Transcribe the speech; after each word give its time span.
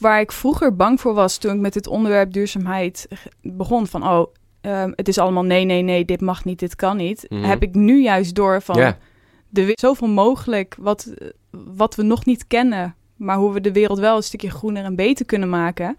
Waar 0.00 0.20
ik 0.20 0.32
vroeger 0.32 0.76
bang 0.76 1.00
voor 1.00 1.14
was 1.14 1.38
toen 1.38 1.54
ik 1.54 1.60
met 1.60 1.74
het 1.74 1.86
onderwerp 1.86 2.32
duurzaamheid 2.32 3.08
begon. 3.42 3.86
Van 3.86 4.02
oh, 4.08 4.26
um, 4.60 4.92
het 4.96 5.08
is 5.08 5.18
allemaal 5.18 5.42
nee, 5.44 5.64
nee, 5.64 5.82
nee, 5.82 6.04
dit 6.04 6.20
mag 6.20 6.44
niet, 6.44 6.58
dit 6.58 6.76
kan 6.76 6.96
niet. 6.96 7.26
Mhm. 7.28 7.42
Heb 7.42 7.62
ik 7.62 7.74
nu 7.74 8.02
juist 8.02 8.34
door 8.34 8.62
van 8.62 8.76
we- 8.76 9.72
zoveel 9.74 10.08
mogelijk 10.08 10.76
wat, 10.78 11.14
wat 11.50 11.94
we 11.94 12.02
nog 12.02 12.24
niet 12.24 12.46
kennen. 12.46 12.94
Maar 13.16 13.36
hoe 13.36 13.52
we 13.52 13.60
de 13.60 13.72
wereld 13.72 13.98
wel 13.98 14.16
een 14.16 14.22
stukje 14.22 14.50
groener 14.50 14.84
en 14.84 14.96
beter 14.96 15.26
kunnen 15.26 15.48
maken. 15.48 15.96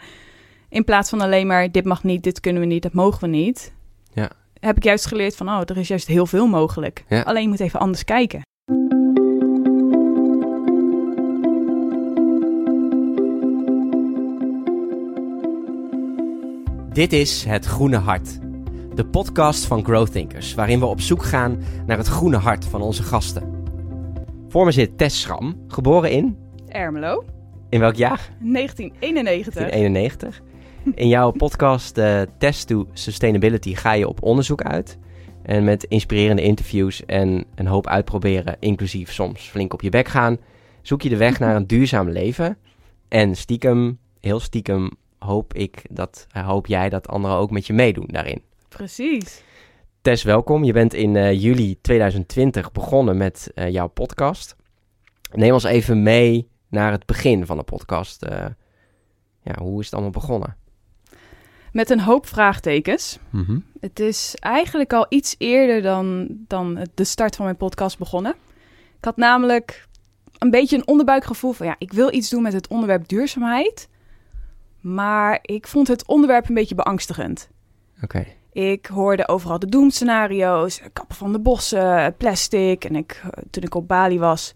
In 0.70 0.84
plaats 0.84 1.10
van 1.10 1.22
alleen 1.22 1.48
maar 1.48 1.72
dit 1.72 1.86
mag 1.86 2.04
niet, 2.04 2.24
dit 2.24 2.40
kunnen 2.40 2.62
we 2.62 2.68
niet, 2.68 2.84
dat 2.84 2.94
mogen 2.94 3.20
we 3.22 3.28
niet. 3.28 3.74
Ja. 4.14 4.30
Heb 4.60 4.78
ik 4.78 4.84
juist 4.84 5.06
geleerd 5.06 5.36
van 5.36 5.48
oh, 5.50 5.62
er 5.66 5.78
is 5.78 5.88
juist 5.88 6.08
heel 6.08 6.26
veel 6.26 6.48
mogelijk. 6.48 7.04
Ja. 7.10 7.22
Alleen 7.22 7.42
je 7.42 7.48
moet 7.48 7.60
even 7.60 7.80
anders 7.80 8.04
kijken. 8.04 8.42
Dit 16.98 17.14
is 17.14 17.44
Het 17.44 17.66
Groene 17.66 17.98
Hart. 17.98 18.40
De 18.96 19.06
podcast 19.06 19.66
van 19.66 19.84
Growthinkers, 19.84 20.54
waarin 20.54 20.80
we 20.80 20.86
op 20.86 21.02
zoek 21.02 21.24
gaan 21.24 21.64
naar 21.86 21.98
het 21.98 22.08
groene 22.08 22.38
hart 22.38 22.66
van 22.66 22.82
onze 22.82 23.04
gasten. 23.04 23.66
Voor 24.50 24.66
me 24.66 24.72
zit 24.72 24.98
Tess 24.98 25.22
Schram, 25.22 25.64
geboren 25.68 26.12
in, 26.12 26.38
Ermelo, 26.68 27.24
in 27.70 27.80
welk 27.80 27.96
jaar? 27.96 28.30
1991. 28.40 29.54
1991. 29.54 30.42
In 30.96 31.08
jouw 31.08 31.32
podcast 31.32 31.98
eh, 31.98 32.22
Test 32.38 32.68
to 32.68 32.88
Sustainability 32.94 33.76
ga 33.76 33.94
je 33.94 34.08
op 34.08 34.24
onderzoek 34.24 34.62
uit. 34.62 34.98
En 35.42 35.64
met 35.64 35.84
inspirerende 35.84 36.42
interviews 36.42 37.06
en 37.06 37.46
een 37.56 37.68
hoop 37.68 37.88
uitproberen, 37.88 38.58
inclusief 38.60 39.14
soms 39.14 39.50
flink 39.50 39.74
op 39.74 39.82
je 39.82 39.90
bek 39.90 40.08
gaan, 40.08 40.38
zoek 40.82 41.02
je 41.02 41.10
de 41.10 41.18
weg 41.18 41.40
naar 41.40 41.56
een 41.56 41.68
duurzaam 41.68 42.10
leven. 42.10 42.58
En 43.08 43.36
stiekem, 43.36 44.00
heel 44.20 44.40
stiekem, 44.40 44.92
hoop 45.20 45.54
ik 45.54 45.82
dat, 45.90 46.28
eh, 46.32 46.48
hoop 46.48 46.68
jij 46.68 46.90
dat 46.90 47.08
anderen 47.08 47.38
ook 47.38 47.52
met 47.52 47.68
je 47.68 47.74
meedoen 47.74 48.08
daarin. 48.08 48.42
Precies. 48.70 49.46
Tess, 50.08 50.24
welkom. 50.24 50.64
Je 50.64 50.74
bent 50.74 50.94
in 50.94 51.16
eh, 51.16 51.42
juli 51.42 51.82
2020 51.82 52.72
begonnen 52.72 53.18
met 53.18 53.52
eh, 53.56 53.70
jouw 53.70 53.88
podcast. 53.88 54.56
Neem 55.32 55.54
ons 55.54 55.64
even 55.64 56.04
mee 56.04 56.50
naar 56.68 56.92
het 56.92 57.06
begin 57.06 57.46
van 57.46 57.58
de 57.58 57.64
podcast. 57.64 58.24
Eh, 58.24 58.46
ja, 59.44 59.56
hoe 59.62 59.80
is 59.80 59.86
het 59.86 59.94
allemaal 59.94 60.12
begonnen? 60.12 60.58
Met 61.72 61.90
een 61.90 62.00
hoop 62.00 62.28
vraagtekens. 62.28 63.20
Het 63.80 64.00
is 64.00 64.36
eigenlijk 64.40 64.94
al 64.94 65.06
iets 65.10 65.36
eerder 65.38 65.82
dan, 65.82 66.28
dan 66.30 66.88
de 66.94 67.04
start 67.04 67.36
van 67.36 67.46
mijn 67.46 67.58
podcast 67.58 67.98
begonnen. 67.98 68.36
Ik 68.98 69.06
had 69.06 69.18
namelijk 69.18 69.88
een 70.38 70.52
beetje 70.52 70.78
een 70.78 70.88
onderbuikgevoel 70.88 71.52
van 71.52 71.66
ja, 71.66 71.76
ik 71.78 71.94
wil 71.94 72.14
iets 72.14 72.30
doen 72.30 72.42
met 72.42 72.54
het 72.54 72.68
onderwerp 72.68 73.08
duurzaamheid. 73.08 73.90
Maar 74.80 75.40
ik 75.42 75.68
vond 75.68 75.88
het 75.88 76.08
onderwerp 76.08 76.50
een 76.50 76.56
beetje 76.56 76.76
beangstigend. 76.76 77.50
Oké. 78.04 78.26
Ik 78.52 78.86
hoorde 78.86 79.28
overal 79.28 79.60
de 79.60 79.68
doemscenario's, 79.68 80.82
kappen 80.94 81.16
van 81.16 81.32
de 81.32 81.40
bossen, 81.40 82.16
plastic. 82.18 82.84
En 82.84 82.96
ik, 82.96 83.22
eh, 83.24 83.30
toen 83.50 83.64
ik 83.64 83.76
op 83.76 83.88
Bali 83.88 84.20
was, 84.20 84.54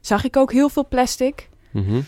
zag 0.00 0.24
ik 0.24 0.36
ook 0.36 0.52
heel 0.52 0.68
veel 0.68 0.88
plastic. 0.88 1.48
Mhm. 1.70 2.00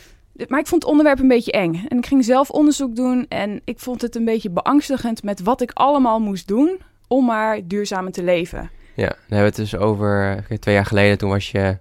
Maar 0.48 0.60
ik 0.60 0.66
vond 0.66 0.82
het 0.82 0.90
onderwerp 0.90 1.18
een 1.18 1.28
beetje 1.28 1.52
eng. 1.52 1.86
En 1.88 1.98
ik 1.98 2.06
ging 2.06 2.24
zelf 2.24 2.50
onderzoek 2.50 2.96
doen. 2.96 3.26
En 3.28 3.60
ik 3.64 3.78
vond 3.78 4.02
het 4.02 4.16
een 4.16 4.24
beetje 4.24 4.50
beangstigend 4.50 5.22
met 5.22 5.40
wat 5.40 5.60
ik 5.60 5.70
allemaal 5.72 6.20
moest 6.20 6.48
doen 6.48 6.80
om 7.08 7.24
maar 7.24 7.66
duurzamer 7.66 8.12
te 8.12 8.22
leven. 8.22 8.70
Ja, 8.94 9.08
dan 9.08 9.16
hebben 9.18 9.38
we 9.38 9.44
het 9.44 9.56
dus 9.56 9.76
over 9.76 10.36
eh, 10.48 10.58
twee 10.58 10.74
jaar 10.74 10.86
geleden. 10.86 11.18
Toen 11.18 11.30
was 11.30 11.50
je 11.50 11.78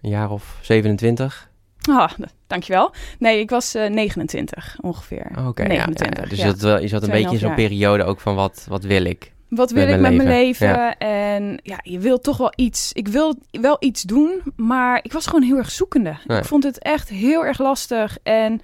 een 0.00 0.10
jaar 0.10 0.30
of 0.30 0.58
27. 0.62 1.50
Ah, 1.88 2.10
dankjewel. 2.54 2.92
Nee, 3.18 3.40
ik 3.40 3.50
was 3.50 3.74
eh, 3.74 3.90
29 3.90 4.76
ongeveer. 4.80 5.30
Oh, 5.38 5.46
Oké, 5.46 5.62
ja, 5.62 5.68
29, 5.68 6.22
ja, 6.22 6.28
Dus 6.28 6.38
zat, 6.38 6.60
wel, 6.60 6.80
je 6.80 6.88
zat 6.88 7.02
een 7.02 7.10
beetje 7.10 7.32
in 7.32 7.38
zo'n 7.38 7.50
2,5 7.50 7.56
jaar. 7.56 7.68
periode 7.68 8.04
ook 8.04 8.20
van 8.20 8.34
wat, 8.34 8.66
wat 8.68 8.84
wil 8.84 9.04
ik? 9.04 9.32
Wat 9.48 9.72
Met 9.72 9.84
wil 9.84 9.94
ik 9.94 10.00
mijn 10.00 10.16
met 10.16 10.26
mijn 10.26 10.38
leven? 10.38 10.98
En 10.98 11.60
ja, 11.62 11.78
je 11.82 11.98
wil 11.98 12.18
toch 12.18 12.36
wel 12.36 12.52
iets. 12.56 12.92
Ik 12.92 13.08
wil 13.08 13.34
wel 13.50 13.76
iets 13.80 14.02
doen, 14.02 14.42
maar 14.56 15.00
ik 15.02 15.12
was 15.12 15.26
gewoon 15.26 15.42
heel 15.42 15.56
erg 15.56 15.70
zoekende. 15.70 16.16
Nee. 16.26 16.38
Ik 16.38 16.44
vond 16.44 16.64
het 16.64 16.78
echt 16.78 17.08
heel 17.08 17.44
erg 17.44 17.58
lastig. 17.58 18.18
En 18.22 18.60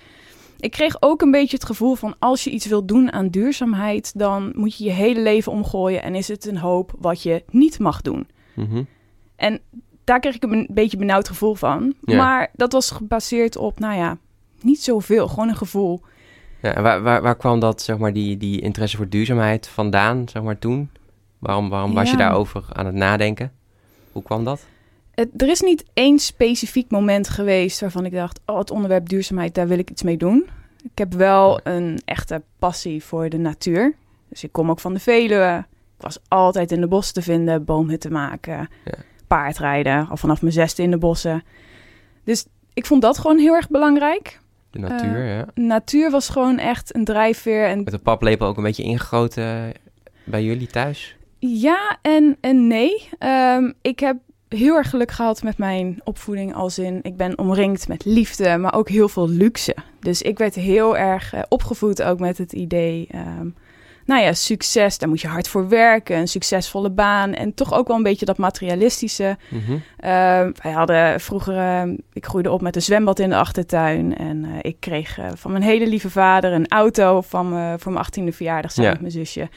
ik 0.61 0.71
kreeg 0.71 0.97
ook 1.01 1.23
een 1.23 1.31
beetje 1.31 1.57
het 1.57 1.67
gevoel 1.67 1.95
van 1.95 2.15
als 2.19 2.45
je 2.45 2.51
iets 2.51 2.67
wilt 2.67 2.89
doen 2.89 3.13
aan 3.13 3.29
duurzaamheid, 3.29 4.19
dan 4.19 4.53
moet 4.55 4.79
je 4.79 4.85
je 4.85 4.91
hele 4.91 5.21
leven 5.21 5.53
omgooien 5.53 6.03
en 6.03 6.15
is 6.15 6.29
het 6.29 6.47
een 6.47 6.59
hoop 6.59 6.93
wat 6.99 7.23
je 7.23 7.43
niet 7.51 7.79
mag 7.79 8.01
doen. 8.03 8.29
Mhm. 8.55 8.83
En 9.37 9.61
daar 10.11 10.21
kreeg 10.21 10.35
ik 10.35 10.43
een 10.43 10.69
beetje 10.71 10.97
benauwd 10.97 11.29
gevoel 11.29 11.55
van. 11.55 11.95
Ja. 12.05 12.17
Maar 12.17 12.51
dat 12.53 12.73
was 12.73 12.91
gebaseerd 12.91 13.57
op, 13.57 13.79
nou 13.79 13.97
ja, 13.97 14.19
niet 14.61 14.83
zoveel, 14.83 15.29
gewoon 15.29 15.49
een 15.49 15.57
gevoel. 15.57 16.01
Ja, 16.63 16.75
en 16.75 16.83
waar, 16.83 17.03
waar, 17.03 17.23
waar 17.23 17.37
kwam 17.37 17.61
dat, 17.61 17.83
zeg 17.83 17.99
maar, 17.99 18.13
die, 18.13 18.37
die 18.37 18.61
interesse 18.61 18.97
voor 18.97 19.09
duurzaamheid 19.09 19.69
vandaan, 19.69 20.29
zeg 20.29 20.43
maar, 20.43 20.59
toen? 20.59 20.91
Waarom, 21.39 21.69
waarom 21.69 21.95
was 21.95 22.11
je 22.11 22.17
daarover 22.17 22.65
aan 22.73 22.87
het 22.87 22.95
nadenken? 22.95 23.53
Hoe 24.13 24.23
kwam 24.23 24.45
dat? 24.45 24.67
Het, 25.11 25.43
er 25.43 25.49
is 25.49 25.61
niet 25.61 25.85
één 25.95 26.19
specifiek 26.19 26.91
moment 26.91 27.29
geweest 27.29 27.81
waarvan 27.81 28.05
ik 28.05 28.13
dacht: 28.13 28.41
oh, 28.47 28.59
het 28.59 28.71
onderwerp 28.71 29.09
duurzaamheid, 29.09 29.55
daar 29.55 29.69
wil 29.69 29.79
ik 29.79 29.91
iets 29.91 30.03
mee 30.03 30.17
doen. 30.17 30.49
Ik 30.83 30.99
heb 30.99 31.13
wel 31.13 31.61
een 31.63 32.01
echte 32.05 32.43
passie 32.59 33.05
voor 33.05 33.29
de 33.29 33.39
natuur. 33.39 33.95
Dus 34.29 34.45
ik 34.45 34.53
kom 34.53 34.71
ook 34.71 34.81
van 34.81 34.95
de 34.95 35.01
Veluwe. 35.01 35.65
Ik 35.97 36.03
was 36.07 36.19
altijd 36.29 36.73
in 36.73 36.81
de 36.81 36.89
bos 36.89 37.13
te 37.13 37.23
vinden, 37.23 37.65
boomhutten 37.65 38.13
maken, 38.13 38.69
Ja. 38.85 38.95
Paardrijden, 39.35 40.09
al 40.09 40.17
vanaf 40.17 40.41
mijn 40.41 40.53
zesde 40.53 40.83
in 40.83 40.91
de 40.91 40.99
bossen. 40.99 41.43
Dus 42.25 42.47
ik 42.75 42.87
vond 42.87 43.03
dat 43.03 43.19
gewoon 43.19 43.39
heel 43.39 43.55
erg 43.55 43.69
belangrijk. 43.69 44.41
De 44.71 44.79
natuur, 44.79 45.17
Eh, 45.17 45.37
ja. 45.37 45.47
Natuur 45.55 46.11
was 46.11 46.29
gewoon 46.29 46.59
echt 46.59 46.95
een 46.95 47.05
drijfveer. 47.05 47.65
En 47.67 47.83
Met 47.83 47.93
de 47.93 47.99
paplepel 47.99 48.47
ook 48.47 48.57
een 48.57 48.63
beetje 48.63 48.83
ingegoten 48.83 49.45
eh, 49.45 49.75
bij 50.25 50.45
jullie 50.45 50.67
thuis? 50.67 51.17
Ja 51.39 51.99
en, 52.03 52.37
en 52.41 52.67
nee. 52.67 53.09
Ehm, 53.19 53.73
ik 53.83 54.01
heb 54.01 54.17
heel 54.49 54.77
erg 54.77 54.91
geluk 54.91 55.11
gehad 55.11 55.43
met 55.43 55.59
mijn 55.59 56.01
opvoeding. 56.05 56.55
Als 56.55 56.79
in, 56.79 56.99
ik 57.03 57.17
ben 57.17 57.39
omringd 57.39 57.89
met 57.89 58.05
liefde, 58.05 58.57
maar 58.57 58.75
ook 58.75 58.89
heel 58.89 59.09
veel 59.09 59.29
luxe. 59.29 59.75
Dus 60.01 60.23
ik 60.23 60.39
werd 60.39 60.55
heel 60.55 60.97
erg 60.97 61.33
eh, 61.33 61.43
opgevoed 61.49 62.03
ook 62.03 62.19
met 62.19 62.39
het 62.39 62.53
idee... 62.53 63.07
ehm, 63.11 63.49
nou 64.11 64.23
ja, 64.23 64.33
succes, 64.33 64.99
daar 64.99 65.09
moet 65.09 65.21
je 65.21 65.29
hard 65.29 65.49
voor 65.49 65.69
werken. 65.69 66.17
Een 66.17 66.29
succesvolle 66.29 66.91
baan. 66.91 67.35
En 67.35 67.55
toch 67.55 67.73
ook 67.73 67.87
wel 67.89 67.97
een 67.97 68.03
beetje 68.03 68.25
dat 68.27 68.39
materialistische. 68.39 69.37
Ehm, 69.97 70.51
wij 70.63 70.73
hadden 70.73 71.21
vroeger, 71.21 71.57
ehm, 71.57 71.97
ik 72.13 72.27
groeide 72.27 72.51
op 72.51 72.61
met 72.61 72.77
een 72.77 72.83
zwembad 72.83 73.19
in 73.19 73.29
de 73.29 73.37
achtertuin. 73.37 74.17
En 74.17 74.45
eh, 74.45 74.51
ik 74.61 74.77
kreeg 74.81 75.19
eh, 75.19 75.27
van 75.35 75.51
mijn 75.51 75.63
hele 75.63 75.87
lieve 75.87 76.11
vader 76.11 76.53
een 76.53 76.69
auto 76.69 77.21
van 77.21 77.49
voor 77.79 77.93
mijn 77.93 78.05
achttiende 78.05 78.33
verjaardag 78.33 78.73
samen 78.73 78.91
Ja. 78.91 78.99
met 79.01 79.01
mijn 79.15 79.27
zusje. 79.27 79.49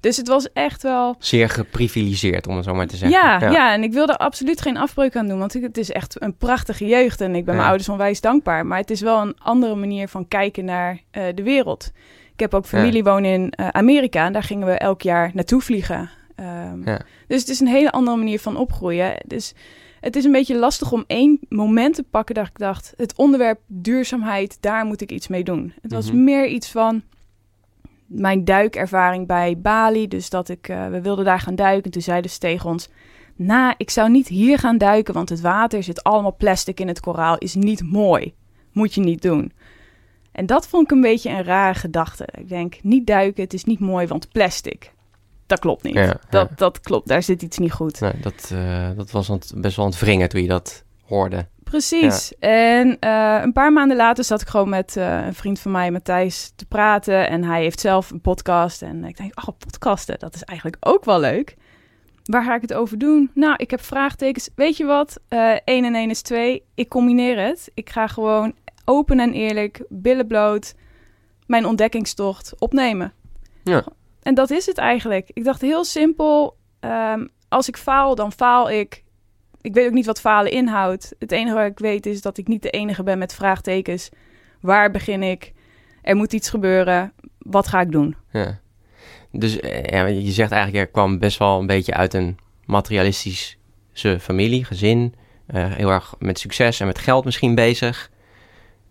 Dus 0.00 0.16
het 0.16 0.28
was 0.28 0.52
echt 0.52 0.82
wel... 0.82 1.16
Zeer 1.18 1.48
geprivilegeerd, 1.48 2.46
om 2.46 2.56
het 2.56 2.64
zo 2.64 2.74
maar 2.74 2.86
te 2.86 2.96
zeggen. 2.96 3.18
Ja, 3.20 3.50
ja. 3.50 3.72
en 3.72 3.82
ik 3.82 3.92
wil 3.92 4.08
er 4.08 4.16
absoluut 4.16 4.60
geen 4.60 4.76
afbreuk 4.76 5.16
aan 5.16 5.28
doen. 5.28 5.38
Want 5.38 5.52
het 5.52 5.78
is 5.78 5.90
echt 5.90 6.22
een 6.22 6.36
prachtige 6.36 6.86
jeugd. 6.86 7.20
En 7.20 7.34
ik 7.34 7.44
ben 7.44 7.54
Ja. 7.54 7.58
mijn 7.60 7.68
ouders 7.68 7.88
onwijs 7.88 8.20
dankbaar. 8.20 8.66
Maar 8.66 8.78
het 8.78 8.90
is 8.90 9.00
wel 9.00 9.20
een 9.20 9.36
andere 9.38 9.74
manier 9.74 10.08
van 10.08 10.28
kijken 10.28 10.64
naar 10.64 11.00
eh, 11.10 11.24
de 11.34 11.42
wereld. 11.42 11.90
Ik 12.32 12.40
heb 12.40 12.54
ook 12.54 12.66
familie 12.66 13.04
wonen 13.04 13.30
in 13.30 13.50
eh, 13.50 13.68
Amerika. 13.68 14.26
En 14.26 14.32
daar 14.32 14.42
gingen 14.42 14.66
we 14.66 14.72
elk 14.72 15.02
jaar 15.02 15.30
naartoe 15.34 15.60
vliegen. 15.60 16.10
Ehm, 16.36 16.88
Ja. 16.88 17.00
Dus 17.26 17.40
het 17.40 17.48
is 17.48 17.60
een 17.60 17.66
hele 17.66 17.90
andere 17.92 18.16
manier 18.16 18.40
van 18.40 18.56
opgroeien. 18.56 19.14
Dus 19.26 19.54
het 20.00 20.16
is 20.16 20.24
een 20.24 20.32
beetje 20.32 20.56
lastig 20.58 20.92
om 20.92 21.04
één 21.06 21.38
moment 21.48 21.94
te 21.94 22.02
pakken 22.02 22.34
dat 22.34 22.46
ik 22.46 22.58
dacht... 22.58 22.94
het 22.96 23.16
onderwerp 23.16 23.60
duurzaamheid, 23.66 24.56
daar 24.60 24.84
moet 24.84 25.00
ik 25.00 25.12
iets 25.12 25.28
mee 25.28 25.44
doen. 25.44 25.72
Het 25.82 25.92
was 25.92 26.10
Mhm. 26.10 26.24
meer 26.24 26.46
iets 26.48 26.70
van 26.70 27.02
mijn 28.06 28.44
duikervaring 28.44 29.26
bij 29.26 29.58
Bali. 29.58 30.08
Dus 30.08 30.30
dat 30.30 30.48
ik, 30.48 30.68
eh, 30.68 30.88
we 30.88 31.00
wilden 31.00 31.24
daar 31.24 31.40
gaan 31.40 31.54
duiken. 31.54 31.84
En 31.84 31.90
toen 31.90 32.02
zeiden 32.02 32.30
ze 32.30 32.38
tegen 32.38 32.70
ons... 32.70 32.88
Nou, 33.36 33.74
ik 33.76 33.90
zou 33.90 34.10
niet 34.10 34.28
hier 34.28 34.58
gaan 34.58 34.78
duiken, 34.78 35.14
want 35.14 35.28
het 35.28 35.40
water 35.40 35.82
zit 35.82 36.02
allemaal 36.02 36.34
plastic 36.36 36.80
in 36.80 36.88
het 36.88 37.00
koraal. 37.00 37.38
Is 37.38 37.54
niet 37.54 37.82
mooi. 37.82 38.34
Moet 38.72 38.94
je 38.94 39.00
niet 39.00 39.22
doen. 39.22 39.52
En 40.32 40.46
dat 40.46 40.68
vond 40.68 40.84
ik 40.84 40.90
een 40.90 41.00
beetje 41.00 41.30
een 41.30 41.44
rare 41.44 41.78
gedachte. 41.78 42.28
Ik 42.38 42.48
denk, 42.48 42.78
niet 42.82 43.06
duiken, 43.06 43.42
het 43.42 43.54
is 43.54 43.64
niet 43.64 43.80
mooi, 43.80 44.06
want 44.06 44.28
plastic. 44.32 44.92
Dat 45.46 45.58
klopt 45.58 45.82
niet. 45.82 45.94
Ja, 45.94 46.02
ja. 46.02 46.18
Dat, 46.30 46.58
dat 46.58 46.80
klopt, 46.80 47.08
daar 47.08 47.22
zit 47.22 47.42
iets 47.42 47.58
niet 47.58 47.72
goed. 47.72 48.00
Nee, 48.00 48.12
dat, 48.20 48.50
eh, 48.52 48.88
dat 48.96 49.10
was 49.10 49.28
best 49.54 49.76
wel 49.76 49.84
aan 49.84 49.90
het 49.90 50.00
wringen 50.00 50.28
toen 50.28 50.42
je 50.42 50.48
dat 50.48 50.84
hoorde. 51.04 51.46
Precies. 51.64 52.32
En 52.38 52.98
eh, 52.98 53.38
een 53.42 53.52
paar 53.52 53.72
maanden 53.72 53.96
later 53.96 54.24
zat 54.24 54.40
ik 54.40 54.48
gewoon 54.48 54.68
met 54.68 54.96
eh, 54.96 55.26
een 55.26 55.34
vriend 55.34 55.60
van 55.60 55.70
mij, 55.70 55.90
Matthijs, 55.90 56.52
te 56.56 56.66
praten. 56.66 57.28
En 57.28 57.44
hij 57.44 57.62
heeft 57.62 57.80
zelf 57.80 58.10
een 58.10 58.20
podcast. 58.20 58.82
En 58.82 59.04
ik 59.04 59.16
denk, 59.16 59.38
oh, 59.38 59.56
podcasten, 59.58 60.18
dat 60.18 60.34
is 60.34 60.42
eigenlijk 60.42 60.86
ook 60.88 61.04
wel 61.04 61.20
leuk. 61.20 61.56
Waar 62.22 62.44
ga 62.44 62.54
ik 62.54 62.60
het 62.60 62.74
over 62.74 62.98
doen? 62.98 63.30
Nou, 63.34 63.54
ik 63.56 63.70
heb 63.70 63.82
vraagtekens. 63.82 64.48
Weet 64.54 64.76
je 64.76 64.84
wat? 64.84 65.20
Eh 65.28 65.56
1 65.64 65.84
en 65.84 65.94
1 65.94 66.10
is 66.10 66.22
2. 66.22 66.62
Ik 66.74 66.88
combineer 66.88 67.46
het. 67.46 67.70
Ik 67.74 67.90
ga 67.90 68.06
gewoon 68.06 68.54
open 68.84 69.20
en 69.20 69.32
eerlijk, 69.32 69.84
billen 69.88 70.26
bloot, 70.26 70.74
mijn 71.46 71.66
ontdekkingstocht 71.66 72.54
opnemen. 72.58 73.12
Ja. 73.64 73.84
En 74.22 74.34
dat 74.34 74.50
is 74.50 74.66
het 74.66 74.78
eigenlijk. 74.78 75.30
Ik 75.32 75.44
dacht 75.44 75.60
heel 75.60 75.84
simpel, 75.84 76.56
ehm, 76.80 77.26
als 77.48 77.68
ik 77.68 77.76
faal, 77.76 78.14
dan 78.14 78.32
faal 78.32 78.70
ik. 78.70 79.02
Ik 79.60 79.74
weet 79.74 79.86
ook 79.86 79.92
niet 79.92 80.06
wat 80.06 80.20
falen 80.20 80.52
inhoudt. 80.52 81.14
Het 81.18 81.32
enige 81.32 81.54
wat 81.54 81.66
ik 81.66 81.78
weet 81.78 82.06
is 82.06 82.22
dat 82.22 82.38
ik 82.38 82.48
niet 82.48 82.62
de 82.62 82.70
enige 82.70 83.02
ben 83.02 83.18
met 83.18 83.34
vraagtekens. 83.34 84.08
Waar 84.60 84.90
begin 84.90 85.22
ik? 85.22 85.52
Er 86.02 86.16
moet 86.16 86.32
iets 86.32 86.50
gebeuren. 86.50 87.12
Wat 87.38 87.66
ga 87.66 87.80
ik 87.80 87.92
doen? 87.92 88.16
Ja. 88.32 88.60
Dus 89.30 89.60
eh, 89.60 89.84
ja, 89.84 90.06
je 90.06 90.30
zegt 90.30 90.52
eigenlijk, 90.52 90.84
je 90.86 90.92
kwam 90.92 91.18
best 91.18 91.38
wel 91.38 91.60
een 91.60 91.66
beetje 91.66 91.94
uit 91.94 92.14
een 92.14 92.38
materialistische 92.64 94.18
familie, 94.20 94.64
gezin. 94.64 95.14
eh, 95.46 95.72
heel 95.72 95.90
erg 95.90 96.14
met 96.18 96.38
succes 96.38 96.80
en 96.80 96.86
met 96.86 96.98
geld 96.98 97.24
misschien 97.24 97.54
bezig. 97.54 98.10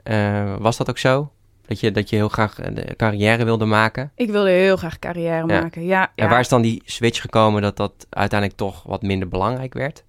Eh, 0.04 0.56
was 0.60 0.78
dat 0.78 0.90
ook 0.90 0.98
zo? 0.98 1.32
Dat 1.66 1.80
je, 1.80 1.92
dat 1.92 2.10
je 2.10 2.16
heel 2.16 2.30
graag 2.30 2.60
eh, 2.60 2.76
de 2.76 2.94
carrière 2.96 3.44
wilde 3.46 3.66
maken? 3.66 4.12
Ik 4.16 4.30
wilde 4.32 4.50
heel 4.50 4.78
graag 4.78 5.00
carrière 5.00 5.48
Ja. 5.48 5.62
maken. 5.62 5.86
Ja, 5.86 6.00
ja. 6.00 6.12
En 6.16 6.30
waar 6.30 6.40
is 6.40 6.50
dan 6.50 6.62
die 6.62 6.82
switch 6.86 7.22
gekomen 7.22 7.62
dat 7.62 7.78
dat 7.78 8.08
uiteindelijk 8.10 8.60
toch 8.60 8.84
wat 8.84 9.02
minder 9.02 9.28
belangrijk 9.28 9.74
werd? 9.74 10.04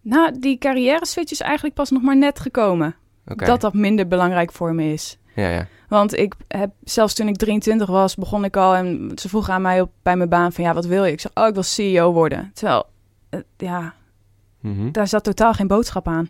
Nou, 0.00 0.38
die 0.38 0.58
carrière 0.58 1.06
switch 1.06 1.30
is 1.32 1.40
eigenlijk 1.40 1.74
pas 1.74 1.90
nog 1.90 2.02
maar 2.02 2.16
net 2.16 2.40
gekomen. 2.40 2.94
Dat 3.24 3.60
dat 3.60 3.74
minder 3.74 4.08
belangrijk 4.08 4.52
voor 4.52 4.74
me 4.74 4.92
is. 4.92 5.18
Ja, 5.34 5.48
ja. 5.48 5.66
Want 5.88 6.16
ik 6.16 6.34
heb, 6.48 6.70
zelfs 6.84 7.14
toen 7.14 7.28
ik 7.28 7.36
23 7.36 7.88
was, 7.88 8.14
begon 8.16 8.44
ik 8.44 8.56
al 8.56 8.74
en 8.74 9.12
ze 9.14 9.28
vroegen 9.28 9.54
aan 9.54 9.62
mij 9.62 9.80
op, 9.80 9.90
bij 10.02 10.16
mijn 10.16 10.28
baan 10.28 10.52
van 10.52 10.64
ja, 10.64 10.74
wat 10.74 10.86
wil 10.86 11.04
je? 11.04 11.12
Ik 11.12 11.20
zei, 11.20 11.32
oh, 11.36 11.46
ik 11.46 11.54
wil 11.54 11.62
CEO 11.62 12.12
worden. 12.12 12.50
Terwijl, 12.54 12.86
eh, 13.30 13.40
ja, 13.56 13.94
Mhm. 14.60 14.90
daar 14.90 15.08
zat 15.08 15.24
totaal 15.24 15.52
geen 15.52 15.66
boodschap 15.66 16.08
aan. 16.08 16.28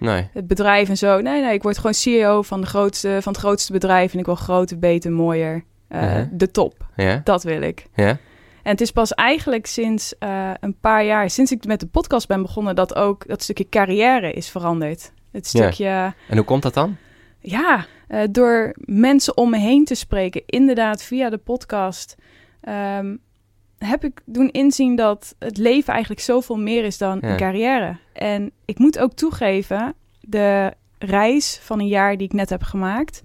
Nee. 0.00 0.28
Het 0.32 0.46
bedrijf 0.46 0.88
en 0.88 0.96
zo. 0.96 1.20
Nee, 1.20 1.42
nee, 1.42 1.54
ik 1.54 1.62
word 1.62 1.76
gewoon 1.76 1.94
CEO 1.94 2.42
van, 2.42 2.60
de 2.60 2.66
grootste, 2.66 3.18
van 3.22 3.32
het 3.32 3.40
grootste 3.42 3.72
bedrijf 3.72 4.12
en 4.12 4.18
ik 4.18 4.26
wil 4.26 4.34
groter, 4.34 4.78
beter, 4.78 5.12
mooier. 5.12 5.64
Eh. 5.88 6.22
De 6.32 6.50
top, 6.50 6.86
Ja? 6.96 7.20
dat 7.24 7.42
wil 7.42 7.62
ik. 7.62 7.86
Ja? 7.94 8.08
En 8.62 8.70
het 8.70 8.80
is 8.80 8.90
pas 8.90 9.14
eigenlijk 9.14 9.66
sinds 9.66 10.18
eh, 10.18 10.50
een 10.60 10.76
paar 10.80 11.04
jaar, 11.04 11.30
sinds 11.30 11.52
ik 11.52 11.64
met 11.66 11.80
de 11.80 11.86
podcast 11.86 12.28
ben 12.28 12.42
begonnen, 12.42 12.74
dat 12.74 12.94
ook 12.96 13.28
dat 13.28 13.42
stukje 13.42 13.68
carrière 13.68 14.32
is 14.32 14.48
veranderd. 14.50 15.12
Het 15.32 15.52
Ja. 15.52 15.60
stukje, 15.62 16.14
En 16.28 16.36
hoe 16.36 16.44
komt 16.44 16.62
dat 16.62 16.74
dan? 16.74 16.96
ja, 17.40 17.86
eh, 18.08 18.20
door 18.30 18.72
mensen 18.80 19.36
om 19.36 19.50
me 19.50 19.58
heen 19.58 19.84
te 19.84 19.94
spreken, 19.94 20.42
inderdaad 20.46 21.02
via 21.02 21.30
de 21.30 21.38
podcast, 21.38 22.16
ehm, 22.60 23.16
heb 23.84 24.04
ik 24.04 24.20
doen 24.24 24.50
inzien 24.50 24.96
dat 24.96 25.34
het 25.38 25.56
leven 25.56 25.92
eigenlijk 25.92 26.22
zoveel 26.22 26.56
meer 26.58 26.84
is 26.84 26.98
dan 26.98 27.18
Ja. 27.20 27.28
een 27.30 27.36
carrière. 27.36 27.96
En 28.12 28.50
ik 28.64 28.78
moet 28.78 28.98
ook 28.98 29.12
toegeven, 29.12 29.94
de 30.20 30.72
reis 30.98 31.58
van 31.62 31.78
een 31.80 31.86
jaar 31.88 32.16
die 32.16 32.26
ik 32.26 32.32
net 32.32 32.50
heb 32.50 32.62
gemaakt, 32.62 33.22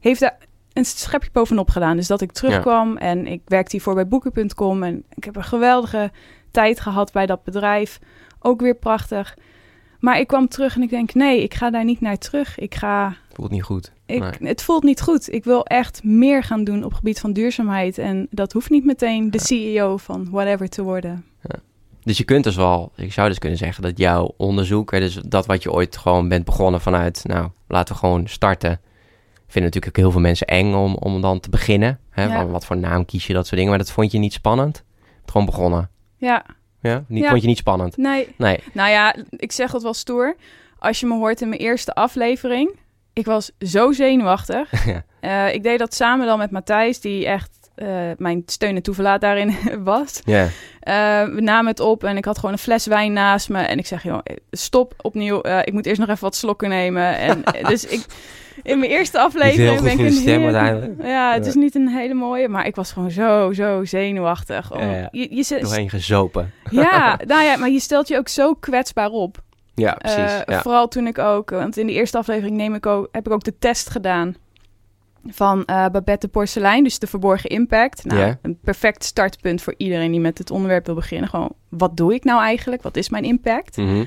heeft 0.00 0.20
daar 0.20 0.36
een 0.72 0.84
schepje 0.84 1.30
bovenop 1.32 1.70
gedaan. 1.70 1.96
Dus 1.96 2.06
dat 2.06 2.20
ik 2.20 2.32
terugkwam 2.32 2.96
en 2.96 3.26
ik 3.26 3.42
werkte 3.44 3.70
hiervoor 3.70 3.94
bij 3.94 4.08
boeken.com 4.08 4.82
en 4.82 5.04
ik 5.14 5.24
heb 5.24 5.36
een 5.36 5.44
geweldige 5.44 6.10
tijd 6.50 6.80
gehad 6.80 7.12
bij 7.12 7.26
dat 7.26 7.44
bedrijf. 7.44 7.98
Ook 8.40 8.60
weer 8.60 8.74
prachtig. 8.76 9.36
Maar 10.00 10.18
ik 10.18 10.26
kwam 10.26 10.48
terug 10.48 10.76
en 10.76 10.82
ik 10.82 10.90
denk, 10.90 11.14
nee, 11.14 11.42
ik 11.42 11.54
ga 11.54 11.70
daar 11.70 11.84
niet 11.84 12.00
naar 12.00 12.18
terug. 12.18 12.58
Ik 12.58 12.74
ga 12.74 13.16
Voelt 13.38 13.50
niet 13.50 13.62
goed. 13.62 13.92
ik. 14.06 14.36
Het 14.40 14.62
voelt 14.62 14.82
niet 14.82 15.00
goed. 15.00 15.32
Ik 15.32 15.44
wil 15.44 15.64
echt 15.64 16.04
meer 16.04 16.42
gaan 16.42 16.64
doen 16.64 16.78
op 16.78 16.88
het 16.90 16.98
gebied 16.98 17.20
van 17.20 17.32
duurzaamheid. 17.32 17.98
En 17.98 18.26
dat 18.30 18.52
hoeft 18.52 18.70
niet 18.70 18.84
meteen 18.84 19.30
de 19.30 19.40
CEO 19.40 19.96
van 19.96 20.30
whatever 20.30 20.68
te 20.68 20.82
worden. 20.82 21.24
Dus 22.02 22.18
je 22.18 22.24
kunt 22.24 22.44
dus 22.44 22.56
wel, 22.56 22.92
ik 22.96 23.12
zou 23.12 23.28
dus 23.28 23.38
kunnen 23.38 23.58
zeggen 23.58 23.82
dat 23.82 23.98
jouw 23.98 24.34
onderzoek, 24.36 24.90
hè, 24.90 25.00
dus 25.00 25.14
dat 25.14 25.46
wat 25.46 25.62
je 25.62 25.72
ooit 25.72 25.96
gewoon 25.96 26.28
bent 26.28 26.44
begonnen 26.44 26.80
vanuit, 26.80 27.24
nou, 27.26 27.48
laten 27.68 27.94
we 27.94 28.00
gewoon 28.00 28.26
starten. 28.26 28.80
Vinden 29.46 29.62
natuurlijk 29.62 29.86
ook 29.86 29.96
heel 29.96 30.10
veel 30.10 30.20
mensen 30.20 30.46
eng 30.46 30.74
om, 30.74 30.94
om 30.94 31.20
dan 31.20 31.40
te 31.40 31.50
beginnen. 31.50 31.98
Hè? 32.10 32.24
Ja. 32.24 32.42
Wat, 32.42 32.50
wat 32.50 32.64
voor 32.64 32.76
naam 32.76 33.04
kies 33.04 33.26
je, 33.26 33.32
dat 33.32 33.42
soort 33.42 33.54
dingen. 33.56 33.68
Maar 33.68 33.78
dat 33.78 33.90
vond 33.90 34.12
je 34.12 34.18
niet 34.18 34.32
spannend? 34.32 34.84
Gewoon 35.26 35.46
begonnen. 35.46 35.90
Ja, 36.16 36.44
Ja? 36.80 37.04
Niet, 37.08 37.22
Ja. 37.22 37.28
Vond 37.28 37.42
je 37.42 37.48
niet 37.48 37.58
spannend? 37.58 37.96
nee. 37.96 38.28
Nee. 38.36 38.60
Nou 38.72 38.90
ja, 38.90 39.14
ik 39.30 39.52
zeg 39.52 39.72
het 39.72 39.82
wel 39.82 39.94
stoer. 39.94 40.36
Als 40.78 41.00
je 41.00 41.06
me 41.06 41.14
hoort 41.14 41.40
in 41.40 41.48
mijn 41.48 41.60
eerste 41.60 41.94
aflevering. 41.94 42.76
Ik 43.18 43.26
was 43.26 43.50
zo 43.60 43.92
zenuwachtig. 43.92 44.70
Ja. 44.86 45.02
Eh, 45.48 45.54
ik 45.54 45.62
deed 45.62 45.78
dat 45.78 45.94
samen 45.94 46.26
dan 46.26 46.38
met 46.38 46.50
Matthijs, 46.50 47.00
die 47.00 47.26
echt 47.26 47.70
eh, 47.74 47.88
mijn 48.16 48.42
steun 48.46 48.76
en 48.76 48.82
toeverlaat 48.82 49.20
daarin 49.20 49.54
was. 49.84 50.20
Eh, 50.24 51.22
we 51.24 51.40
namen 51.40 51.70
het 51.70 51.80
op 51.80 52.04
en 52.04 52.16
ik 52.16 52.24
had 52.24 52.36
gewoon 52.38 52.52
een 52.52 52.58
fles 52.58 52.86
wijn 52.86 53.12
naast 53.12 53.48
me. 53.48 53.58
En 53.58 53.78
ik 53.78 53.86
zeg, 53.86 54.02
joh, 54.02 54.18
stop 54.50 54.94
opnieuw. 55.02 55.40
Eh, 55.40 55.58
ik 55.64 55.72
moet 55.72 55.86
eerst 55.86 56.00
nog 56.00 56.08
even 56.08 56.22
wat 56.22 56.36
slokken 56.36 56.68
nemen. 56.68 57.18
En 57.18 57.42
dus 57.68 57.86
ik, 57.86 58.04
in 58.62 58.78
mijn 58.78 58.90
eerste 58.90 59.18
aflevering 59.18 59.80
ben 59.80 59.92
ik 59.92 59.98
een 59.98 60.12
stem 60.12 60.42
uiteindelijk. 60.44 61.02
Ja, 61.02 61.32
het 61.32 61.42
Ja. 61.44 61.48
is 61.48 61.54
niet 61.56 61.74
een 61.74 61.88
hele 61.88 62.14
mooie, 62.14 62.48
maar 62.48 62.66
ik 62.66 62.76
was 62.76 62.92
gewoon 62.92 63.10
zo, 63.10 63.52
zo 63.52 63.84
zenuwachtig. 63.84 64.72
Oh, 64.72 64.80
Ja, 64.80 64.90
ja. 64.90 65.08
Je, 65.10 65.58
Doorheen 65.60 65.90
gezopen. 65.90 66.52
ja, 66.70 67.18
nou 67.26 67.42
ja, 67.44 67.56
maar 67.56 67.70
je 67.70 67.80
stelt 67.80 68.08
je 68.08 68.16
ook 68.16 68.28
zo 68.28 68.54
kwetsbaar 68.54 69.10
op. 69.10 69.38
Ja, 69.78 69.92
precies. 69.92 70.18
Eh, 70.18 70.40
ja. 70.46 70.62
Vooral 70.62 70.88
toen 70.88 71.06
ik 71.06 71.18
ook, 71.18 71.50
want 71.50 71.76
in 71.76 71.86
de 71.86 71.92
eerste 71.92 72.18
aflevering 72.18 72.56
neem 72.56 72.74
ik 72.74 72.86
ook, 72.86 73.08
heb 73.12 73.26
ik 73.26 73.32
ook 73.32 73.44
de 73.44 73.58
test 73.58 73.90
gedaan 73.90 74.36
van 75.26 75.64
eh, 75.64 75.86
Babette 75.88 76.26
de 76.26 76.32
Porselein, 76.32 76.84
dus 76.84 76.98
de 76.98 77.06
verborgen 77.06 77.50
impact. 77.50 78.04
Nou, 78.04 78.34
een 78.42 78.58
perfect 78.62 79.04
startpunt 79.04 79.62
voor 79.62 79.74
iedereen 79.76 80.10
die 80.10 80.20
met 80.20 80.38
het 80.38 80.50
onderwerp 80.50 80.86
wil 80.86 80.94
beginnen. 80.94 81.28
Gewoon, 81.28 81.52
wat 81.68 81.96
doe 81.96 82.14
ik 82.14 82.24
nou 82.24 82.40
eigenlijk? 82.42 82.82
Wat 82.82 82.96
is 82.96 83.08
mijn 83.08 83.24
impact? 83.24 83.76
Mhm. 83.76 84.04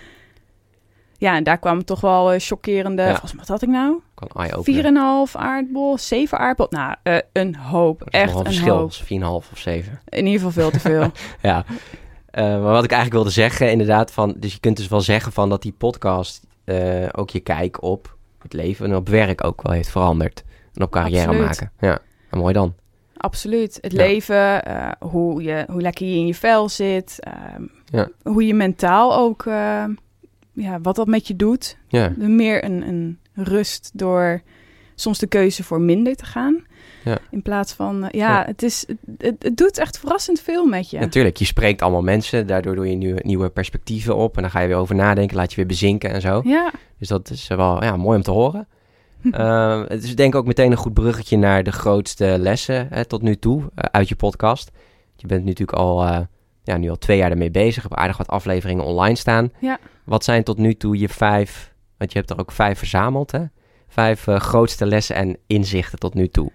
Ja, 1.17 1.35
en 1.35 1.43
daar 1.43 1.57
kwamen 1.57 1.85
toch 1.85 2.01
wel 2.01 2.31
eh, 2.31 2.39
chockerende, 2.39 3.01
Ja. 3.01 3.09
volgens 3.09 3.33
wat 3.33 3.47
had 3.47 3.61
ik 3.61 3.69
nou? 3.69 3.99
Kan 4.13 4.27
eye-opener. 4.33 5.27
4,5 5.27 5.35
aardbol, 5.35 5.97
7 5.97 6.37
aardbol. 6.37 6.67
Nou, 6.69 6.95
een 7.33 7.55
hoop. 7.55 8.01
Echt 8.03 8.35
een 8.35 8.45
verschil. 8.45 8.77
hoop. 8.77 8.91
4,5 8.93 9.51
of 9.51 9.57
7. 9.57 10.01
In 10.09 10.25
ieder 10.25 10.33
geval 10.41 10.51
veel 10.51 10.71
te 10.71 10.79
veel. 10.79 11.11
Ja, 11.41 11.65
Eh, 12.31 12.43
maar 12.43 12.61
wat 12.61 12.83
ik 12.83 12.91
eigenlijk 12.91 13.13
wilde 13.23 13.29
zeggen, 13.29 13.71
inderdaad, 13.71 14.11
van, 14.11 14.33
dus 14.37 14.53
je 14.53 14.59
kunt 14.59 14.77
dus 14.77 14.87
wel 14.87 15.01
zeggen 15.01 15.31
van 15.31 15.49
dat 15.49 15.61
die 15.61 15.73
podcast 15.77 16.47
eh, 16.63 17.07
ook 17.11 17.29
je 17.29 17.39
kijk 17.39 17.83
op 17.83 18.15
het 18.41 18.53
leven 18.53 18.85
en 18.85 18.95
op 18.95 19.09
werk 19.09 19.43
ook 19.43 19.61
wel 19.61 19.71
heeft 19.73 19.89
veranderd. 19.89 20.43
En 20.73 20.83
op 20.83 20.91
carrière 20.91 21.25
Absoluut. 21.27 21.45
maken. 21.45 21.71
Ja, 21.79 21.99
en 22.29 22.37
mooi 22.39 22.53
dan. 22.53 22.73
Absoluut. 23.17 23.77
Het 23.81 23.91
Ja. 23.91 23.97
leven, 23.97 24.63
eh, 24.63 24.91
hoe, 24.99 25.43
je, 25.43 25.65
hoe 25.69 25.81
lekker 25.81 26.05
je 26.07 26.15
in 26.15 26.27
je 26.27 26.35
vel 26.35 26.69
zit. 26.69 27.17
ehm, 27.19 27.63
Ja. 27.85 28.09
Hoe 28.23 28.45
je 28.47 28.53
mentaal 28.53 29.15
ook, 29.15 29.43
ja, 30.53 30.79
wat 30.81 30.95
dat 30.95 31.07
met 31.07 31.27
je 31.27 31.35
doet. 31.35 31.77
Ja, 31.87 32.13
Meer 32.17 32.63
een, 32.63 32.87
een 32.87 33.19
rust 33.33 33.89
door 33.93 34.41
soms 34.95 35.19
de 35.19 35.27
keuze 35.27 35.63
voor 35.63 35.81
minder 35.81 36.15
te 36.15 36.25
gaan. 36.25 36.63
Ja. 37.03 37.17
In 37.31 37.41
plaats 37.41 37.73
van, 37.73 38.03
eh, 38.03 38.19
ja. 38.19 38.43
Het, 38.45 38.63
is, 38.63 38.85
het, 39.17 39.35
het 39.39 39.57
doet 39.57 39.77
echt 39.77 39.99
verrassend 39.99 40.39
veel 40.41 40.65
met 40.65 40.89
je. 40.89 40.99
natuurlijk. 40.99 41.37
Je 41.37 41.45
spreekt 41.45 41.81
allemaal 41.81 42.01
mensen, 42.01 42.47
daardoor 42.47 42.75
doe 42.75 42.89
je 42.89 42.95
nieuwe, 42.95 43.19
nieuwe 43.23 43.49
perspectieven 43.49 44.15
op. 44.15 44.35
En 44.35 44.41
dan 44.41 44.51
ga 44.51 44.59
je 44.59 44.67
weer 44.67 44.77
over 44.77 44.95
nadenken, 44.95 45.37
laat 45.37 45.49
je 45.49 45.55
weer 45.55 45.65
bezinken 45.65 46.09
en 46.11 46.21
zo. 46.21 46.41
Ja, 46.43 46.71
Dus 46.99 47.07
dat 47.07 47.29
is 47.29 47.47
wel 47.47 47.83
ja, 47.83 47.97
mooi 47.97 48.17
om 48.17 48.23
te 48.23 48.31
horen. 48.31 48.67
Eh, 49.31 49.81
het 49.87 50.03
is 50.03 50.15
denk 50.15 50.33
ik 50.33 50.39
ook 50.39 50.45
meteen 50.45 50.71
een 50.71 50.77
goed 50.77 50.93
bruggetje 50.93 51.37
naar 51.37 51.63
de 51.63 51.71
grootste 51.71 52.35
lessen 52.39 52.87
hè, 52.89 53.05
tot 53.05 53.21
nu 53.21 53.35
toe 53.35 53.63
eh, 53.75 53.85
uit 53.91 54.09
je 54.09 54.15
podcast. 54.15 54.71
Je 55.15 55.27
bent 55.27 55.45
natuurlijk 55.45 55.77
al, 55.77 56.03
eh, 56.03 56.19
ja, 56.63 56.77
nu 56.77 56.89
al 56.89 56.97
twee 56.97 57.17
jaar 57.17 57.31
ermee 57.31 57.51
bezig. 57.51 57.83
Heb 57.83 57.95
aardig 57.95 58.17
wat 58.17 58.27
afleveringen 58.27 58.83
online 58.83 59.15
staan. 59.15 59.51
Ja. 59.59 59.79
Wat 60.05 60.23
zijn 60.23 60.43
tot 60.43 60.57
nu 60.57 60.73
toe 60.73 60.97
je 60.97 61.09
vijf, 61.09 61.73
want 61.97 62.11
je 62.11 62.17
hebt 62.17 62.29
er 62.29 62.39
ook 62.39 62.51
vijf 62.51 62.77
verzameld 62.77 63.31
hè? 63.31 63.43
Vijf 63.87 64.25
grootste 64.25 64.85
lessen 64.85 65.15
en 65.15 65.37
inzichten 65.47 65.99
tot 65.99 66.13
nu 66.13 66.27
toe. 66.27 66.51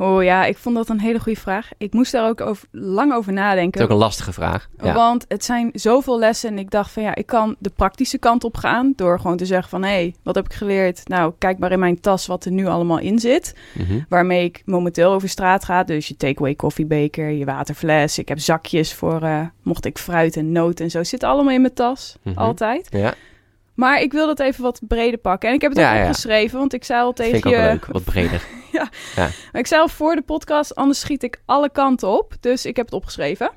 Oh 0.00 0.22
ja, 0.22 0.44
ik 0.44 0.56
vond 0.58 0.76
dat 0.76 0.88
een 0.88 1.00
hele 1.00 1.20
goede 1.20 1.40
vraag. 1.40 1.68
Ik 1.78 1.92
moest 1.92 2.12
daar 2.12 2.28
ook 2.28 2.40
over, 2.40 2.68
lang 2.72 3.12
over 3.14 3.32
Dat 3.34 3.42
nadenken. 3.42 3.80
is 3.80 3.86
ook 3.86 3.92
een 3.92 3.96
lastige 3.96 4.32
vraag. 4.32 4.68
Ja. 4.82 4.94
Want 4.94 5.24
het 5.28 5.44
zijn 5.44 5.70
zoveel 5.72 6.18
lessen 6.18 6.50
en 6.50 6.58
ik 6.58 6.70
dacht 6.70 6.90
van 6.90 7.02
ja, 7.02 7.14
ik 7.14 7.26
kan 7.26 7.56
de 7.58 7.70
praktische 7.76 8.18
kant 8.18 8.44
op 8.44 8.56
gaan 8.56 8.92
door 8.96 9.20
gewoon 9.20 9.36
te 9.36 9.46
zeggen 9.46 9.68
van 9.70 9.82
hé, 9.82 9.88
hey, 9.88 10.14
wat 10.22 10.34
heb 10.34 10.44
ik 10.44 10.52
geleerd? 10.52 11.08
Nou, 11.08 11.32
kijk 11.38 11.58
maar 11.58 11.72
in 11.72 11.78
mijn 11.78 12.00
tas 12.00 12.26
wat 12.26 12.44
er 12.44 12.52
nu 12.52 12.66
allemaal 12.66 12.98
in 12.98 13.18
zit. 13.18 13.54
Mhm. 13.78 13.98
Waarmee 14.08 14.44
ik 14.44 14.62
momenteel 14.64 15.12
over 15.12 15.28
straat 15.28 15.64
ga. 15.64 15.84
Dus 15.84 16.08
je 16.08 16.16
takeaway 16.16 16.54
koffiebeker, 16.54 17.30
je 17.30 17.44
waterfles. 17.44 18.18
Ik 18.18 18.28
heb 18.28 18.38
zakjes 18.38 18.94
voor 18.94 19.22
eh, 19.22 19.40
mocht 19.62 19.84
ik 19.84 19.98
fruit 19.98 20.36
en 20.36 20.52
noten 20.52 20.84
en 20.84 20.90
zo. 20.90 21.02
Zit 21.04 21.22
allemaal 21.22 21.54
in 21.54 21.60
mijn 21.60 21.74
tas, 21.74 22.16
Mhm. 22.22 22.38
altijd. 22.38 22.88
Ja, 22.90 23.14
Maar 23.80 24.00
ik 24.00 24.12
wil 24.12 24.26
dat 24.26 24.40
even 24.40 24.62
wat 24.62 24.80
breder 24.88 25.18
pakken. 25.18 25.48
En 25.48 25.54
ik 25.54 25.60
heb 25.60 25.70
het 25.70 25.80
Ja, 25.80 25.90
ook 25.90 25.96
ja. 25.96 26.02
opgeschreven, 26.02 26.58
want 26.58 26.72
ik 26.72 26.84
zei 26.84 27.02
al 27.02 27.12
tegen 27.12 27.32
vind 27.32 27.44
ik 27.44 27.50
je... 27.50 27.56
leuk. 27.56 27.86
Wat 27.86 28.04
breder. 28.04 28.42
Ik 29.52 29.66
zei 29.66 29.80
al 29.80 29.88
voor 29.88 30.14
de 30.14 30.22
podcast, 30.22 30.74
anders 30.74 31.00
schiet 31.00 31.22
ik 31.22 31.42
alle 31.44 31.70
kanten 31.70 32.08
op. 32.08 32.34
Dus 32.40 32.66
ik 32.66 32.76
heb 32.76 32.84
het 32.84 32.94
opgeschreven. 32.94 33.50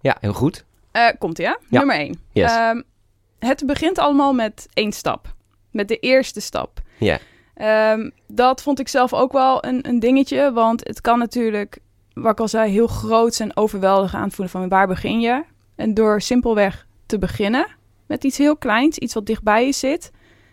Ja, 0.00 0.16
heel 0.20 0.32
goed. 0.32 0.64
Eh, 0.92 1.08
komt? 1.18 1.38
Ja. 1.38 1.58
Nummer 1.68 1.96
één. 1.96 2.20
Yes. 2.32 2.50
Ehm, 2.50 2.82
het 3.38 3.66
begint 3.66 3.98
allemaal 3.98 4.32
met 4.32 4.68
één 4.72 4.92
stap. 4.92 5.34
Met 5.70 5.88
de 5.88 5.98
eerste 5.98 6.40
stap. 6.40 6.80
Ja. 6.98 7.18
Ehm, 7.54 8.10
dat 8.28 8.62
vond 8.62 8.80
ik 8.80 8.88
zelf 8.88 9.12
ook 9.12 9.32
wel 9.32 9.64
een, 9.64 9.88
een 9.88 10.00
dingetje. 10.00 10.52
Want 10.52 10.86
het 10.86 11.00
kan 11.00 11.18
natuurlijk, 11.18 11.78
wat 12.12 12.32
ik 12.32 12.40
al 12.40 12.48
zei, 12.48 12.70
heel 12.70 12.86
groot 12.86 13.40
en 13.40 13.56
overweldigend 13.56 14.22
aanvoelen 14.22 14.50
van 14.50 14.68
waar 14.68 14.86
begin 14.86 15.20
je. 15.20 15.44
En 15.76 15.94
door 15.94 16.20
simpelweg 16.20 16.86
te 17.06 17.18
beginnen 17.18 17.66
met 18.06 18.24
iets 18.24 18.38
heel 18.38 18.56
kleins, 18.56 18.98
iets 18.98 19.14
wat 19.14 19.26
dichtbij 19.26 19.66
je 19.66 19.72
zit, 19.72 20.10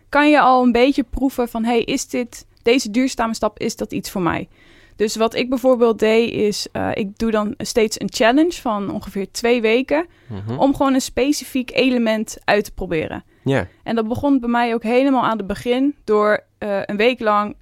kan 0.10 0.30
je 0.30 0.40
al 0.40 0.64
een 0.64 0.72
beetje 0.72 1.04
proeven 1.04 1.50
van, 1.50 1.64
hey, 1.64 1.80
is 1.82 2.08
dit, 2.08 2.46
deze 2.62 2.92
duurzame 2.92 3.34
stap, 3.36 3.60
is 3.60 3.76
dat 3.76 3.92
iets 3.94 4.12
voor 4.12 4.22
mij? 4.22 4.48
Dus 4.96 5.16
wat 5.16 5.36
ik 5.36 5.50
bijvoorbeeld 5.50 6.00
deed 6.00 6.32
is, 6.32 6.68
eh, 6.72 6.90
ik 6.94 7.18
doe 7.18 7.32
dan 7.32 7.54
steeds 7.58 8.00
een 8.02 8.10
challenge 8.12 8.62
van 8.62 8.92
ongeveer 8.92 9.32
twee 9.32 9.62
weken 9.62 10.06
Mhm. 10.28 10.58
om 10.60 10.76
gewoon 10.76 10.94
een 10.94 11.02
specifiek 11.02 11.72
element 11.74 12.38
uit 12.44 12.64
te 12.66 12.72
proberen. 12.72 13.24
Ja, 13.44 13.68
En 13.84 13.96
dat 13.96 14.08
begon 14.08 14.40
bij 14.40 14.50
mij 14.50 14.74
ook 14.74 14.84
helemaal 14.84 15.24
aan 15.24 15.38
het 15.38 15.48
begin 15.48 15.96
door 16.04 16.44
eh, 16.58 16.80
een 16.86 16.98
week 16.98 17.20
lang 17.20 17.56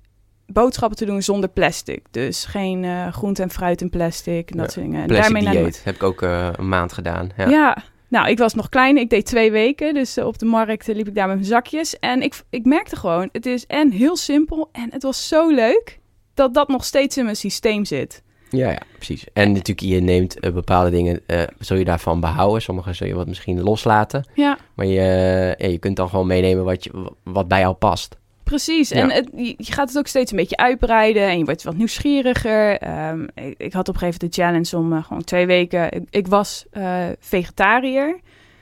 boodschappen 0.47 0.97
te 0.97 1.05
doen 1.05 1.21
zonder 1.21 1.49
plastic. 1.49 2.05
Dus 2.11 2.45
geen 2.45 2.83
eh 2.83 3.07
groente 3.13 3.41
en 3.41 3.49
fruit 3.49 3.81
in 3.81 3.89
plastic 3.89 4.51
en 4.51 4.57
dat 4.57 4.65
Ja, 4.65 4.71
soort 4.71 4.85
dingen. 4.85 5.01
En 5.01 5.07
daarmee 5.07 5.43
naar. 5.43 5.53
Heb 5.83 5.95
ik 5.95 6.03
ook 6.03 6.21
een 6.21 6.67
maand 6.69 6.93
gedaan. 6.93 7.29
Ja. 7.37 7.49
ja. 7.49 7.77
Nou, 8.11 8.29
ik 8.29 8.37
was 8.37 8.53
nog 8.53 8.69
klein. 8.69 8.97
Ik 8.97 9.09
deed 9.09 9.25
twee 9.25 9.51
weken. 9.51 9.93
Dus 9.93 10.17
eh, 10.17 10.25
op 10.25 10.39
de 10.39 10.45
markt 10.45 10.89
eh, 10.89 10.95
liep 10.95 11.07
ik 11.07 11.15
daar 11.15 11.27
met 11.27 11.35
mijn 11.35 11.47
zakjes. 11.47 11.99
En 11.99 12.21
ik, 12.21 12.41
ik 12.49 12.65
merkte 12.65 12.95
gewoon, 12.95 13.29
het 13.31 13.45
is 13.45 13.65
en 13.65 13.91
heel 13.91 14.15
simpel 14.15 14.69
en 14.71 14.87
het 14.91 15.03
was 15.03 15.27
zo 15.27 15.49
leuk 15.49 15.99
dat 16.33 16.53
dat 16.53 16.67
nog 16.67 16.85
steeds 16.85 17.17
in 17.17 17.23
mijn 17.23 17.35
systeem 17.35 17.85
zit. 17.85 18.23
Ja, 18.51 18.69
ja, 18.69 18.81
precies. 18.95 19.25
En 19.33 19.51
natuurlijk, 19.51 19.79
je 19.79 20.01
neemt 20.01 20.39
eh, 20.39 20.51
bepaalde 20.51 20.89
dingen, 20.89 21.21
eh 21.25 21.43
zul 21.59 21.77
je 21.77 21.85
daarvan 21.85 22.19
behouden. 22.19 22.61
Sommige 22.61 22.93
zul 22.93 23.07
je 23.07 23.15
wat 23.15 23.27
misschien 23.27 23.61
loslaten. 23.61 24.29
Ja, 24.33 24.57
Maar 24.75 24.85
je, 24.85 24.99
eh, 24.99 25.65
ja, 25.65 25.71
je 25.71 25.77
kunt 25.77 25.95
dan 25.95 26.09
gewoon 26.09 26.27
meenemen 26.27 26.63
wat, 26.63 26.83
je, 26.83 27.11
wat 27.23 27.47
bij 27.47 27.59
jou 27.59 27.73
past. 27.73 28.17
Precies. 28.51 28.89
Ja. 28.89 29.01
En 29.01 29.11
het, 29.11 29.29
je 29.57 29.73
gaat 29.73 29.87
het 29.87 29.97
ook 29.97 30.07
steeds 30.07 30.31
een 30.31 30.37
beetje 30.37 30.57
uitbreiden 30.57 31.23
en 31.23 31.37
je 31.37 31.45
wordt 31.45 31.63
wat 31.63 31.75
nieuwsgieriger. 31.75 32.77
Ehm, 32.77 33.23
ik, 33.33 33.55
ik 33.57 33.73
had 33.73 33.87
op 33.87 33.93
een 33.93 33.99
gegeven 33.99 34.19
moment 34.19 34.19
de 34.19 34.41
challenge 34.41 34.77
om 34.77 34.93
eh, 34.93 35.03
gewoon 35.03 35.23
twee 35.23 35.45
weken... 35.45 35.91
Ik, 35.91 36.03
ik 36.09 36.27
was 36.27 36.65
eh, 36.71 37.05
vegetariër. 37.19 38.19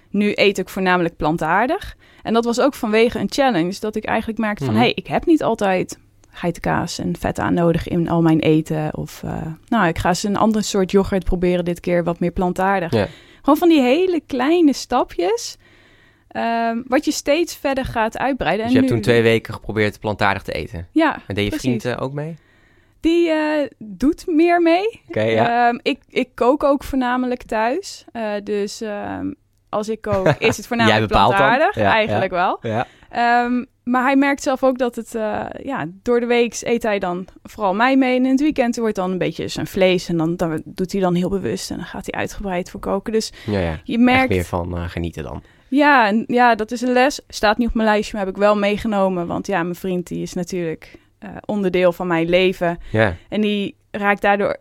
Nu 0.09 0.31
eet 0.35 0.57
ik 0.57 0.69
voornamelijk 0.69 1.15
plantaardig. 1.15 1.95
En 2.23 2.33
dat 2.33 2.45
was 2.45 2.59
ook 2.59 2.73
vanwege 2.73 3.19
een 3.19 3.31
challenge 3.31 3.79
dat 3.79 3.95
ik 3.95 4.05
eigenlijk 4.05 4.39
merkte 4.39 4.65
van... 4.65 4.73
Mhm. 4.73 4.83
hé, 4.83 4.89
hey, 4.89 4.97
ik 4.97 5.07
heb 5.07 5.25
niet 5.25 5.43
altijd 5.43 5.97
geitenkaas 6.29 6.99
en 6.99 7.15
vet 7.19 7.39
aan 7.39 7.53
nodig 7.53 7.87
in 7.87 8.09
al 8.09 8.21
mijn 8.21 8.39
eten. 8.39 8.97
Of 8.97 9.23
eh, 9.23 9.41
nou, 9.67 9.87
ik 9.87 9.97
ga 9.97 10.09
eens 10.09 10.23
een 10.23 10.37
ander 10.37 10.63
soort 10.63 10.91
yoghurt 10.91 11.23
proberen 11.23 11.65
dit 11.65 11.79
keer, 11.79 12.03
wat 12.03 12.19
meer 12.19 12.31
plantaardig. 12.31 12.93
Ja. 12.93 13.07
Gewoon 13.41 13.57
van 13.57 13.69
die 13.69 13.81
hele 13.81 14.21
kleine 14.25 14.73
stapjes... 14.73 15.57
ehm, 16.29 16.81
wat 16.87 17.05
je 17.05 17.11
steeds 17.11 17.55
verder 17.55 17.85
gaat 17.85 18.17
uitbreiden. 18.17 18.65
Dus 18.65 18.73
je 18.73 18.79
en 18.79 18.85
hebt 18.85 18.95
nu- 18.95 19.01
toen 19.01 19.11
twee 19.13 19.23
weken 19.23 19.53
geprobeerd 19.53 19.99
plantaardig 19.99 20.43
te 20.43 20.51
eten. 20.51 20.87
Ja, 20.91 21.19
En 21.27 21.35
deed 21.35 21.43
je 21.43 21.49
precies. 21.49 21.67
vriend 21.81 21.85
eh, 21.85 22.03
ook 22.03 22.13
mee? 22.13 22.35
Die 22.99 23.29
eh, 23.29 23.67
doet 23.77 24.23
meer 24.27 24.61
mee. 24.61 25.01
Oké, 25.07 25.21
ja. 25.21 25.67
Ehm, 25.67 25.79
ik, 25.81 25.99
ik 26.09 26.29
kook 26.35 26.63
ook 26.63 26.83
voornamelijk 26.83 27.43
thuis. 27.43 28.05
Eh, 28.11 28.31
dus 28.43 28.81
ehm, 28.81 29.31
als 29.69 29.89
ik 29.89 30.01
kook, 30.01 30.27
is 30.49 30.57
het 30.57 30.67
voornamelijk 30.67 31.07
plantaardig. 31.11 31.75
Ja, 31.75 31.91
eigenlijk 31.93 32.31
wel. 32.31 32.59
ja. 32.61 32.87
Maar 33.83 34.03
hij 34.03 34.15
merkt 34.15 34.43
zelf 34.43 34.63
ook 34.63 34.77
dat 34.77 34.95
het... 34.95 35.11
ja, 35.63 35.85
door 36.03 36.19
de 36.19 36.25
week 36.25 36.57
eet 36.61 36.83
hij 36.83 36.99
dan 36.99 37.27
vooral 37.43 37.73
mij 37.73 37.97
mee. 37.97 38.15
En 38.17 38.25
in 38.25 38.31
het 38.31 38.39
weekend 38.39 38.75
wordt 38.77 38.95
dan 38.95 39.11
een 39.11 39.17
beetje 39.17 39.47
zijn 39.47 39.67
vlees. 39.67 40.09
En 40.09 40.17
dan, 40.17 40.35
dan 40.35 40.61
doet 40.65 40.91
hij 40.91 41.01
dan 41.01 41.15
heel 41.15 41.29
bewust. 41.29 41.71
En 41.71 41.77
dan 41.77 41.85
gaat 41.85 42.05
hij 42.11 42.19
uitgebreid 42.19 42.69
voor 42.69 42.79
koken. 42.79 43.13
Dus 43.13 43.33
Ja, 43.45 43.59
ja. 43.59 43.79
je 43.83 43.93
Echt 43.93 44.01
merkt... 44.03 44.29
weer 44.29 44.45
van 44.45 44.77
eh, 44.77 44.83
genieten 44.89 45.23
dan. 45.23 45.43
Ja, 45.69 46.07
en 46.07 46.23
ja, 46.27 46.55
dat 46.55 46.71
is 46.71 46.81
een 46.81 46.91
les. 46.91 47.21
Staat 47.27 47.57
niet 47.57 47.67
op 47.67 47.73
mijn 47.73 47.87
lijstje, 47.87 48.17
maar 48.17 48.25
heb 48.25 48.35
ik 48.35 48.41
wel 48.41 48.57
meegenomen. 48.57 49.27
Want 49.27 49.47
ja, 49.47 49.63
mijn 49.63 49.75
vriend 49.75 50.07
die 50.07 50.21
is 50.21 50.33
natuurlijk 50.33 50.99
eh, 51.19 51.29
onderdeel 51.45 51.93
van 51.93 52.07
mijn 52.07 52.29
leven. 52.29 52.77
Ja, 52.91 53.15
En 53.29 53.41
die 53.41 53.75
raakt 53.91 54.21
daardoor, 54.21 54.57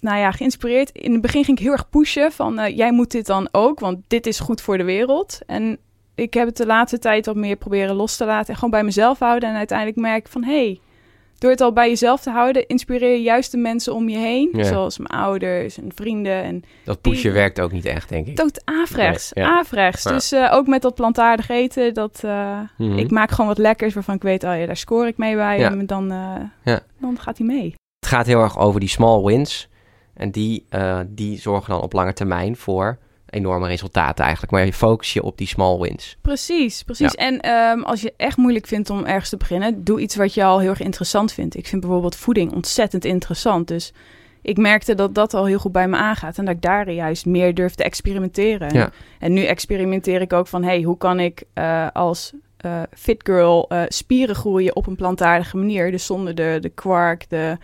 nou 0.00 0.18
ja, 0.18 0.30
geïnspireerd. 0.30 0.90
In 0.90 1.12
het 1.12 1.20
begin 1.20 1.44
ging 1.44 1.58
ik 1.58 1.64
heel 1.64 1.72
erg 1.72 1.88
pushen 1.88 2.32
van, 2.32 2.58
eh, 2.58 2.76
jij 2.76 2.92
moet 2.92 3.10
dit 3.10 3.26
dan 3.26 3.48
ook, 3.52 3.80
want 3.80 3.98
dit 4.06 4.26
is 4.26 4.40
goed 4.40 4.60
voor 4.60 4.78
de 4.78 4.84
wereld. 4.84 5.38
En 5.46 5.78
ik 6.14 6.34
heb 6.34 6.46
het 6.46 6.56
de 6.56 6.66
laatste 6.66 6.98
tijd 6.98 7.26
wat 7.26 7.36
meer 7.36 7.56
proberen 7.56 7.94
los 7.94 8.16
te 8.16 8.24
laten 8.24 8.48
en 8.48 8.54
gewoon 8.54 8.70
bij 8.70 8.84
mezelf 8.84 9.18
houden. 9.18 9.48
En 9.48 9.56
uiteindelijk 9.56 9.98
merk 9.98 10.26
ik 10.26 10.32
van, 10.32 10.44
hé, 10.44 10.64
hey, 10.64 10.80
door 11.44 11.52
het 11.52 11.62
al 11.62 11.72
bij 11.72 11.88
jezelf 11.88 12.20
te 12.20 12.30
houden, 12.30 12.66
inspireer 12.66 13.10
je 13.12 13.22
juist 13.22 13.50
de 13.50 13.56
mensen 13.56 13.94
om 13.94 14.08
je 14.08 14.16
heen. 14.18 14.48
Ja. 14.52 14.64
Zoals 14.64 14.98
mijn 14.98 15.20
ouders 15.20 15.78
en 15.78 15.90
vrienden 15.94 16.42
en 16.42 16.62
dat 16.84 17.00
pushen 17.00 17.22
Die- 17.22 17.32
werkt 17.32 17.60
ook 17.60 17.72
niet 17.72 17.84
echt, 17.84 18.08
denk 18.08 18.26
ik. 18.26 18.36
tot 18.36 18.62
averechts, 18.64 19.32
Nee, 19.32 19.44
ja. 19.44 19.64
Ja. 19.72 20.10
Dus 20.12 20.32
eh, 20.32 20.50
ook 20.52 20.66
met 20.66 20.82
dat 20.82 20.94
plantaardig 20.94 21.48
eten, 21.48 21.94
dat... 21.94 22.20
eh, 22.24 22.58
Mhm. 22.78 22.98
Ik 22.98 23.10
maak 23.10 23.30
gewoon 23.30 23.46
wat 23.46 23.58
lekkers 23.58 23.94
waarvan 23.94 24.14
ik 24.14 24.22
weet, 24.22 24.44
oh 24.44 24.58
ja, 24.58 24.66
daar 24.66 24.76
score 24.76 25.06
ik 25.08 25.16
mee 25.16 25.34
bij. 25.34 25.64
En 25.64 25.86
dan, 25.86 26.10
eh, 26.64 26.74
dan 27.00 27.18
gaat 27.20 27.38
hij 27.38 27.46
mee. 27.46 27.74
Het 28.00 28.08
gaat 28.08 28.26
heel 28.26 28.40
erg 28.42 28.58
over 28.58 28.80
die 28.80 28.88
small 28.88 29.22
wins. 29.22 29.68
En 30.14 30.30
die, 30.30 30.66
die 31.06 31.38
zorgen 31.38 31.70
dan 31.70 31.82
op 31.82 31.92
lange 31.92 32.12
termijn 32.12 32.56
voor 32.56 32.98
enorme 33.34 33.66
resultaten 33.66 34.24
eigenlijk. 34.24 34.52
Maar 34.52 34.64
je 34.64 34.72
focus 34.72 35.12
je 35.12 35.22
op 35.22 35.38
die 35.38 35.46
small 35.46 35.78
wins. 35.78 36.16
Precies, 36.22 36.82
precies. 36.82 37.14
En 37.14 37.40
ehm, 37.40 37.80
als 37.80 38.00
je 38.00 38.12
echt 38.16 38.36
moeilijk 38.36 38.66
vindt 38.66 38.90
om 38.90 39.04
ergens 39.04 39.28
te 39.28 39.36
beginnen, 39.36 39.84
doe 39.84 40.00
iets 40.00 40.16
wat 40.16 40.34
je 40.34 40.44
al 40.44 40.58
heel 40.58 40.70
erg 40.70 40.80
interessant 40.80 41.32
vindt. 41.32 41.56
Ik 41.56 41.66
vind 41.66 41.80
bijvoorbeeld 41.80 42.16
voeding 42.16 42.52
ontzettend 42.52 43.04
interessant. 43.04 43.68
Dus 43.68 43.92
ik 44.42 44.56
merkte 44.56 44.94
dat 44.94 45.14
dat 45.14 45.34
al 45.34 45.44
heel 45.46 45.58
goed 45.58 45.72
bij 45.72 45.88
me 45.88 45.96
aangaat. 45.96 46.38
En 46.38 46.44
dat 46.44 46.54
ik 46.54 46.62
daar 46.62 46.90
juist 46.90 47.26
meer 47.26 47.54
durf 47.54 47.74
te 47.74 47.84
experimenteren. 47.84 48.74
Ja. 48.74 48.90
En 49.18 49.32
nu 49.32 49.44
experimenteer 49.44 50.20
ik 50.20 50.32
ook 50.32 50.46
van, 50.46 50.62
hey, 50.62 50.82
hoe 50.82 50.96
kan 50.96 51.20
ik 51.20 51.42
eh, 51.52 51.86
als 51.92 52.32
eh, 52.56 52.82
fit 52.92 53.20
girl 53.24 53.68
eh, 53.68 53.82
spieren 53.88 54.34
groeien 54.34 54.76
op 54.76 54.86
een 54.86 54.96
plantaardige 54.96 55.56
manier? 55.56 55.90
Dus 55.90 56.06
zonder 56.06 56.34
de, 56.34 56.58
de 56.60 56.68
kwark, 56.68 57.28
de, 57.28 57.58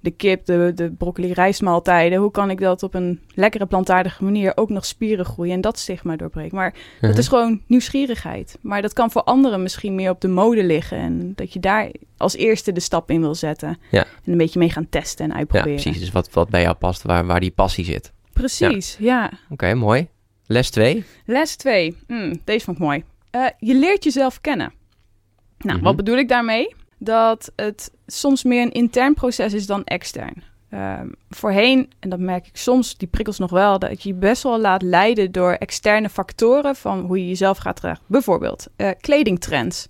de 0.00 0.10
kip, 0.10 0.44
de, 0.46 0.72
de 0.74 0.90
broccoli 0.90 1.32
rijstmaaltijden. 1.32 2.18
Hoe 2.18 2.30
kan 2.30 2.50
ik 2.50 2.60
dat 2.60 2.82
op 2.82 2.94
een 2.94 3.20
lekkere 3.34 3.66
plantaardige 3.66 4.24
manier 4.24 4.52
ook 4.54 4.68
nog 4.70 4.86
spieren 4.86 5.24
groeien 5.24 5.54
en 5.54 5.60
dat 5.60 5.78
stigma 5.78 6.16
doorbreken? 6.16 6.56
Maar 6.56 6.74
dat 7.00 7.10
Mhm. 7.10 7.18
is 7.18 7.28
gewoon 7.28 7.62
nieuwsgierigheid. 7.66 8.58
Maar 8.60 8.82
dat 8.82 8.92
kan 8.92 9.10
voor 9.10 9.22
anderen 9.22 9.62
misschien 9.62 9.94
meer 9.94 10.10
op 10.10 10.20
de 10.20 10.28
mode 10.28 10.64
liggen. 10.64 10.98
En 10.98 11.32
dat 11.34 11.52
je 11.52 11.60
daar 11.60 11.90
als 12.16 12.36
eerste 12.36 12.72
de 12.72 12.80
stap 12.80 13.10
in 13.10 13.20
wil 13.20 13.34
zetten. 13.34 13.78
Ja. 13.90 14.04
En 14.24 14.32
een 14.32 14.38
beetje 14.38 14.58
mee 14.58 14.70
gaan 14.70 14.88
testen 14.88 15.24
en 15.24 15.30
Ja, 15.30 15.36
uitproberen. 15.36 15.80
precies. 15.82 16.00
Dus 16.00 16.10
wat, 16.12 16.30
wat 16.32 16.48
bij 16.48 16.62
jou 16.62 16.74
past, 16.74 17.02
waar, 17.02 17.26
waar 17.26 17.40
die 17.40 17.50
passie 17.50 17.84
zit. 17.84 18.12
Precies, 18.32 18.96
ja. 19.00 19.30
Oké, 19.50 19.74
mooi. 19.74 20.08
Les 20.46 20.70
2. 20.70 21.04
Les 21.26 21.56
2. 21.56 21.96
deze 22.44 22.64
vond 22.64 22.76
ik 22.76 22.82
mooi. 22.82 23.04
Eh, 23.30 23.44
je 23.58 23.74
leert 23.74 24.04
jezelf 24.04 24.40
kennen. 24.40 24.72
Nou, 25.58 25.76
Mhm. 25.76 25.84
wat 25.86 25.96
bedoel 25.96 26.16
ik 26.16 26.28
daarmee? 26.28 26.74
Dat 27.02 27.52
het 27.56 27.92
soms 28.06 28.44
meer 28.44 28.62
een 28.62 28.72
intern 28.72 29.14
proces 29.14 29.52
is 29.52 29.66
dan 29.66 29.84
extern. 29.84 30.42
Ehm, 30.70 31.08
voorheen, 31.30 31.90
en 31.98 32.10
dat 32.10 32.18
merk 32.18 32.46
ik 32.46 32.56
soms, 32.56 32.96
die 32.96 33.08
prikkels 33.08 33.38
nog 33.38 33.50
wel, 33.50 33.78
dat 33.78 34.02
je 34.02 34.14
best 34.14 34.42
wel 34.42 34.60
laat 34.60 34.82
leiden 34.82 35.32
door 35.32 35.52
externe 35.52 36.08
factoren 36.08 36.76
van 36.76 37.00
hoe 37.00 37.18
je 37.18 37.28
jezelf 37.28 37.58
gaat 37.58 37.76
dragen. 37.76 38.04
Bijvoorbeeld 38.06 38.66
eh, 38.76 38.90
kledingtrends. 39.00 39.88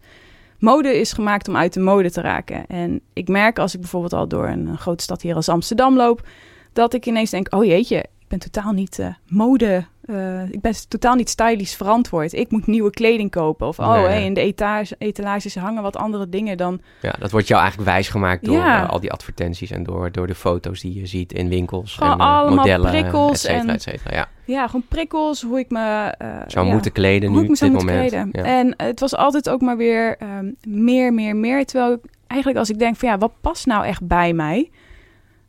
Mode 0.58 0.98
is 0.98 1.12
gemaakt 1.12 1.48
om 1.48 1.56
uit 1.56 1.72
de 1.72 1.80
mode 1.80 2.10
te 2.10 2.20
raken. 2.20 2.66
En 2.66 3.00
ik 3.12 3.28
merk 3.28 3.58
als 3.58 3.74
ik 3.74 3.80
bijvoorbeeld 3.80 4.12
al 4.12 4.28
door 4.28 4.48
een, 4.48 4.78
grote 4.78 5.02
stad 5.02 5.22
hier 5.22 5.34
als 5.34 5.48
Amsterdam 5.48 5.96
loop, 5.96 6.28
dat 6.72 6.94
ik 6.94 7.06
ineens 7.06 7.30
denk: 7.30 7.54
oh 7.54 7.64
jeetje, 7.64 8.04
ben 8.30 8.38
totaal 8.38 8.72
niet 8.72 8.98
eh, 8.98 9.06
mode. 9.28 9.84
eh, 10.04 10.48
ik 10.50 10.60
ben 10.60 10.74
totaal 10.88 11.14
niet 11.14 11.28
stylisch 11.28 11.74
verantwoord. 11.76 12.32
Ik 12.32 12.50
moet 12.50 12.66
nieuwe 12.66 12.90
kleding 12.90 13.30
kopen. 13.30 13.66
Of 13.66 13.78
oh, 13.78 13.92
Nee. 13.92 14.04
hey, 14.06 14.24
in 14.24 14.34
de 14.34 14.40
etage, 14.40 14.94
etalages 14.98 15.54
hangen 15.54 15.82
wat 15.82 15.96
andere 15.96 16.28
dingen 16.28 16.56
dan. 16.56 16.80
Ja, 17.02 17.14
dat 17.18 17.30
wordt 17.30 17.46
jou 17.48 17.60
eigenlijk 17.60 17.90
wijsgemaakt 17.90 18.44
door 18.44 18.54
Ja. 18.56 18.82
eh, 18.82 18.90
al 18.90 19.00
die 19.00 19.12
advertenties 19.12 19.70
en 19.70 19.82
door, 19.82 20.12
door 20.12 20.26
de 20.26 20.34
foto's 20.34 20.80
die 20.80 20.94
je 20.94 21.06
ziet 21.06 21.32
in 21.32 21.48
winkels. 21.48 21.94
Gewoon 21.94 22.12
en, 22.12 22.18
allemaal 22.18 22.54
modellen, 22.54 22.90
prikkels 22.90 23.30
et 23.32 23.38
cetera, 23.38 23.60
en- 23.60 23.68
et 23.68 23.82
cetera. 23.82 24.14
Ja, 24.16 24.28
Ja, 24.44 24.66
gewoon 24.66 24.84
prikkels, 24.88 25.42
hoe 25.42 25.58
ik 25.58 25.70
me 25.70 26.14
zou 26.46 26.66
ja, 26.66 26.72
moeten 26.72 26.92
kleden 26.92 27.28
hoe 27.28 27.36
nu 27.38 27.42
ik 27.42 27.48
me 27.48 27.52
op 27.52 27.58
zou 27.58 27.70
dit 27.70 27.80
moeten 27.80 27.96
moment. 27.96 28.32
kleden. 28.32 28.46
Ja. 28.50 28.58
En 28.58 28.86
het 28.86 29.00
was 29.00 29.14
altijd 29.16 29.48
ook 29.50 29.60
maar 29.60 29.76
weer 29.76 30.16
ehm, 30.18 30.50
meer, 30.68 31.12
meer, 31.14 31.36
meer. 31.36 31.64
Terwijl 31.66 31.92
ik 31.92 32.00
eigenlijk 32.26 32.60
als 32.60 32.70
ik 32.70 32.78
denk 32.78 32.96
van 32.96 33.08
ja, 33.08 33.18
wat 33.18 33.32
past 33.40 33.66
nou 33.66 33.84
echt 33.84 34.06
bij 34.06 34.32
mij? 34.32 34.70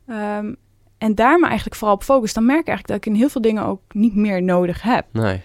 Ehm, 0.06 0.52
en 1.02 1.14
daar 1.14 1.38
me 1.38 1.46
eigenlijk 1.46 1.76
vooral 1.76 1.96
op 1.96 2.02
focus, 2.02 2.32
dan 2.32 2.46
merk 2.46 2.60
ik 2.60 2.68
eigenlijk 2.68 2.98
dat 2.98 3.06
ik 3.06 3.12
in 3.12 3.20
heel 3.20 3.28
veel 3.32 3.40
dingen 3.40 3.64
ook 3.66 3.80
niet 3.94 4.14
meer 4.14 4.42
nodig 4.42 4.82
heb. 4.82 5.06
Nee. 5.12 5.40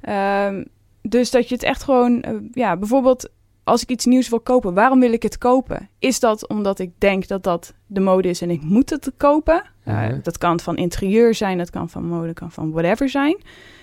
Ehm, 0.00 0.64
dus 1.02 1.30
dat 1.30 1.48
je 1.48 1.54
het 1.54 1.64
echt 1.64 1.82
gewoon, 1.82 2.20
eh, 2.22 2.34
ja, 2.52 2.76
bijvoorbeeld 2.76 3.30
als 3.64 3.82
ik 3.82 3.90
iets 3.90 4.04
nieuws 4.04 4.28
wil 4.28 4.40
kopen, 4.40 4.74
waarom 4.74 5.00
wil 5.00 5.12
ik 5.12 5.22
het 5.22 5.38
kopen? 5.38 5.88
Is 5.98 6.20
dat 6.20 6.48
omdat 6.48 6.78
ik 6.78 6.90
denk 6.98 7.28
dat 7.28 7.42
dat 7.42 7.74
de 7.86 8.00
mode 8.00 8.28
is 8.28 8.40
en 8.42 8.50
ik 8.50 8.62
moet 8.62 8.90
het 8.90 9.12
kopen? 9.16 9.62
Eh, 9.84 9.94
Mhm. 9.94 10.18
dat 10.22 10.38
kan 10.38 10.60
van 10.60 10.76
interieur 10.76 11.34
zijn, 11.34 11.58
dat 11.58 11.70
kan 11.70 11.88
van 11.90 12.04
mode, 12.06 12.32
kan 12.32 12.50
van 12.50 12.70
whatever 12.70 13.08
zijn. 13.08 13.36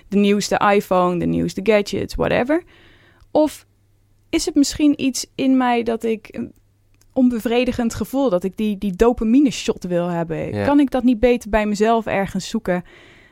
De 0.08 0.18
nieuwste 0.18 0.62
iPhone, 0.76 1.20
de 1.20 1.26
nieuwste 1.26 1.60
gadgets, 1.64 2.16
whatever. 2.16 2.64
Of 3.32 3.66
is 4.30 4.46
het 4.46 4.56
misschien 4.56 5.02
iets 5.02 5.26
in 5.36 5.58
mij 5.58 5.84
dat 5.84 6.04
ik 6.04 6.28
een 6.32 6.54
onbevredigend 7.20 7.94
gevoel, 7.94 8.30
dat 8.30 8.44
ik 8.44 8.58
die, 8.58 8.78
die 8.78 8.96
dopamine 8.96 9.52
shot 9.52 9.84
wil 9.84 10.08
hebben? 10.08 10.54
Ja. 10.56 10.66
Kan 10.66 10.80
ik 10.80 10.92
dat 10.92 11.04
niet 11.04 11.20
beter 11.20 11.50
bij 11.50 11.66
mezelf 11.66 12.06
ergens 12.06 12.50
zoeken? 12.50 12.84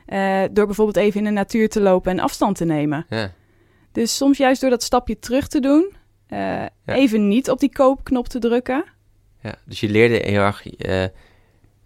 eh, 0.08 0.42
door 0.50 0.66
bijvoorbeeld 0.66 0.96
even 0.96 1.18
in 1.18 1.24
de 1.24 1.30
natuur 1.30 1.68
te 1.68 1.80
lopen 1.80 2.12
en 2.12 2.18
afstand 2.18 2.56
te 2.56 2.64
nemen. 2.64 3.06
Ja. 3.08 3.32
Dus 3.92 4.16
soms 4.16 4.38
juist 4.38 4.60
door 4.60 4.70
dat 4.70 4.82
stapje 4.82 5.18
terug 5.18 5.48
te 5.48 5.60
doen, 5.60 5.92
eh, 6.26 6.64
even 6.84 7.28
niet 7.28 7.50
op 7.50 7.60
die 7.60 7.72
koopknop 7.72 8.28
te 8.28 8.38
drukken. 8.38 8.84
Ja, 9.42 9.54
dus 9.64 9.80
je 9.80 9.88
leerde 9.88 10.14
heel 10.14 10.40
erg 10.40 10.66
eh, 10.66 11.04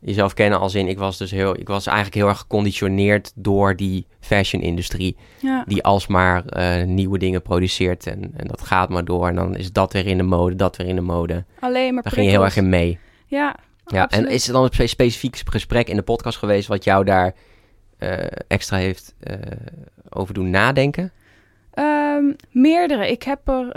jezelf 0.05 0.35
kennen 0.35 0.59
als 0.61 0.75
in, 0.75 0.89
ik 0.89 0.99
was 0.99 1.19
dus 1.19 1.31
heel, 1.31 1.59
ik 1.59 1.69
was 1.69 1.87
eigenlijk 1.87 2.17
heel 2.17 2.29
erg 2.29 2.39
geconditioneerd 2.39 3.33
door 3.35 3.77
die 3.77 4.07
fashion-industrie, 4.21 5.17
Ja, 5.41 5.65
die 5.67 5.83
alsmaar 5.83 6.45
eh 6.47 6.85
nieuwe 6.87 7.19
dingen 7.19 7.43
produceert 7.43 8.07
en, 8.07 8.33
en 8.37 8.47
dat 8.47 8.61
gaat 8.61 8.89
maar 8.89 9.05
door 9.05 9.29
en 9.29 9.35
dan 9.35 9.57
is 9.57 9.73
dat 9.73 9.93
weer 9.93 10.07
in 10.07 10.17
de 10.17 10.23
mode, 10.23 10.57
dat 10.57 10.77
weer 10.77 10.87
in 10.87 10.95
de 10.95 11.01
mode. 11.01 11.45
alleen 11.61 11.95
maar 11.95 12.03
Daar 12.03 12.13
ging 12.13 12.27
je 12.27 12.33
heel 12.33 12.45
erg 12.45 12.57
in 12.57 12.69
mee. 12.69 12.99
Ja, 13.27 13.57
Ja, 13.87 14.09
en 14.09 14.29
is 14.29 14.47
er 14.47 14.53
dan 14.53 14.63
een 14.63 14.69
spe- 14.73 14.87
specifiek 14.87 15.37
gesprek 15.45 15.89
in 15.89 15.97
de 15.97 16.03
podcast 16.03 16.39
geweest 16.39 16.69
wat 16.69 16.85
jou 16.85 17.05
daar 17.05 17.35
eh, 17.99 18.19
extra 18.49 18.77
heeft 18.77 19.15
eh, 19.21 19.37
over 20.09 20.35
doen 20.35 20.51
nadenken? 20.51 21.13
Ehm, 21.75 22.25
meerdere. 22.51 23.11
Ik 23.11 23.23
heb 23.23 23.49
er 23.49 23.77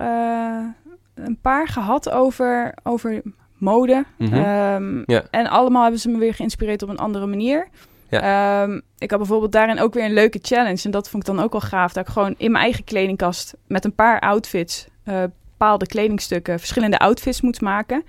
een 1.13 1.37
paar 1.41 1.67
gehad 1.67 2.09
over, 2.09 2.73
over 2.83 3.21
mode. 3.57 4.05
Mhm. 4.17 4.33
Ehm, 4.33 5.03
Ja. 5.05 5.23
En 5.31 5.47
allemaal 5.47 5.81
hebben 5.81 5.99
ze 6.01 6.09
me 6.09 6.17
weer 6.17 6.33
geïnspireerd 6.33 6.83
op 6.83 6.89
een 6.89 6.97
andere 6.97 7.25
manier. 7.25 7.67
Ehm, 8.09 8.79
ik 8.97 9.09
had 9.09 9.19
bijvoorbeeld 9.19 9.51
daarin 9.51 9.79
ook 9.79 9.93
weer 9.93 10.03
een 10.05 10.13
leuke 10.13 10.39
challenge. 10.41 10.81
En 10.83 10.91
dat 10.91 11.09
vond 11.09 11.27
ik 11.27 11.35
dan 11.35 11.43
ook 11.43 11.51
wel 11.51 11.61
gaaf. 11.61 11.93
Dat 11.93 12.07
ik 12.07 12.13
gewoon 12.13 12.35
in 12.37 12.51
mijn 12.51 12.63
eigen 12.63 12.83
kledingkast 12.83 13.53
met 13.67 13.85
een 13.85 13.95
paar 13.95 14.19
outfits, 14.19 14.87
eh, 15.03 15.23
bepaalde 15.57 15.85
kledingstukken, 15.85 16.59
verschillende 16.59 16.97
outfits 16.99 17.41
moet 17.41 17.61
maken. 17.61 18.03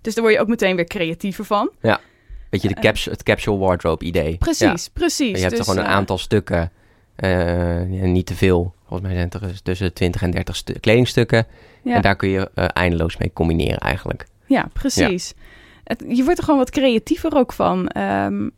Dus 0.00 0.14
daar 0.14 0.22
word 0.24 0.36
je 0.36 0.42
ook 0.42 0.48
meteen 0.48 0.76
weer 0.76 0.84
creatiever 0.84 1.44
van. 1.44 1.70
Beetje 2.50 2.68
de 2.68 2.74
Eh, 2.74 2.82
caps, 2.82 3.04
het 3.04 3.22
capsule 3.22 3.56
wardrobe 3.56 4.04
idee. 4.04 4.36
Precies, 4.38 4.84
Ja. 4.84 4.90
precies. 4.92 5.30
Je 5.36 5.38
hebt 5.38 5.50
er 5.52 5.58
Dus, 5.58 5.66
gewoon 5.68 5.82
een 5.84 5.90
eh, 5.90 5.96
aantal 5.96 6.18
stukken, 6.18 6.70
ja, 7.16 7.84
niet 8.06 8.26
te 8.26 8.34
veel. 8.34 8.74
Volgens 8.86 9.00
mij 9.08 9.16
zijn 9.18 9.30
het 9.32 9.34
er 9.56 9.62
tussen 9.62 9.92
20 9.94 10.22
en 10.22 10.30
30 10.30 10.56
stu- 10.56 10.72
kledingstukken. 10.80 11.46
ja. 11.82 11.94
En 11.94 12.02
daar 12.02 12.16
kun 12.16 12.28
je 12.28 12.50
eindeloos 12.54 13.16
mee 13.16 13.30
combineren 13.32 13.78
eigenlijk. 13.78 14.26
Ja, 14.46 14.68
precies. 14.72 15.34
Het, 15.84 16.04
je 16.08 16.24
wordt 16.24 16.38
er 16.38 16.44
gewoon 16.44 16.58
wat 16.58 16.70
creatiever 16.70 17.36
ook 17.36 17.52
van. 17.52 17.88
Ehm, 17.88 18.48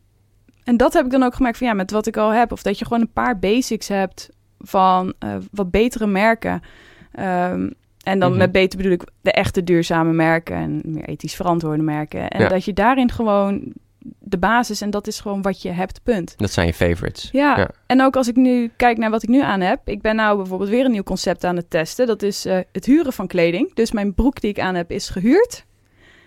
en 0.64 0.76
dat 0.76 0.92
heb 0.92 1.04
ik 1.04 1.10
dan 1.10 1.22
ook 1.22 1.34
gemerkt 1.34 1.58
van 1.58 1.66
ja, 1.66 1.72
met 1.74 1.90
wat 1.90 2.06
ik 2.06 2.16
al 2.16 2.30
heb. 2.30 2.52
Of 2.52 2.62
dat 2.62 2.78
je 2.78 2.84
gewoon 2.84 3.00
een 3.00 3.12
paar 3.12 3.38
basics 3.38 3.88
hebt 3.88 4.28
van 4.58 5.14
eh, 5.18 5.34
wat 5.50 5.70
betere 5.70 6.06
merken. 6.06 6.60
Ehm, 7.12 7.70
en 8.02 8.18
dan 8.18 8.30
Mhm. 8.30 8.38
met 8.38 8.52
beter 8.52 8.76
bedoel 8.76 8.92
ik 8.92 9.04
de 9.20 9.32
echte 9.32 9.64
duurzame 9.64 10.12
merken 10.12 10.56
en 10.56 10.80
meer 10.84 11.04
ethisch 11.04 11.34
verantwoorde 11.34 11.82
merken. 11.82 12.28
En 12.28 12.42
Ja. 12.42 12.48
dat 12.48 12.64
je 12.64 12.72
daarin 12.72 13.10
gewoon 13.10 13.72
de 14.18 14.38
basis 14.38 14.80
en 14.80 14.90
dat 14.90 15.06
is 15.06 15.20
gewoon 15.20 15.42
wat 15.42 15.62
je 15.62 15.70
hebt, 15.70 16.02
punt. 16.02 16.34
Dat 16.36 16.50
zijn 16.52 16.66
je 16.66 16.72
favorites. 16.74 17.28
Ja, 17.32 17.56
Ja. 17.58 17.70
en 17.86 18.02
ook 18.02 18.16
als 18.16 18.28
ik 18.28 18.36
nu 18.36 18.70
kijk 18.76 18.98
naar 18.98 19.10
wat 19.10 19.22
ik 19.22 19.28
nu 19.28 19.40
aan 19.40 19.60
heb. 19.60 19.80
Ik 19.84 20.00
ben 20.00 20.16
nou 20.16 20.36
bijvoorbeeld 20.36 20.70
weer 20.70 20.84
een 20.84 20.90
nieuw 20.90 21.02
concept 21.02 21.44
aan 21.44 21.56
het 21.56 21.70
testen. 21.70 22.06
Dat 22.06 22.22
is 22.22 22.44
eh, 22.44 22.58
het 22.72 22.84
huren 22.84 23.12
van 23.12 23.26
kleding. 23.26 23.74
Dus 23.74 23.92
mijn 23.92 24.14
broek 24.14 24.40
die 24.40 24.50
ik 24.50 24.60
aan 24.60 24.74
heb 24.74 24.90
is 24.90 25.08
gehuurd. 25.08 25.64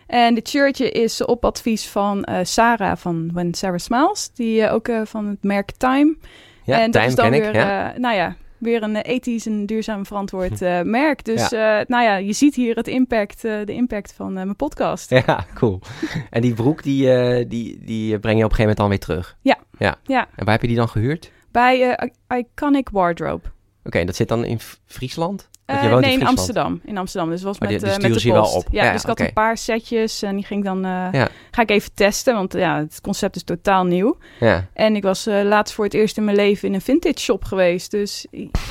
En 0.10 0.34
dit 0.34 0.50
shirtje 0.50 0.92
is 0.92 1.26
op 1.26 1.46
advies 1.46 1.88
van 1.88 2.24
eh, 2.24 2.40
Sarah 2.44 2.98
van 2.98 3.30
When 3.34 3.54
Sarah 3.54 3.78
Smiles. 3.78 4.32
Die 4.34 4.62
eh, 4.62 4.74
ook 4.74 4.88
eh, 4.88 5.02
van 5.04 5.28
het 5.28 5.44
merk 5.44 5.72
Time. 5.72 6.18
Ja, 6.64 6.80
en 6.80 6.92
dat 6.92 6.94
Time 6.94 7.06
is 7.06 7.16
dan 7.16 7.30
ken 7.30 7.40
weer, 7.40 7.50
ik. 7.50 7.56
Ja. 7.56 7.94
nou 7.98 8.16
ja, 8.16 8.36
weer 8.58 8.84
een 8.84 8.96
ethisch 8.96 9.46
en 9.46 9.66
duurzaam 9.66 10.06
verantwoord 10.06 10.60
merk. 10.84 11.26
Dus 11.26 11.50
nou 11.88 12.04
ja, 12.04 12.16
je 12.16 12.34
ziet 12.34 12.56
hier 12.56 12.76
het 12.76 12.88
impact, 12.88 13.42
de 13.42 13.74
impact 13.74 14.14
van 14.14 14.34
mijn 14.34 14.56
podcast. 14.56 15.10
ja, 15.10 15.46
cool. 15.54 15.80
en 16.30 16.42
die 16.42 16.54
broek, 16.54 16.84
die, 16.84 17.48
die, 17.48 17.80
die 17.82 18.20
breng 18.20 18.38
je 18.38 18.46
op 18.46 18.50
een 18.50 18.56
gegeven 18.56 18.60
moment 18.60 18.78
dan 18.78 18.90
weer 18.90 19.00
terug. 19.00 19.38
Ja. 19.42 19.58
ja. 19.78 19.96
Ja. 20.04 20.28
En 20.36 20.46
waar 20.46 20.54
heb 20.54 20.62
je 20.62 20.68
die 20.68 20.78
dan 20.78 20.90
gehuurd? 20.90 21.32
Bij 21.52 21.98
Iconic 22.28 22.90
Wardrobe. 22.90 23.44
Oké, 23.84 24.06
dat 24.06 24.16
zit 24.16 24.28
dan 24.28 24.46
in 24.46 24.60
Friesland? 24.86 25.50
Woont 25.66 25.82
nee, 25.82 25.94
in 25.96 26.02
Friesland. 26.02 26.28
Amsterdam. 26.28 26.82
In 26.86 26.98
Amsterdam. 26.98 27.30
Dus 27.30 27.42
was 27.44 27.56
Oh, 27.56 27.60
met, 27.62 27.70
die- 27.70 27.80
die 27.80 27.90
eh, 27.90 27.98
met 27.98 28.14
de 28.14 28.28
je 28.28 28.34
wel 28.34 28.42
post. 28.42 28.56
op. 28.56 28.68
Ja, 28.72 28.84
Ja, 28.84 28.92
dus 28.92 29.02
ik 29.02 29.08
had 29.08 29.20
een 29.20 29.34
paar 29.34 29.58
setjes 29.58 30.22
en 30.22 30.36
die 30.36 30.46
ging 30.46 30.64
dan... 30.64 30.86
eh, 30.86 31.08
Ja. 31.12 31.28
Ga 31.52 31.62
ik 31.62 31.70
even 31.70 31.94
testen, 31.94 32.34
want 32.34 32.54
ja, 32.54 32.78
het 32.78 33.02
concept 33.02 33.36
is 33.36 33.44
totaal 33.44 33.84
nieuw. 33.86 34.18
Ja. 34.40 34.68
En 34.74 34.96
ik 34.96 35.04
was 35.04 35.26
laatst 35.26 35.76
voor 35.76 35.86
het 35.86 35.94
eerst 35.94 36.18
in 36.18 36.24
mijn 36.24 36.36
leven 36.38 36.68
in 36.68 36.74
een 36.74 36.82
vintage 36.82 37.20
shop 37.20 37.44
geweest. 37.44 37.92
Dus 37.92 38.26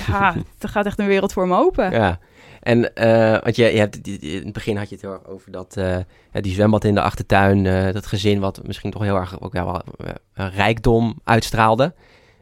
ja, 0.07 0.35
er 0.59 0.69
gaat 0.69 0.87
echt 0.87 0.99
een 0.99 1.07
wereld 1.07 1.33
voor 1.33 1.49
me 1.49 1.57
open. 1.57 1.91
Ja. 1.91 2.19
En, 2.61 2.81
want 3.43 3.57
je, 3.57 3.65
je 3.65 3.79
hebt, 3.79 4.07
in 4.23 4.45
het 4.45 4.53
begin 4.53 4.77
had 4.77 4.89
je 4.89 4.95
het 4.95 5.05
heel 5.05 5.13
erg 5.13 5.27
over 5.27 5.51
dat, 5.53 5.77
die 6.33 6.53
zwembad 6.55 6.85
in 6.85 6.95
de 6.95 7.01
achtertuin, 7.03 7.63
dat 7.93 8.07
gezin 8.07 8.41
wat 8.41 8.61
misschien 8.67 8.91
toch 8.91 9.03
heel 9.03 9.17
erg 9.17 9.41
ook, 9.41 9.53
ja, 9.53 9.65
wel, 9.65 9.83
rijkdom 10.35 11.21
uitstraalde. 11.25 11.95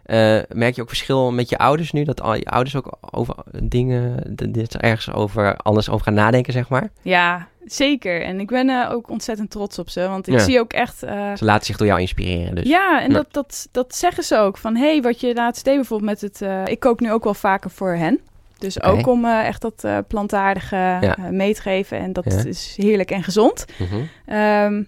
Eh, 0.06 0.38
merk 0.48 0.74
je 0.74 0.82
ook 0.82 0.88
verschil 0.88 1.32
met 1.32 1.48
je 1.48 1.58
ouders 1.58 1.92
nu? 1.92 2.04
Dat 2.04 2.20
al 2.22 2.34
je 2.34 2.44
ouders 2.44 2.76
ook 2.76 2.98
over 3.10 3.34
dingen, 3.62 4.22
dit 4.50 4.76
ergens 4.76 5.12
over, 5.12 5.56
anders 5.56 5.88
over 5.88 6.04
gaan 6.04 6.14
nadenken, 6.14 6.52
zeg 6.52 6.68
maar? 6.68 6.90
Ja, 7.02 7.48
zeker. 7.64 8.22
En 8.22 8.40
ik 8.40 8.46
ben 8.46 8.68
eh, 8.68 8.92
ook 8.92 9.10
ontzettend 9.10 9.50
trots 9.50 9.78
op 9.78 9.88
ze. 9.90 10.08
Want 10.08 10.26
ik 10.28 10.34
Ja. 10.34 10.40
zie 10.40 10.60
ook 10.60 10.72
echt... 10.72 11.02
eh, 11.02 11.34
Ze 11.36 11.44
laten 11.44 11.66
zich 11.66 11.76
door 11.76 11.86
jou 11.86 12.00
inspireren. 12.00 12.54
Dus. 12.54 12.68
Ja, 12.68 13.02
en 13.02 13.08
Ja. 13.10 13.14
Dat, 13.16 13.26
dat, 13.32 13.68
dat 13.72 13.94
zeggen 13.94 14.22
ze 14.24 14.36
ook. 14.38 14.56
Van, 14.58 14.76
hé, 14.76 14.90
hey, 14.90 15.02
wat 15.02 15.20
je 15.20 15.34
laatst 15.34 15.64
deed 15.64 15.74
bijvoorbeeld 15.76 16.10
met 16.10 16.20
het... 16.20 16.68
ik 16.68 16.80
kook 16.80 17.00
nu 17.00 17.12
ook 17.12 17.24
wel 17.24 17.34
vaker 17.34 17.70
voor 17.70 17.94
hen. 17.94 18.20
Dus 18.58 18.82
ook 18.82 19.06
om 19.06 19.24
echt 19.24 19.60
dat 19.60 19.86
plantaardige 20.08 20.76
Ja. 20.76 21.16
mee 21.30 21.54
te 21.54 21.60
geven. 21.62 21.98
En 21.98 22.12
dat 22.12 22.24
Ja. 22.24 22.44
is 22.44 22.74
heerlijk 22.76 23.10
en 23.10 23.22
gezond. 23.22 23.64
Mhm. 23.78 24.00
Ehm, 24.26 24.82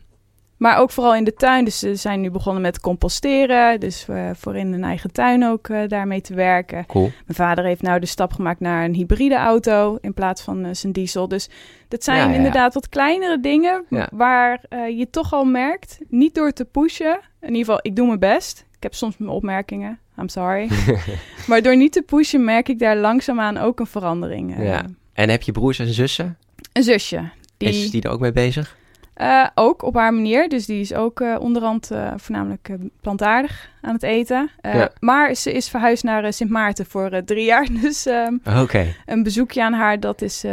maar 0.58 0.78
ook 0.78 0.90
vooral 0.90 1.14
in 1.14 1.24
de 1.24 1.34
tuin. 1.34 1.64
Dus 1.64 1.78
ze 1.78 1.94
zijn 1.94 2.20
nu 2.20 2.30
begonnen 2.30 2.62
met 2.62 2.80
composteren. 2.80 3.80
Dus 3.80 4.08
eh, 4.08 4.30
voor 4.34 4.56
in 4.56 4.72
hun 4.72 4.84
eigen 4.84 5.12
tuin 5.12 5.44
ook 5.44 5.68
eh, 5.68 5.88
daarmee 5.88 6.20
te 6.20 6.34
werken. 6.34 6.86
Cool. 6.86 7.02
Mijn 7.02 7.36
vader 7.36 7.64
heeft 7.64 7.82
nou 7.82 8.00
de 8.00 8.06
stap 8.06 8.32
gemaakt 8.32 8.60
naar 8.60 8.84
een 8.84 8.94
hybride 8.94 9.36
auto 9.36 9.98
in 10.00 10.14
plaats 10.14 10.42
van 10.42 10.64
eh, 10.64 10.70
zijn 10.74 10.92
diesel. 10.92 11.28
Dus 11.28 11.48
dat 11.88 12.04
zijn 12.04 12.16
Ja, 12.16 12.22
ja, 12.24 12.30
ja. 12.30 12.36
inderdaad 12.36 12.74
wat 12.74 12.88
kleinere 12.88 13.40
dingen 13.40 13.84
Ja. 13.90 14.08
waar 14.12 14.60
je 14.96 15.10
toch 15.10 15.32
al 15.32 15.44
merkt, 15.44 15.98
niet 16.08 16.34
door 16.34 16.52
te 16.52 16.64
pushen. 16.64 17.20
In 17.40 17.48
ieder 17.48 17.58
geval, 17.64 17.78
ik 17.82 17.96
doe 17.96 18.06
mijn 18.06 18.18
best. 18.18 18.66
Ik 18.76 18.82
heb 18.82 18.94
soms 18.94 19.16
mijn 19.16 19.30
opmerkingen. 19.30 19.98
I'm 20.18 20.28
sorry. 20.28 20.68
maar 21.48 21.62
door 21.62 21.76
niet 21.76 21.92
te 21.92 22.02
pushen 22.02 22.44
merk 22.44 22.68
ik 22.68 22.78
daar 22.78 22.96
langzaamaan 22.96 23.56
ook 23.56 23.80
een 23.80 23.86
verandering. 23.86 24.62
Ja. 24.62 24.84
En 25.12 25.28
heb 25.28 25.42
je 25.42 25.52
broers 25.52 25.78
en 25.78 25.92
zussen? 25.92 26.38
Een 26.72 26.82
zusje. 26.82 27.30
Die, 27.56 27.68
Is 27.68 27.90
die 27.90 28.02
er 28.02 28.10
ook 28.10 28.20
mee 28.20 28.32
bezig? 28.32 28.76
Eh, 29.18 29.46
ook 29.54 29.82
op 29.82 29.94
haar 29.94 30.14
manier. 30.14 30.48
Dus 30.48 30.66
die 30.66 30.80
is 30.80 30.94
ook 30.94 31.20
eh, 31.20 31.36
onderhand 31.40 31.90
eh, 31.90 32.12
voornamelijk 32.16 32.70
plantaardig 33.00 33.70
aan 33.80 33.94
het 33.94 34.02
eten. 34.02 34.50
Ja. 34.60 34.90
Maar 35.00 35.34
ze 35.34 35.52
is 35.52 35.68
verhuisd 35.68 36.04
naar 36.04 36.32
Sint 36.32 36.50
Maarten 36.50 36.86
voor 36.86 37.24
drie 37.24 37.44
jaar. 37.44 37.68
Dus 37.82 38.06
ehm, 38.06 38.34
Oké. 38.60 38.94
een 39.06 39.22
bezoekje 39.22 39.62
aan 39.62 39.72
haar, 39.72 40.00
dat 40.00 40.22
is, 40.22 40.44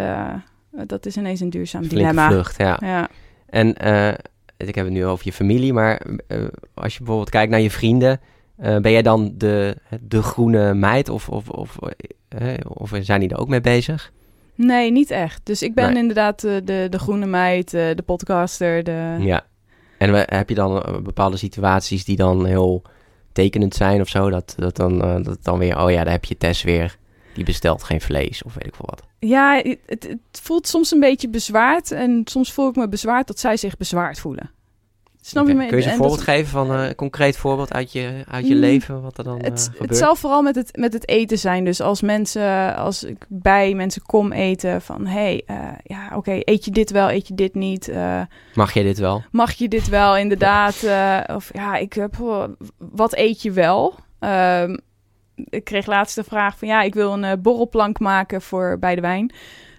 dat 0.88 1.06
is 1.06 1.18
ineens 1.18 1.40
een 1.40 1.50
duurzaam 1.50 1.88
dilemma. 1.88 2.28
vlucht, 2.28 2.58
ja. 2.58 2.78
Ja. 2.82 3.08
En 3.50 3.70
ik 4.58 4.76
heb 4.76 4.86
het 4.86 4.94
nu 4.94 5.06
over 5.06 5.26
je 5.26 5.34
familie, 5.34 5.74
maar 5.74 6.02
als 6.74 6.94
je 6.94 6.98
bijvoorbeeld 6.98 7.30
kijkt 7.30 7.52
naar 7.52 7.62
je 7.62 7.72
vrienden, 7.72 8.20
ben 8.56 8.92
jij 8.92 9.02
dan 9.02 9.34
de, 9.38 9.78
de 10.02 10.22
groene 10.22 10.74
meid 10.74 11.10
of, 11.10 11.30
of, 11.30 11.50
of, 11.50 11.78
of 12.68 12.92
zijn 13.02 13.20
die 13.20 13.30
er 13.30 13.38
ook 13.38 13.48
mee 13.48 13.62
bezig? 13.62 14.12
Nee, 14.56 14.92
niet 14.92 15.12
echt. 15.12 15.42
Dus 15.44 15.62
ik 15.62 15.74
ben 15.76 15.90
Nee. 15.94 16.02
inderdaad 16.02 16.44
eh, 16.44 16.56
de, 16.64 16.88
de 16.90 17.00
groene 17.00 17.26
meid, 17.26 17.74
eh, 17.74 17.96
de 17.96 18.04
podcaster, 18.06 18.84
de... 18.84 19.16
Ja. 19.20 19.46
En 19.98 20.12
we- 20.12 20.24
heb 20.30 20.50
je 20.50 20.56
dan 20.56 20.82
eh, 20.84 20.98
bepaalde 21.02 21.38
situaties 21.38 22.06
die 22.06 22.16
dan 22.16 22.46
heel 22.46 22.82
tekenend 23.32 23.74
zijn 23.76 24.02
of 24.02 24.08
zo? 24.08 24.30
Dat, 24.30 24.54
dat, 24.58 24.76
dan, 24.76 25.02
eh, 25.04 25.24
dat 25.24 25.38
dan 25.44 25.58
weer, 25.60 25.82
oh 25.84 25.92
ja, 25.92 26.04
daar 26.04 26.14
heb 26.14 26.26
je 26.26 26.38
Tess 26.38 26.64
weer, 26.64 26.98
die 27.34 27.44
bestelt 27.46 27.84
geen 27.84 28.02
vlees 28.02 28.44
of 28.44 28.54
weet 28.54 28.68
ik 28.68 28.76
veel 28.76 28.86
wat. 28.90 29.04
Ja, 29.20 29.62
het, 29.86 30.04
het 30.04 30.42
voelt 30.42 30.68
soms 30.68 30.92
een 30.92 31.00
beetje 31.00 31.30
bezwaard. 31.30 31.92
En 31.92 32.22
soms 32.26 32.54
voel 32.54 32.70
ik 32.70 32.76
me 32.76 32.88
bezwaard 32.90 33.28
dat 33.28 33.40
zij 33.40 33.58
zich 33.58 33.78
bezwaard 33.78 34.20
voelen. 34.20 34.52
Snap 35.28 35.44
Oké. 35.44 35.52
je 35.52 35.58
me? 35.58 35.66
Kun 35.68 35.78
je 35.78 35.84
een 35.84 35.90
En 35.90 35.98
voorbeeld 35.98 36.18
dat- 36.18 36.28
geven 36.28 36.48
van 36.48 36.74
eh, 36.74 36.88
een 36.88 36.96
concreet 36.96 37.38
voorbeeld 37.38 37.74
uit 37.74 37.92
je, 37.92 38.24
uit 38.32 38.48
je 38.48 38.54
Mm, 38.54 38.60
leven, 38.60 39.02
wat 39.02 39.18
er 39.18 39.24
dan 39.24 39.38
eh, 39.40 39.44
Het, 39.44 39.60
het 39.66 39.70
gebeurt? 39.78 39.98
zal 39.98 40.16
vooral 40.16 40.42
met 40.42 40.56
het, 40.56 40.78
met 40.78 40.94
het 40.94 41.08
eten 41.08 41.38
zijn. 41.38 41.66
Dus 41.66 41.82
als 41.82 42.02
mensen, 42.02 42.76
als 42.76 43.04
ik 43.04 43.26
bij 43.30 43.74
mensen 43.74 44.02
kom 44.02 44.32
eten 44.32 44.82
van... 44.82 45.06
hey, 45.06 45.44
eh, 45.46 45.58
ja, 45.84 46.10
oké, 46.16 46.40
eet 46.44 46.66
je 46.66 46.72
dit 46.72 46.92
wel, 46.92 47.10
eet 47.12 47.28
je 47.28 47.34
dit 47.36 47.54
niet? 47.56 47.88
Eh, 47.88 48.22
Mag 48.54 48.74
je 48.74 48.84
dit 48.84 48.98
wel? 48.98 49.24
mag 49.32 49.52
je 49.54 49.68
dit 49.68 49.90
wel 49.90 50.18
inderdaad? 50.18 50.84
eh, 50.84 51.20
of 51.36 51.50
ja, 51.54 51.76
ik 51.76 51.94
heb, 51.94 52.16
wat 52.78 53.16
eet 53.16 53.42
je 53.42 53.52
wel? 53.52 53.96
Ehm, 54.20 54.78
ik 55.36 55.64
kreeg 55.64 55.86
laatst 55.86 56.16
de 56.16 56.24
vraag 56.24 56.58
van 56.58 56.68
ja, 56.68 56.82
ik 56.82 56.94
wil 56.94 57.14
een 57.14 57.24
eh, 57.24 57.32
borrelplank 57.40 58.00
maken 58.00 58.42
voor 58.42 58.80
bij 58.80 58.96
de 58.96 59.02
wijn. 59.02 59.32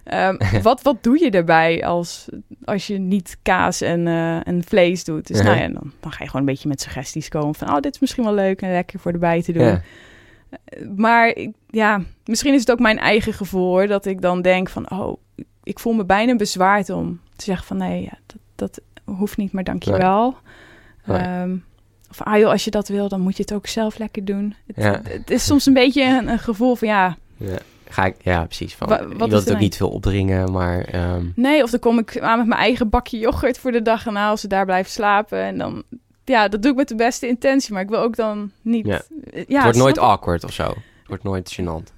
Ehm, 0.07 0.37
wat, 0.63 0.83
wat 0.83 1.03
doe 1.03 1.19
je 1.25 1.31
daarbij 1.31 1.85
als, 1.85 2.29
als 2.65 2.87
je 2.87 2.99
niet 2.99 3.37
kaas 3.43 3.81
en, 3.81 4.07
eh, 4.07 4.47
en 4.47 4.63
vlees 4.67 5.05
doet? 5.05 5.27
Dus 5.27 5.39
Ja. 5.39 5.45
nou 5.45 5.57
ja, 5.57 5.69
dan, 5.69 5.93
dan 6.01 6.13
ga 6.13 6.19
je 6.25 6.27
gewoon 6.31 6.41
een 6.47 6.53
beetje 6.53 6.69
met 6.69 6.81
suggesties 6.81 7.29
komen 7.29 7.55
van 7.55 7.69
oh, 7.69 7.81
dit 7.81 7.95
is 7.95 8.01
misschien 8.01 8.25
wel 8.25 8.35
leuk 8.35 8.63
en 8.63 8.73
lekker 8.73 8.99
voor 9.01 9.13
erbij 9.13 9.43
te 9.43 9.53
doen. 9.53 9.65
Ja. 9.65 9.83
Maar 10.97 11.37
ja, 11.71 12.01
misschien 12.25 12.55
is 12.55 12.61
het 12.61 12.71
ook 12.71 12.79
mijn 12.79 12.99
eigen 12.99 13.33
gevoel 13.33 13.69
hoor, 13.69 13.87
dat 13.87 14.07
ik 14.07 14.21
dan 14.21 14.43
denk 14.43 14.69
van 14.69 14.91
oh, 14.91 15.17
ik 15.63 15.79
voel 15.79 15.93
me 15.93 16.05
bijna 16.05 16.37
bezwaard 16.37 16.91
om 16.91 17.21
te 17.37 17.45
zeggen 17.45 17.67
van 17.67 17.77
nee, 17.77 18.03
ja, 18.03 18.19
dat, 18.27 18.39
dat 18.55 18.81
hoeft 19.17 19.37
niet, 19.37 19.53
maar 19.53 19.65
dankjewel. 19.65 20.37
Nee. 21.05 21.19
Ehm 21.19 21.57
of 22.11 22.23
ah 22.23 22.39
joh, 22.39 22.51
als 22.51 22.65
je 22.65 22.71
dat 22.71 22.89
wil, 22.89 23.09
dan 23.09 23.21
moet 23.21 23.37
je 23.37 23.43
het 23.43 23.53
ook 23.55 23.67
zelf 23.67 23.99
lekker 23.99 24.25
doen. 24.25 24.55
Het, 24.67 24.77
Ja. 24.77 25.01
het 25.05 25.31
is 25.31 25.45
soms 25.45 25.67
een 25.67 25.73
beetje 25.75 26.05
een, 26.05 26.29
een 26.29 26.39
gevoel 26.39 26.75
van 26.75 26.89
ja, 26.89 27.17
Ja. 27.37 27.57
Ga 27.89 28.05
ik, 28.05 28.15
ja, 28.23 28.45
precies. 28.45 28.75
Van, 28.75 28.89
Wa- 28.89 29.07
wilt 29.09 29.33
is 29.33 29.39
het 29.45 29.53
ook 29.53 29.59
niet 29.59 29.77
veel 29.77 29.91
opdringen, 29.91 30.53
maar 30.53 30.81
ehm, 30.85 31.25
nee, 31.35 31.63
of 31.63 31.71
dan 31.71 31.81
kom 31.81 31.99
ik 31.99 32.21
aan 32.21 32.39
met 32.39 32.47
mijn 32.47 32.61
eigen 32.61 32.89
bakje 32.89 33.19
yoghurt 33.19 33.59
voor 33.59 33.73
de 33.73 33.83
dag 33.83 34.07
en 34.07 34.17
als 34.17 34.41
ze 34.41 34.49
daar 34.49 34.65
blijven 34.65 34.93
slapen 34.93 35.39
en 35.43 35.59
dan 35.59 35.83
ja, 36.25 36.49
dat 36.49 36.63
doe 36.63 36.71
ik 36.71 36.77
met 36.77 36.89
de 36.89 36.95
beste 36.95 37.29
intentie, 37.29 37.73
maar 37.73 37.83
ik 37.83 37.89
wil 37.89 37.99
ook 38.01 38.17
dan 38.17 38.51
niet. 38.63 38.87
Ja. 38.87 39.01
Ja, 39.33 39.43
het 39.55 39.63
wordt 39.63 39.79
nooit 39.79 39.99
awkward 39.99 40.45
of 40.45 40.53
zo. 40.53 40.65
Het 40.69 41.07
wordt 41.07 41.23
nooit 41.23 41.59
gênant. 41.61 41.93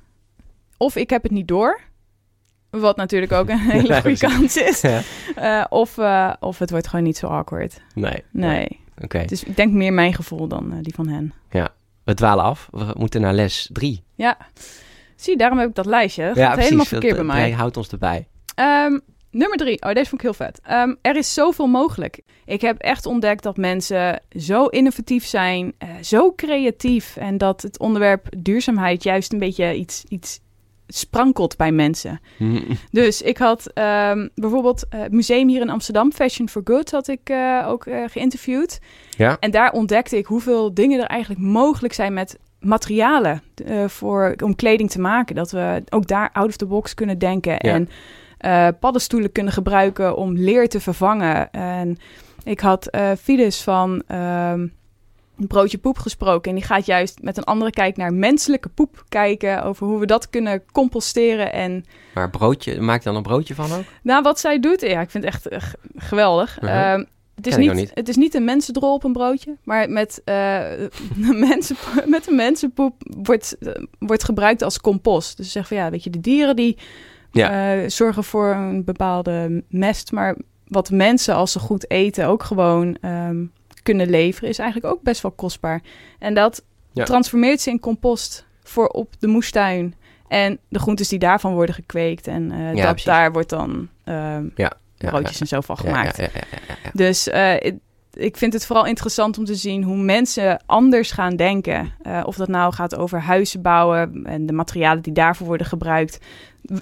Of 0.77 0.96
ik 0.96 1.11
heb 1.11 1.22
het 1.22 1.33
niet 1.33 1.48
door. 1.48 1.81
Wat 2.70 2.96
natuurlijk 2.96 3.33
ook 3.33 3.48
een 3.48 3.59
hele 3.70 3.87
Ja, 3.94 4.01
goede 4.01 4.18
kans 4.18 4.57
is. 4.57 4.81
Ja. 4.90 5.01
Eh, 5.37 5.64
of, 5.68 5.98
eh, 5.98 6.33
of 6.40 6.59
het 6.59 6.70
wordt 6.70 6.88
gewoon 6.88 7.05
niet 7.05 7.16
zo 7.16 7.27
awkward. 7.27 7.81
Nee. 7.94 8.22
Nee. 8.31 8.81
Oké. 9.03 9.24
Dus 9.24 9.44
ik 9.44 9.57
denk 9.57 9.72
meer 9.72 9.92
mijn 9.92 10.14
gevoel 10.14 10.48
dan 10.48 10.72
eh, 10.72 10.79
die 10.83 10.94
van 10.94 11.09
hen. 11.09 11.33
We 12.05 12.14
dwalen 12.14 12.44
af. 12.44 12.68
We 12.70 12.94
moeten 12.96 13.20
naar 13.20 13.35
les 13.35 13.68
drie. 13.72 14.03
Ja. 14.14 14.37
Zie, 15.20 15.37
daarom 15.37 15.59
heb 15.59 15.68
ik 15.68 15.74
dat 15.74 15.87
lijstje. 15.87 16.26
Dat 16.26 16.37
ja, 16.37 16.50
gaat 16.50 16.59
helemaal 16.59 16.85
verkeerd 16.85 17.16
bij 17.16 17.24
mij. 17.24 17.40
Hij 17.40 17.50
houdt 17.50 17.76
ons 17.76 17.88
erbij. 17.88 18.28
Ehm, 18.54 18.98
nummer 19.31 19.59
drie. 19.59 19.83
Oh, 19.83 19.92
deze 19.92 20.09
vond 20.09 20.22
ik 20.22 20.26
heel 20.26 20.46
vet. 20.46 20.61
Ehm, 20.62 20.94
er 21.02 21.16
is 21.16 21.35
zoveel 21.35 21.66
mogelijk. 21.66 22.20
Ik 22.44 22.61
heb 22.61 22.78
echt 22.78 23.07
ontdekt 23.07 23.42
dat 23.42 23.57
mensen 23.57 24.22
zo 24.38 24.66
innovatief 24.66 25.26
zijn, 25.26 25.74
eh, 25.78 25.88
zo 26.02 26.33
creatief. 26.33 27.16
En 27.16 27.38
dat 27.38 27.62
het 27.62 27.78
onderwerp 27.78 28.26
duurzaamheid 28.37 29.02
juist 29.02 29.33
een 29.33 29.38
beetje 29.38 29.74
iets, 29.74 30.04
iets 30.09 30.40
sprankelt 30.88 31.57
bij 31.57 31.72
mensen. 31.72 32.20
Dus 32.90 33.22
ik 33.22 33.38
had 33.38 33.70
ehm, 33.72 34.28
bijvoorbeeld 34.35 34.88
eh, 34.88 35.00
het 35.00 35.12
museum 35.12 35.48
hier 35.48 35.61
in 35.61 35.70
Amsterdam, 35.70 36.12
Fashion 36.12 36.48
for 36.48 36.62
Good, 36.64 36.90
had 36.90 37.09
ik 37.09 37.28
eh, 37.31 37.64
ook 37.68 37.87
eh, 37.87 38.04
geïnterviewd. 38.07 38.78
Ja. 39.16 39.37
En 39.40 39.50
daar 39.50 39.72
ontdekte 39.72 40.16
ik 40.16 40.26
hoeveel 40.26 40.74
dingen 40.74 41.00
er 41.00 41.07
eigenlijk 41.07 41.40
mogelijk 41.40 41.94
zijn 41.94 42.12
met 42.12 42.38
materialen 42.61 43.42
eh, 43.66 43.85
voor, 43.88 44.35
om 44.44 44.57
kleding 44.57 44.90
te 44.90 45.01
maken. 45.01 45.35
Dat 45.35 45.51
we 45.51 45.83
ook 45.88 46.07
daar 46.07 46.31
out 46.33 46.49
of 46.49 46.57
the 46.57 46.66
box 46.66 46.94
kunnen 46.94 47.18
denken. 47.18 47.53
Ja. 47.53 47.59
En 47.59 47.88
eh, 48.38 48.68
paddenstoelen 48.81 49.33
kunnen 49.33 49.53
gebruiken 49.53 50.16
om 50.16 50.37
leer 50.37 50.68
te 50.68 50.81
vervangen. 50.81 51.51
En 51.51 51.97
ik 52.44 52.61
had 52.61 52.87
eh 52.87 53.11
Fides 53.21 53.62
van 53.62 54.03
ehm, 54.07 54.66
broodje 55.37 55.79
poep 55.79 55.99
gesproken. 55.99 56.51
En 56.51 56.57
die 56.57 56.66
gaat 56.66 56.87
juist 56.87 57.23
met 57.23 57.37
een 57.37 57.44
andere 57.44 57.71
kijk 57.71 57.97
naar 57.97 58.12
menselijke 58.12 58.68
poep 58.68 59.05
kijken. 59.09 59.62
Over 59.62 59.87
hoe 59.87 59.99
we 59.99 60.07
dat 60.07 60.31
kunnen 60.31 60.62
composteren. 60.73 61.53
En 61.53 61.85
Maar 62.14 62.31
broodje, 62.31 62.81
maak 62.81 62.99
je 62.99 63.05
dan 63.05 63.16
een 63.16 63.23
broodje 63.23 63.55
van 63.55 63.73
ook? 63.73 63.85
nou, 64.03 64.23
wat 64.23 64.40
zij 64.40 64.61
doet, 64.61 64.81
ja, 64.81 65.01
ik 65.01 65.11
vind 65.11 65.25
het 65.25 65.33
echt 65.49 65.75
geweldig. 65.97 66.61
Mhm. 66.61 67.05
Het, 67.38 67.46
is 67.46 67.57
niet, 67.57 67.90
het 67.94 68.09
is 68.09 68.16
niet 68.16 68.35
een 68.35 68.44
mensendrol 68.44 68.94
op 68.94 69.05
een 69.05 69.12
broodje, 69.12 69.57
maar 69.64 69.90
met, 69.90 70.22
eh, 70.24 70.61
mensen, 71.48 71.77
met 72.07 72.29
een 72.29 72.37
mensenpoep 72.37 72.94
wordt, 73.22 73.59
eh, 73.59 73.72
wordt 73.98 74.24
gebruikt 74.24 74.62
als 74.62 74.81
compost. 74.81 75.37
Dus 75.37 75.53
zeg 75.53 75.68
van 75.68 75.77
ja, 75.77 75.90
weet 75.90 76.05
je, 76.05 76.11
de 76.11 76.20
dieren 76.20 76.57
die 76.57 76.77
Ja. 77.33 77.74
eh, 77.83 77.88
zorgen 77.88 78.24
voor 78.24 78.48
een 78.55 78.85
bepaalde 78.85 79.62
mest, 79.68 80.12
maar 80.12 80.37
wat 80.66 80.90
mensen 80.90 81.35
als 81.35 81.53
ze 81.53 81.59
goed 81.59 81.90
eten 81.90 82.27
ook 82.27 82.42
gewoon 82.42 82.96
ehm, 83.01 83.44
kunnen 83.83 84.11
leveren, 84.11 84.48
is 84.48 84.59
eigenlijk 84.59 84.94
ook 84.94 85.03
best 85.03 85.22
wel 85.22 85.31
kostbaar. 85.31 85.83
En 86.18 86.35
dat 86.35 86.64
Ja. 86.92 87.05
transformeert 87.05 87.61
ze 87.61 87.70
in 87.70 87.81
compost 87.81 88.46
voor 88.62 88.87
op 88.88 89.12
de 89.18 89.27
moestuin. 89.27 89.94
En 90.29 90.59
de 90.68 90.79
groentes 90.79 91.09
die 91.09 91.18
daarvan 91.18 91.53
worden 91.55 91.74
gekweekt. 91.74 92.27
En 92.27 92.48
dat 92.48 92.81
precies. 92.81 93.05
daar 93.05 93.33
wordt 93.33 93.48
dan 93.48 93.88
ehm, 94.05 94.46
Ja, 94.55 94.72
broodjes 94.98 95.40
en 95.40 95.46
zo 95.46 95.61
van 95.61 95.76
gemaakt. 95.78 96.28
Dus 96.92 97.28
eh, 97.28 97.54
ik 98.12 98.37
vind 98.37 98.52
het 98.52 98.66
vooral 98.66 98.87
interessant 98.87 99.38
om 99.38 99.44
te 99.44 99.54
zien 99.54 99.82
hoe 99.82 99.96
mensen 99.96 100.62
anders 100.66 101.11
gaan 101.11 101.37
denken. 101.37 101.92
Eh, 102.02 102.22
of 102.24 102.37
dat 102.37 102.48
nou 102.48 102.72
gaat 102.74 102.96
over 102.96 103.20
huizen 103.20 103.62
bouwen 103.62 104.24
en 104.24 104.46
de 104.46 104.52
materialen 104.52 105.02
die 105.02 105.12
daarvoor 105.12 105.46
worden 105.46 105.66
gebruikt. 105.66 106.18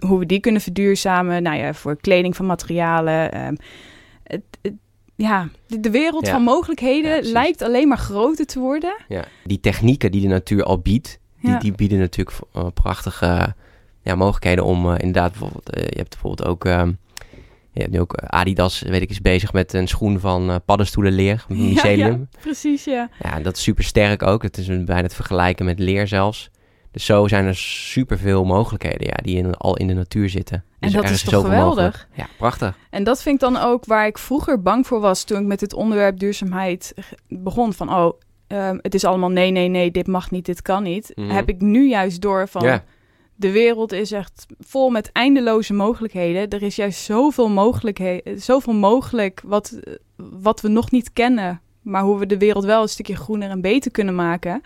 Hoe 0.01 0.19
we 0.19 0.27
die 0.27 0.41
kunnen 0.41 0.61
verduurzamen. 0.61 1.43
Nou 1.43 1.57
ja, 1.57 1.75
voor 1.75 1.97
kleding 1.97 2.37
van 2.37 2.47
materialen. 2.47 3.33
ehm, 3.33 3.55
het, 4.23 4.43
het- 4.63 4.73
ja, 5.15 5.49
de, 5.67 5.91
wereld 5.91 6.27
Ja. 6.27 6.33
van 6.33 6.43
mogelijkheden 6.43 7.25
Ja, 7.25 7.33
lijkt 7.33 7.63
alleen 7.63 7.89
maar 7.89 7.99
groter 7.99 8.47
te 8.47 8.59
worden. 8.59 8.97
Ja. 9.09 9.25
Die 9.45 9.61
technieken 9.61 10.11
die 10.11 10.21
de 10.21 10.27
natuur 10.29 10.63
al 10.65 10.79
biedt, 10.79 11.19
die, 11.41 11.59
die 11.59 11.73
bieden 11.73 11.99
natuurlijk 11.99 12.37
eh, 12.53 12.67
prachtige 12.75 13.55
ja, 14.03 14.15
mogelijkheden 14.15 14.65
om 14.65 14.91
inderdaad 14.91 15.31
bijvoorbeeld, 15.31 15.69
je 15.73 15.97
hebt 15.97 16.09
bijvoorbeeld 16.11 16.49
ook, 16.49 16.65
ehm, 16.65 16.93
je 17.77 17.83
hebt 17.83 17.93
nu 17.93 18.01
ook 18.01 18.13
eh, 18.13 18.29
Adidas, 18.29 18.81
weet 18.81 19.03
ik, 19.03 19.11
is 19.11 19.21
bezig 19.21 19.53
met 19.53 19.73
een 19.73 19.89
schoen 19.89 20.21
van 20.21 20.51
eh 20.51 20.57
paddenstoelenleer, 20.65 21.45
Ja, 21.49 21.55
mycelium. 21.55 22.29
ja, 22.31 22.39
precies, 22.41 22.85
ja. 22.85 23.09
Ja, 23.23 23.41
dat 23.41 23.57
is 23.57 23.63
super 23.63 23.85
sterk 23.85 24.23
ook. 24.23 24.43
Het 24.43 24.59
is 24.59 24.67
bijna 24.85 25.09
te 25.09 25.15
vergelijken 25.15 25.65
met 25.65 25.79
leer 25.79 26.07
zelfs. 26.09 26.51
Dus 26.91 27.05
zo 27.05 27.29
zijn 27.29 27.45
er 27.45 27.57
superveel 27.57 28.45
mogelijkheden 28.45 29.07
ja, 29.07 29.15
die 29.23 29.37
in, 29.37 29.55
al 29.55 29.77
in 29.77 29.87
de 29.87 29.95
natuur 29.95 30.29
zitten. 30.29 30.65
Dus 30.79 30.93
dat 30.93 31.11
is 31.11 31.23
toch 31.23 31.45
geweldig? 31.45 31.85
mogelijk. 31.85 32.07
Ja, 32.15 32.27
prachtig. 32.39 32.77
En 32.91 33.05
dat 33.05 33.23
vind 33.23 33.35
ik 33.35 33.41
dan 33.41 33.57
ook 33.63 33.85
waar 33.85 34.07
ik 34.07 34.19
vroeger 34.19 34.63
bang 34.63 34.87
voor 34.87 35.01
was 35.01 35.25
toen 35.25 35.41
ik 35.41 35.47
met 35.47 35.59
dit 35.59 35.73
onderwerp 35.75 36.19
duurzaamheid 36.19 36.95
begon. 37.29 37.73
Van 37.73 37.95
oh, 37.95 38.21
ehm, 38.47 38.79
het 38.83 38.95
is 38.95 39.05
allemaal 39.05 39.31
nee, 39.31 39.51
nee, 39.51 39.69
nee, 39.69 39.91
dit 39.91 40.07
mag 40.07 40.31
niet, 40.31 40.47
dit 40.47 40.63
kan 40.63 40.83
niet. 40.83 41.13
Mhm. 41.15 41.31
Heb 41.31 41.49
ik 41.49 41.61
nu 41.61 41.89
juist 41.89 42.21
door 42.21 42.49
van 42.49 42.63
Ja. 42.63 42.85
De 43.37 43.51
wereld 43.51 43.93
is 43.93 44.13
echt 44.13 44.47
vol 44.61 44.91
met 44.91 45.11
eindeloze 45.13 45.75
mogelijkheden. 45.75 46.49
Er 46.49 46.63
is 46.63 46.77
juist 46.77 47.01
zoveel, 47.01 47.49
mogelijkheden, 47.49 48.41
zoveel 48.41 48.75
mogelijk 48.75 49.43
wat, 49.45 49.79
wat 50.17 50.61
we 50.61 50.69
nog 50.69 50.91
niet 50.91 51.13
kennen. 51.13 51.61
Maar 51.83 52.03
hoe 52.03 52.19
we 52.19 52.27
de 52.27 52.39
wereld 52.39 52.65
wel 52.65 52.83
een 52.83 52.89
stukje 52.89 53.17
groener 53.17 53.51
en 53.51 53.61
beter 53.61 53.91
kunnen 53.91 54.15
maken. 54.15 54.63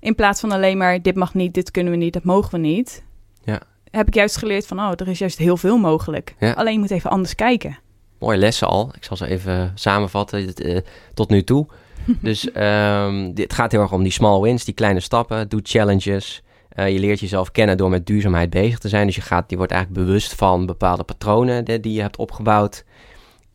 In 0.00 0.14
plaats 0.14 0.40
van 0.40 0.52
alleen 0.52 0.78
maar 0.78 1.02
dit 1.02 1.14
mag 1.14 1.34
niet, 1.34 1.54
dit 1.54 1.70
kunnen 1.70 1.92
we 1.92 1.98
niet, 1.98 2.12
dat 2.12 2.24
mogen 2.24 2.50
we 2.50 2.58
niet. 2.58 3.04
Ja. 3.44 3.60
Heb 3.90 4.06
ik 4.06 4.14
juist 4.14 4.36
geleerd 4.36 4.66
van, 4.66 4.78
oh, 4.78 4.90
er 4.96 5.08
is 5.08 5.18
juist 5.18 5.38
heel 5.38 5.56
veel 5.56 5.78
mogelijk. 5.78 6.34
Ja. 6.38 6.52
Alleen 6.52 6.72
je 6.72 6.78
moet 6.78 6.90
even 6.90 7.10
anders 7.10 7.34
kijken. 7.34 7.78
Mooie 8.18 8.38
lessen 8.38 8.68
al. 8.68 8.90
Ik 8.94 9.04
zal 9.04 9.16
ze 9.16 9.26
even 9.26 9.72
samenvatten 9.74 10.54
eh, 10.54 10.78
tot 11.14 11.30
nu 11.30 11.44
toe. 11.44 11.66
dus 12.20 12.52
ehm, 12.52 13.32
dit 13.32 13.52
gaat 13.52 13.72
heel 13.72 13.80
erg 13.80 13.92
om 13.92 14.02
die 14.02 14.12
small 14.12 14.40
wins, 14.40 14.64
die 14.64 14.74
kleine 14.74 15.00
stappen. 15.00 15.48
Doe 15.48 15.60
challenges. 15.62 16.42
Eh, 16.74 16.92
je 16.92 16.98
leert 16.98 17.20
jezelf 17.20 17.50
kennen 17.50 17.76
door 17.76 17.90
met 17.90 18.06
duurzaamheid 18.06 18.50
bezig 18.50 18.78
te 18.78 18.88
zijn. 18.88 19.06
Dus 19.06 19.14
je, 19.14 19.20
gaat, 19.20 19.50
je 19.50 19.56
wordt 19.56 19.72
eigenlijk 19.72 20.04
bewust 20.06 20.34
van 20.34 20.66
bepaalde 20.66 21.02
patronen 21.04 21.64
die, 21.64 21.80
die 21.80 21.92
je 21.92 22.00
hebt 22.00 22.16
opgebouwd. 22.16 22.84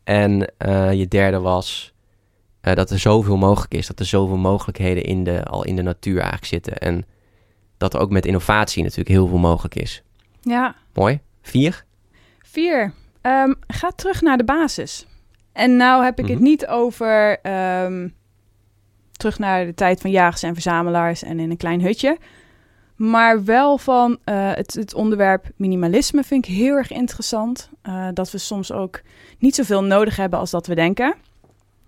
En 0.04 0.52
eh, 0.58 0.92
je 0.92 1.08
derde 1.08 1.40
was 1.40 1.92
eh, 2.60 2.74
dat 2.74 2.90
er 2.90 2.98
zoveel 2.98 3.36
mogelijk 3.36 3.74
is. 3.74 3.86
Dat 3.86 3.98
er 4.00 4.06
zoveel 4.06 4.36
mogelijkheden 4.36 5.02
in 5.02 5.24
de, 5.24 5.44
al 5.44 5.64
in 5.64 5.76
de 5.76 5.82
natuur 5.82 6.16
eigenlijk 6.16 6.46
zitten. 6.46 6.78
En 6.78 7.04
dat 7.76 7.94
er 7.94 8.00
ook 8.00 8.10
met 8.10 8.26
innovatie 8.26 8.82
natuurlijk 8.82 9.08
heel 9.08 9.26
veel 9.28 9.38
mogelijk 9.38 9.74
is. 9.74 10.02
Ja, 10.40 10.74
Mooi. 10.94 11.20
Vier. 11.42 11.84
Vier, 12.38 12.92
ehm, 13.20 13.52
ga 13.66 13.90
terug 13.90 14.20
naar 14.20 14.36
de 14.36 14.44
basis. 14.44 15.06
En 15.52 15.76
nou 15.76 16.04
heb 16.04 16.18
ik 16.18 16.26
het 16.26 16.34
Mhm. 16.34 16.42
niet 16.44 16.66
over 16.66 17.38
ehm, 17.42 18.08
terug 19.12 19.38
naar 19.38 19.64
de 19.64 19.74
tijd 19.74 20.00
van 20.00 20.10
jagers 20.10 20.42
en 20.42 20.52
verzamelaars 20.54 21.22
en 21.22 21.40
in 21.40 21.50
een 21.50 21.56
klein 21.56 21.80
hutje. 21.82 22.18
Maar 22.98 23.44
wel 23.44 23.78
van 23.78 24.18
eh, 24.24 24.54
het, 24.54 24.74
het 24.74 24.94
onderwerp 24.94 25.44
minimalisme 25.56 26.24
vind 26.24 26.46
ik 26.46 26.54
heel 26.54 26.74
erg 26.74 26.90
interessant. 26.90 27.70
Eh, 27.82 28.08
dat 28.14 28.30
we 28.30 28.38
soms 28.38 28.72
ook 28.72 29.00
niet 29.38 29.54
zoveel 29.54 29.84
nodig 29.84 30.16
hebben 30.16 30.38
als 30.38 30.50
dat 30.50 30.66
we 30.66 30.74
denken. 30.74 31.14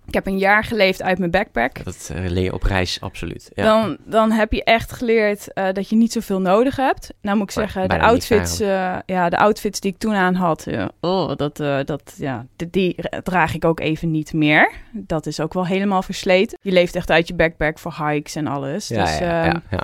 Ik 0.07 0.14
heb 0.14 0.27
een 0.27 0.38
jaar 0.38 0.64
geleefd 0.64 1.03
uit 1.03 1.18
mijn 1.18 1.31
backpack. 1.31 1.85
Dat 1.85 2.11
eh, 2.14 2.29
leer 2.29 2.42
je 2.42 2.53
op 2.53 2.62
reis, 2.62 3.01
absoluut. 3.01 3.51
Ja. 3.55 3.64
Dan, 3.64 3.96
dan 4.05 4.31
heb 4.31 4.53
je 4.53 4.64
echt 4.64 4.92
geleerd 4.92 5.49
dat 5.73 5.88
je 5.88 5.96
niet 5.96 6.12
zoveel 6.12 6.40
nodig 6.40 6.77
hebt. 6.77 7.12
Nou 7.20 7.37
moet 7.37 7.46
ik 7.46 7.51
zeggen, 7.51 7.88
de 7.88 8.01
outfits, 8.01 8.59
ja, 8.59 9.29
de 9.29 9.38
outfits 9.38 9.81
die 9.81 9.92
ik 9.92 9.99
toen 9.99 10.14
aan 10.14 10.35
had, 10.35 10.66
oh, 11.01 11.37
dat, 11.37 11.57
dat, 11.87 12.14
ja, 12.16 12.46
die, 12.57 12.70
die 12.70 12.96
draag 13.23 13.55
ik 13.55 13.64
ook 13.64 13.81
even 13.81 14.11
niet 14.11 14.33
meer. 14.33 14.73
Dat 14.92 15.27
is 15.27 15.40
ook 15.40 15.55
wel 15.55 15.66
helemaal 15.66 16.03
versleten. 16.03 16.59
Je 16.62 16.73
leeft 16.73 16.94
echt 16.94 17.11
uit 17.11 17.29
je 17.29 17.35
backpack 17.35 17.79
voor 17.79 17.94
hikes 18.07 18.35
en 18.35 18.46
alles. 18.46 18.88
Ja, 18.88 19.05
dus, 19.05 19.18
ja, 19.18 19.44
ehm, 19.44 19.55
ja, 19.55 19.62
ja. 19.70 19.81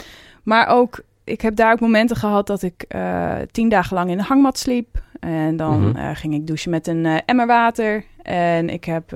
Maar 0.47 0.67
ook, 0.69 1.03
ik 1.27 1.41
heb 1.41 1.57
daar 1.57 1.73
ook 1.73 1.81
momenten 1.81 2.17
gehad 2.17 2.47
dat 2.47 2.63
ik 2.63 2.85
eh, 2.89 3.35
tien 3.51 3.69
dagen 3.69 3.97
lang 3.97 4.11
in 4.11 4.17
de 4.17 4.23
hangmat 4.23 4.59
sliep. 4.59 5.05
En 5.21 5.57
dan 5.57 5.89
Mhm. 5.89 5.97
eh, 5.97 6.11
ging 6.17 6.35
ik 6.35 6.47
douchen 6.47 6.71
met 6.71 6.87
een 6.87 7.07
eh, 7.07 7.17
emmer 7.25 7.47
water. 7.47 8.05
En 8.23 8.69
ik 8.71 8.85
heb 8.85 9.11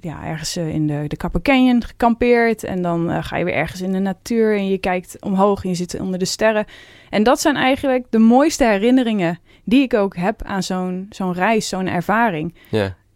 ja, 0.00 0.24
ergens 0.24 0.56
in 0.56 0.86
de, 0.86 1.04
de 1.08 1.40
Canyon 1.42 1.84
gekampeerd. 1.84 2.64
En 2.64 2.82
dan 2.82 3.24
ga 3.24 3.36
je 3.36 3.44
weer 3.44 3.54
ergens 3.54 3.80
in 3.80 3.92
de 3.92 3.98
natuur 3.98 4.56
en 4.56 4.68
je 4.68 4.78
kijkt 4.78 5.16
omhoog 5.20 5.62
en 5.62 5.68
je 5.68 5.74
zit 5.74 6.00
onder 6.00 6.18
de 6.18 6.24
sterren. 6.24 6.64
En 7.10 7.22
dat 7.22 7.40
zijn 7.40 7.56
eigenlijk 7.56 8.04
de 8.10 8.18
mooiste 8.18 8.64
herinneringen 8.64 9.38
die 9.64 9.82
ik 9.82 9.94
ook 9.94 10.16
heb 10.16 10.42
aan 10.42 10.62
zo'n 10.62 11.06
zo'n 11.10 11.32
reis, 11.32 11.68
zo'n 11.68 11.86
ervaring. 11.86 12.54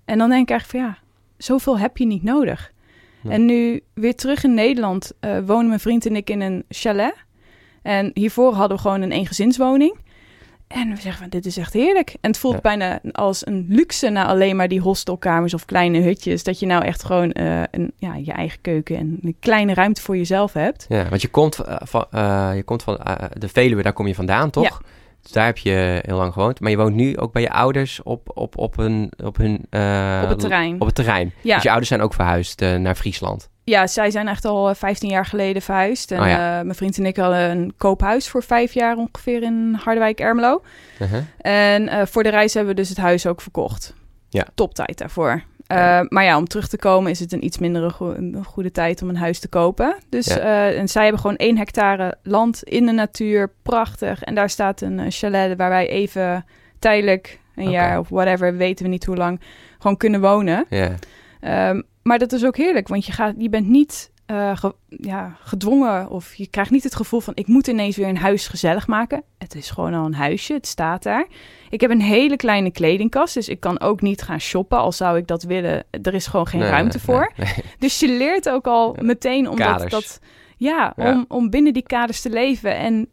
En 0.05 0.19
dan 0.19 0.29
denk 0.31 0.43
ik 0.43 0.51
eigenlijk 0.51 0.67
van 0.71 0.81
ja, 0.81 0.99
zoveel 1.37 1.79
heb 1.79 1.97
je 1.97 2.07
niet 2.07 2.23
nodig. 2.23 2.73
Ja. 3.21 3.31
En 3.31 3.45
nu 3.45 3.81
weer 3.95 4.15
terug 4.15 4.45
in 4.45 4.55
Nederland 4.55 5.13
wonen 5.47 5.69
mijn 5.69 5.81
vriend 5.81 6.07
en 6.07 6.17
ik 6.17 6.31
in 6.31 6.41
een 6.41 6.65
chalet. 6.69 7.15
En 7.87 8.11
hiervoor 8.15 8.55
hadden 8.55 8.77
we 8.77 8.83
gewoon 8.83 9.03
een 9.03 9.13
eengezinswoning. 9.13 9.97
En 10.67 10.91
we 10.91 11.01
zeggen 11.01 11.21
van, 11.21 11.29
dit 11.29 11.47
is 11.47 11.57
echt 11.57 11.73
heerlijk. 11.73 12.17
En 12.21 12.31
het 12.31 12.39
voelt 12.39 12.55
Ja. 12.55 12.61
bijna 12.61 13.01
als 13.13 13.47
een 13.47 13.67
luxe 13.69 14.09
na 14.09 14.27
alleen 14.27 14.57
maar 14.57 14.69
die 14.69 14.81
hostelkamers 14.81 15.55
of 15.55 15.65
kleine 15.65 16.01
hutjes. 16.01 16.43
Dat 16.43 16.59
je 16.59 16.67
nou 16.67 16.85
echt 16.85 17.05
gewoon 17.05 17.33
eh, 17.33 17.63
een, 17.71 17.93
ja, 17.97 18.15
je 18.15 18.33
eigen 18.33 18.61
keuken 18.61 18.97
en 18.97 19.19
een 19.23 19.37
kleine 19.41 19.75
ruimte 19.75 20.03
voor 20.03 20.17
jezelf 20.17 20.53
hebt. 20.53 20.87
Ja, 20.89 21.09
want 21.09 21.23
je 21.23 21.29
komt 21.29 21.59
eh, 21.59 21.77
van, 21.83 22.05
eh, 22.11 22.51
je 22.55 22.63
komt 22.63 22.83
van 22.83 23.01
de 23.33 23.49
Veluwe, 23.49 23.83
daar 23.83 23.93
kom 23.93 24.07
je 24.07 24.15
vandaan, 24.15 24.51
toch? 24.51 24.83
Dus 25.23 25.33
daar 25.33 25.47
heb 25.47 25.59
je 25.59 26.01
heel 26.07 26.17
lang 26.17 26.33
gewoond. 26.33 26.61
Maar 26.61 26.71
je 26.71 26.77
woont 26.77 26.95
nu 26.95 27.17
ook 27.17 27.33
bij 27.33 27.43
je 27.43 27.51
ouders 27.51 28.03
op, 28.03 28.31
op, 28.35 28.59
op, 28.59 28.77
hun, 28.77 29.13
op, 29.25 29.37
hun, 29.37 29.55
op 30.23 30.29
het 30.29 30.39
terrein. 30.39 30.81
Op 30.81 30.87
het 30.87 30.95
terrein. 30.95 31.33
Ja. 31.41 31.55
Dus 31.55 31.63
je 31.63 31.69
ouders 31.69 31.89
zijn 31.89 32.03
ook 32.03 32.15
verhuisd 32.15 32.61
naar 32.61 32.95
Friesland. 32.95 33.49
Ja, 33.71 33.87
zij 33.87 34.11
zijn 34.11 34.29
echt 34.29 34.45
al 34.45 34.69
eh, 34.69 34.75
15 34.75 35.09
jaar 35.11 35.27
geleden 35.27 35.63
verhuisd. 35.63 36.11
En 36.11 36.21
Oh 36.21 36.27
ja. 36.29 36.59
eh, 36.59 36.65
mijn 36.65 36.75
vriend 36.75 36.99
en 36.99 37.07
ik 37.07 37.17
hadden 37.17 37.51
een 37.51 37.75
koophuis 37.77 38.29
voor 38.29 38.43
vijf 38.43 38.73
jaar 38.73 38.97
ongeveer 38.97 39.43
in 39.43 39.77
Harderwijk-Ermelo. 39.83 40.63
Uh-huh. 41.01 41.21
En 41.39 41.89
eh, 41.89 42.07
voor 42.07 42.23
de 42.23 42.29
reis 42.29 42.55
hebben 42.55 42.75
we 42.75 42.81
dus 42.81 42.89
het 42.89 42.99
huis 42.99 43.27
ook 43.27 43.41
verkocht. 43.41 43.95
Ja. 44.29 44.47
Toptijd 44.55 44.99
daarvoor. 44.99 45.43
Ja. 45.67 46.01
Eh, 46.01 46.07
maar 46.09 46.25
ja, 46.25 46.37
om 46.37 46.47
terug 46.47 46.69
te 46.69 46.79
komen 46.79 47.11
is 47.11 47.21
het 47.21 47.33
een 47.33 47.45
iets 47.45 47.59
mindere 47.59 47.91
go- 47.91 48.15
een 48.15 48.45
goede 48.45 48.71
tijd 48.71 49.03
om 49.03 49.09
een 49.09 49.17
huis 49.17 49.39
te 49.39 49.49
kopen. 49.49 49.97
Dus, 50.09 50.27
Ja. 50.27 50.39
eh, 50.39 50.79
en 50.79 50.89
zij 50.89 51.03
hebben 51.03 51.21
gewoon 51.21 51.37
één 51.37 51.57
hectare 51.59 52.15
land 52.23 52.63
in 52.63 52.87
de 52.87 52.93
natuur. 52.93 53.53
Prachtig. 53.63 54.23
En 54.23 54.35
daar 54.35 54.51
staat 54.51 54.81
een 54.81 54.99
eh, 55.01 55.07
chalet 55.09 55.57
waar 55.57 55.69
wij 55.71 55.89
even 55.89 56.45
tijdelijk 56.79 57.41
een 57.55 57.71
jaar 57.71 57.99
of 57.99 58.09
whatever, 58.09 58.57
weten 58.57 58.85
we 58.85 58.91
niet 58.91 59.05
hoe 59.05 59.17
lang, 59.17 59.41
gewoon 59.79 59.97
kunnen 59.97 60.21
wonen. 60.21 60.65
Ja. 60.69 60.95
Ehm, 61.41 61.83
maar 62.07 62.19
dat 62.19 62.33
is 62.33 62.45
ook 62.45 62.57
heerlijk, 62.57 62.89
want 62.89 63.07
je, 63.07 63.13
gaat, 63.13 63.35
je 63.39 63.49
bent 63.49 63.67
niet 63.69 64.11
eh, 64.27 64.57
ge- 64.57 64.75
ja, 64.89 65.37
gedwongen 65.41 66.09
of 66.11 66.35
je 66.35 66.47
krijgt 66.47 66.71
niet 66.71 66.83
het 66.85 66.95
gevoel 66.97 67.21
van 67.21 67.33
ik 67.37 67.47
moet 67.47 67.67
ineens 67.67 67.97
weer 67.97 68.09
een 68.09 68.17
huis 68.17 68.49
gezellig 68.49 68.87
maken. 68.87 69.23
Het 69.39 69.55
is 69.55 69.71
gewoon 69.71 69.95
al 69.95 70.05
een 70.07 70.15
huisje, 70.15 70.53
het 70.53 70.67
staat 70.67 71.03
daar. 71.03 71.27
Ik 71.71 71.81
heb 71.81 71.91
een 71.91 72.01
hele 72.01 72.37
kleine 72.37 72.71
kledingkast, 72.71 73.35
dus 73.35 73.49
ik 73.49 73.61
kan 73.61 73.81
ook 73.81 74.01
niet 74.01 74.23
gaan 74.23 74.41
shoppen, 74.41 74.79
al 74.79 74.93
zou 74.93 75.19
ik 75.19 75.27
dat 75.27 75.43
willen. 75.43 75.85
Er 76.03 76.15
is 76.15 76.27
gewoon 76.27 76.47
geen 76.47 76.61
Nee, 76.61 76.69
ruimte 76.71 76.97
nee, 76.97 77.05
voor. 77.07 77.33
nee. 77.37 77.55
Dus 77.79 78.01
je 78.01 78.09
leert 78.09 78.49
ook 78.49 78.67
al 78.67 78.97
meteen 79.01 79.49
om 79.49 79.57
dat, 79.57 79.67
kaders. 79.67 79.91
dat 79.93 80.21
ja, 80.57 80.93
Ja. 80.97 81.13
Om, 81.13 81.25
om 81.29 81.51
binnen 81.51 81.73
die 81.73 81.83
kaders 81.83 82.21
te 82.21 82.31
leven. 82.31 82.77
En 82.77 83.09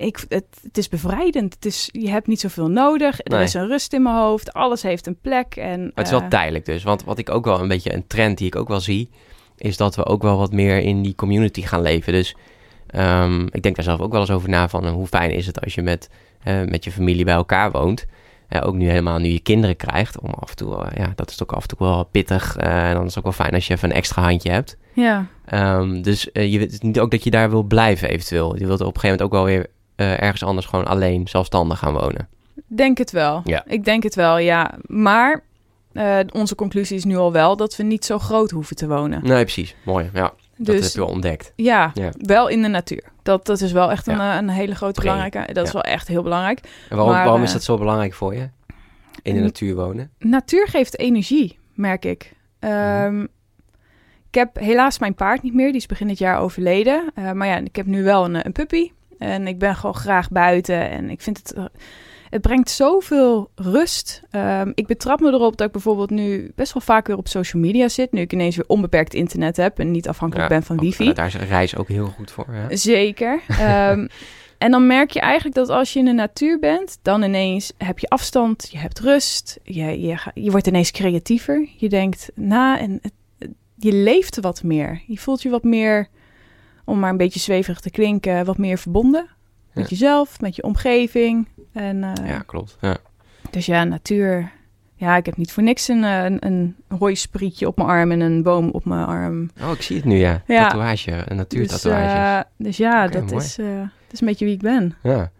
ik, 0.00 0.24
het, 0.28 0.44
het 0.62 0.78
is 0.78 0.88
bevrijdend. 0.88 1.54
Het 1.54 1.64
is, 1.64 1.88
je 1.92 2.10
hebt 2.10 2.26
niet 2.26 2.40
zoveel 2.40 2.68
nodig. 2.68 3.18
Er 3.18 3.30
Nee. 3.32 3.42
is 3.42 3.54
een 3.54 3.66
rust 3.66 3.92
in 3.92 4.02
mijn 4.02 4.16
hoofd. 4.16 4.52
Alles 4.52 4.82
heeft 4.82 5.06
een 5.06 5.18
plek. 5.20 5.56
En, 5.56 5.80
Maar 5.80 5.90
het 5.94 6.04
is 6.06 6.12
wel 6.12 6.20
eh, 6.22 6.28
tijdelijk 6.28 6.64
dus. 6.64 6.82
Want 6.82 7.04
wat 7.04 7.18
ik 7.18 7.30
ook 7.30 7.44
wel 7.44 7.60
een 7.60 7.68
beetje 7.68 7.94
een 7.94 8.06
trend 8.06 8.38
die 8.38 8.46
ik 8.46 8.56
ook 8.56 8.68
wel 8.68 8.80
zie, 8.80 9.10
is 9.56 9.76
dat 9.76 9.96
we 9.96 10.06
ook 10.06 10.22
wel 10.22 10.36
wat 10.38 10.52
meer 10.52 10.78
in 10.78 11.02
die 11.02 11.14
community 11.14 11.62
gaan 11.62 11.82
leven. 11.82 12.12
Dus 12.12 12.36
ehm, 12.86 13.46
ik 13.50 13.62
denk 13.62 13.74
daar 13.76 13.84
zelf 13.84 14.00
ook 14.00 14.12
wel 14.12 14.20
eens 14.20 14.30
over 14.30 14.48
na 14.48 14.68
van 14.68 14.84
eh, 14.86 14.92
hoe 14.92 15.06
fijn 15.06 15.30
is 15.30 15.46
het 15.46 15.60
als 15.60 15.74
je 15.74 15.82
met, 15.82 16.08
eh, 16.42 16.62
met 16.64 16.84
je 16.84 16.90
familie 16.92 17.24
bij 17.24 17.34
elkaar 17.34 17.70
woont. 17.70 18.06
Eh, 18.48 18.66
ook 18.66 18.74
nu 18.74 18.88
helemaal 18.88 19.18
nu 19.18 19.28
je 19.28 19.40
kinderen 19.40 19.76
krijgt. 19.76 20.20
Om 20.20 20.30
af 20.30 20.50
en 20.50 20.56
toe, 20.56 20.86
ja, 20.94 21.12
dat 21.14 21.30
is 21.30 21.42
ook 21.42 21.52
af 21.52 21.62
en 21.62 21.68
toe 21.68 21.78
wel 21.78 22.04
pittig. 22.04 22.56
en 22.56 22.94
dan 22.94 23.02
is 23.06 23.08
het 23.14 23.18
ook 23.18 23.36
wel 23.36 23.44
fijn 23.44 23.54
als 23.54 23.66
je 23.66 23.74
even 23.74 23.90
een 23.90 23.96
extra 23.96 24.22
handje 24.22 24.50
hebt. 24.50 24.76
Ja, 24.94 25.26
Ehm, 25.44 26.02
dus 26.02 26.22
je 26.32 26.40
weet 26.40 26.60
het 26.60 26.72
is 26.72 26.80
niet 26.80 27.00
ook 27.00 27.10
dat 27.10 27.24
je 27.24 27.30
daar 27.30 27.50
wil 27.50 27.62
blijven 27.62 28.08
eventueel. 28.08 28.56
Je 28.58 28.66
wilt 28.66 28.80
op 28.80 28.94
een 28.94 29.00
gegeven 29.00 29.08
moment 29.08 29.22
ook 29.22 29.32
wel 29.32 29.44
weer 29.44 29.66
eh, 30.00 30.22
ergens 30.22 30.42
anders 30.44 30.66
gewoon 30.66 30.84
alleen 30.86 31.28
zelfstandig 31.28 31.78
gaan 31.78 31.92
wonen. 31.92 32.28
denk 32.66 32.98
het 32.98 33.10
wel. 33.10 33.40
Ja. 33.44 33.64
Ik 33.66 33.84
denk 33.84 34.02
het 34.02 34.14
wel, 34.14 34.38
ja. 34.38 34.74
Maar 34.86 35.42
eh, 35.92 36.18
onze 36.32 36.54
conclusie 36.54 36.96
is 36.96 37.04
nu 37.04 37.16
al 37.16 37.32
wel 37.32 37.56
dat 37.56 37.76
we 37.76 37.82
niet 37.82 38.04
zo 38.04 38.18
groot 38.18 38.50
hoeven 38.50 38.76
te 38.76 38.86
wonen. 38.88 39.20
Nee, 39.24 39.42
precies. 39.42 39.74
Mooi. 39.84 40.10
Ja, 40.14 40.32
dat 40.56 40.66
heb 40.66 40.76
Dus 40.76 40.92
je 40.92 40.98
wel 40.98 41.08
ontdekt. 41.08 41.52
ja, 41.56 41.90
Ja. 41.94 42.10
wel 42.18 42.48
in 42.48 42.62
de 42.62 42.68
natuur. 42.68 43.02
Dat, 43.22 43.46
dat 43.46 43.60
is 43.60 43.72
wel 43.72 43.90
echt 43.90 44.06
een, 44.06 44.16
Ja. 44.16 44.32
eh, 44.32 44.38
een 44.38 44.48
hele 44.48 44.74
grote 44.74 45.00
belangrijke. 45.00 45.52
Dat 45.52 45.66
is 45.66 45.72
wel 45.72 45.82
echt 45.82 46.08
heel 46.08 46.22
belangrijk. 46.22 46.58
En 46.60 46.96
waarom, 46.96 47.14
Maar, 47.14 47.24
waarom 47.24 47.42
is 47.42 47.52
dat 47.52 47.62
zo 47.62 47.78
belangrijk 47.78 48.14
voor 48.14 48.34
je? 48.34 48.48
In 49.22 49.34
de 49.34 49.40
natuur 49.40 49.74
wonen? 49.74 50.10
Natuur 50.18 50.68
geeft 50.68 50.98
energie, 50.98 51.58
merk 51.74 52.04
ik. 52.04 52.32
Ehm, 52.58 53.26
Ik 54.32 54.36
heb 54.36 54.56
helaas 54.58 54.98
mijn 54.98 55.14
paard 55.14 55.42
niet 55.42 55.54
meer. 55.54 55.66
Die 55.66 55.76
is 55.80 55.86
begin 55.86 56.06
dit 56.06 56.18
jaar 56.18 56.38
overleden. 56.38 57.12
Maar 57.34 57.46
ja, 57.46 57.56
ik 57.56 57.76
heb 57.76 57.86
nu 57.86 58.02
wel 58.04 58.24
een, 58.24 58.46
een 58.46 58.52
puppy. 58.52 58.90
En 59.20 59.46
ik 59.46 59.58
ben 59.58 59.76
gewoon 59.76 59.94
graag 59.94 60.30
buiten. 60.30 60.90
En 60.90 61.10
ik 61.10 61.20
vind 61.20 61.38
het... 61.38 61.52
eh, 61.52 61.64
het 62.30 62.40
brengt 62.40 62.70
zoveel 62.70 63.50
rust. 63.54 64.22
Ehm, 64.30 64.70
ik 64.74 64.86
betrap 64.86 65.20
me 65.20 65.28
erop 65.32 65.56
dat 65.56 65.66
ik 65.66 65.72
bijvoorbeeld 65.72 66.10
nu 66.10 66.52
best 66.54 66.72
wel 66.72 66.82
vaak 66.82 67.06
weer 67.06 67.16
op 67.16 67.28
social 67.28 67.62
media 67.62 67.88
zit. 67.88 68.12
Nu 68.12 68.20
ik 68.20 68.32
ineens 68.32 68.56
weer 68.56 68.64
onbeperkt 68.68 69.14
internet 69.14 69.56
heb 69.56 69.78
en 69.78 69.90
niet 69.90 70.08
afhankelijk 70.08 70.48
ben 70.48 70.62
van 70.62 70.78
wifi. 70.78 71.08
eh, 71.08 71.14
daar 71.14 71.26
is 71.26 71.34
reis 71.36 71.76
ook 71.76 71.88
heel 71.88 72.06
goed 72.06 72.30
voor. 72.30 72.46
Ja. 72.52 72.76
Zeker. 72.76 73.40
Ehm, 73.58 74.06
en 74.58 74.70
dan 74.70 74.86
merk 74.86 75.10
je 75.10 75.20
eigenlijk 75.20 75.54
dat 75.54 75.68
als 75.68 75.92
je 75.92 75.98
in 75.98 76.04
de 76.04 76.12
natuur 76.12 76.58
bent, 76.58 76.98
dan 77.02 77.22
ineens 77.22 77.72
heb 77.78 77.98
je 77.98 78.08
afstand, 78.08 78.68
je 78.70 78.78
hebt 78.78 79.00
rust, 79.00 79.58
je, 79.62 80.00
je, 80.00 80.16
je 80.34 80.50
wordt 80.50 80.66
ineens 80.66 80.90
creatiever. 80.90 81.68
Je 81.76 81.88
denkt 81.88 82.30
na 82.34 82.78
en 82.78 82.98
het- 83.02 83.12
je 83.76 83.92
leeft 83.92 84.40
wat 84.40 84.62
meer. 84.62 85.02
Je 85.06 85.18
voelt 85.18 85.42
je 85.42 85.48
wat 85.50 85.62
meer, 85.64 86.08
om 86.90 86.98
maar 86.98 87.10
een 87.10 87.16
beetje 87.16 87.40
zweverig 87.40 87.80
te 87.80 87.90
klinken, 87.90 88.44
wat 88.44 88.58
meer 88.58 88.78
verbonden. 88.78 89.26
Met 89.72 89.84
Ja. 89.84 89.90
jezelf, 89.90 90.40
met 90.40 90.56
je 90.56 90.62
omgeving. 90.62 91.48
En, 91.72 92.04
eh, 92.04 92.26
ja, 92.28 92.38
klopt. 92.38 92.76
Ja. 92.80 92.96
Dus 93.50 93.66
ja, 93.66 93.84
natuur. 93.84 94.50
Ja, 94.94 95.16
ik 95.16 95.26
heb 95.26 95.36
niet 95.36 95.52
voor 95.52 95.62
niks 95.62 95.88
een, 95.88 96.04
eh, 96.04 96.24
een, 96.24 96.36
een 96.46 96.76
hooisprietje 96.98 97.66
op 97.66 97.76
mijn 97.76 97.88
arm 97.88 98.10
en 98.12 98.20
een 98.20 98.42
boom 98.42 98.68
op 98.70 98.84
mijn 98.84 99.06
arm. 99.06 99.50
Oh, 99.62 99.70
ik 99.70 99.82
zie 99.82 99.96
het 99.96 100.04
nu, 100.04 100.16
ja. 100.16 100.42
Ja. 100.46 100.62
Tatoeage, 100.62 101.12
een 101.12 101.24
Dus, 101.26 101.36
natuurtatoeage. 101.36 102.44
eh, 102.46 102.50
dus 102.66 102.76
ja, 102.76 103.06
dat, 103.08 103.30
mooi. 103.30 103.44
is, 103.44 103.54
dat 103.56 103.66
is 104.10 104.20
een 104.20 104.26
beetje 104.26 104.44
wie 104.44 104.54
ik 104.54 104.60
ben. 104.60 104.94
Ja. 105.02 105.30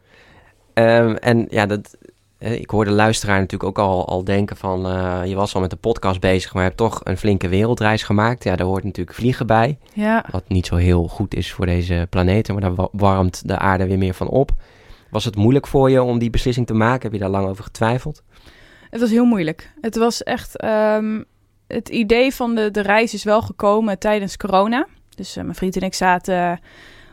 Ehm, 0.74 1.14
en 1.14 1.46
ja, 1.48 1.66
dat, 1.66 1.96
ik 2.40 2.70
hoor 2.70 2.85
de 2.85 2.90
luisteraar 2.90 3.38
natuurlijk 3.40 3.79
ook 3.79 3.87
al, 3.87 4.07
al 4.09 4.24
denken 4.24 4.57
van... 4.57 4.87
eh, 4.87 5.20
je 5.24 5.35
was 5.35 5.55
al 5.55 5.61
met 5.61 5.70
de 5.70 5.76
podcast 5.76 6.20
bezig, 6.20 6.53
maar 6.53 6.62
je 6.62 6.68
hebt 6.68 6.81
toch 6.81 7.00
een 7.05 7.16
flinke 7.16 7.48
wereldreis 7.48 8.03
gemaakt. 8.03 8.44
Ja, 8.44 8.57
daar 8.57 8.66
hoort 8.66 8.85
natuurlijk 8.85 9.16
vliegen 9.16 9.46
bij. 9.46 9.79
Ja, 9.92 10.24
Wat 10.31 10.48
niet 10.48 10.66
zo 10.66 10.76
heel 10.76 11.09
goed 11.09 11.35
is 11.35 11.53
voor 11.53 11.66
deze 11.66 12.07
planeten, 12.11 12.53
maar 12.55 12.62
daar 12.62 12.74
wa- 12.74 12.88
warmt 12.92 13.48
de 13.48 13.59
aarde 13.59 13.87
weer 13.87 13.98
meer 13.98 14.14
van 14.14 14.29
op. 14.29 14.50
Was 15.11 15.24
het 15.24 15.37
moeilijk 15.37 15.66
voor 15.66 15.90
je 15.90 16.03
om 16.03 16.18
die 16.18 16.31
beslissing 16.31 16.66
te 16.66 16.74
maken? 16.74 17.03
Heb 17.03 17.12
je 17.12 17.18
daar 17.18 17.29
lang 17.29 17.46
over 17.48 17.64
getwijfeld? 17.64 18.22
het 18.90 19.00
was 19.00 19.11
heel 19.11 19.24
moeilijk. 19.24 19.72
Het 19.81 19.96
was 19.96 20.22
echt. 20.22 20.57
ehm, 20.57 21.22
het 21.66 21.88
idee 21.88 22.35
van 22.35 22.55
de, 22.55 22.70
de 22.70 22.81
reis 22.81 23.14
is 23.14 23.24
wel 23.24 23.42
gekomen 23.42 23.98
tijdens 23.98 24.37
corona. 24.37 24.87
Dus 25.16 25.37
eh, 25.37 25.42
mijn 25.42 25.55
vriend 25.57 25.76
en 25.76 25.83
ik 25.83 25.94
zaten 25.94 26.61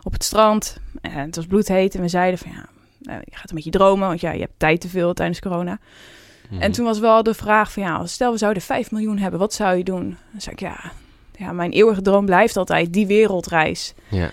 op 0.04 0.14
het 0.14 0.24
strand. 0.24 0.78
En 1.02 1.12
het 1.26 1.36
was 1.36 1.46
bloedheet. 1.46 1.96
En 1.96 2.02
we 2.02 2.08
zeiden 2.08 2.40
van 2.40 2.52
ja, 2.52 2.66
eh, 3.08 3.16
je 3.24 3.36
gaat 3.36 3.50
een 3.50 3.56
beetje 3.56 3.72
dromen. 3.72 4.08
Want 4.08 4.22
ja, 4.22 4.32
je 4.32 4.40
hebt 4.40 4.54
tijd 4.60 4.82
te 4.82 4.90
veel 4.90 5.14
tijdens 5.14 5.40
corona. 5.40 5.80
Mhm. 6.50 6.62
En 6.62 6.72
toen 6.72 6.86
was 6.86 7.00
wel 7.00 7.24
de 7.24 7.34
vraag 7.34 7.72
van 7.72 7.84
ja, 7.84 8.06
stel 8.06 8.32
we 8.32 8.38
zouden 8.38 8.62
5 8.62 8.92
miljoen 8.92 9.18
hebben, 9.18 9.40
wat 9.40 9.54
zou 9.54 9.78
je 9.78 9.84
doen? 9.84 10.18
Dan 10.32 10.42
zei 10.42 10.56
ik 10.56 10.62
ja, 10.62 10.92
ja 11.38 11.52
mijn 11.52 11.72
eeuwige 11.72 12.02
droom 12.02 12.26
blijft 12.26 12.58
altijd 12.58 12.94
die 12.94 13.08
wereldreis. 13.08 13.94
Ja, 14.10 14.30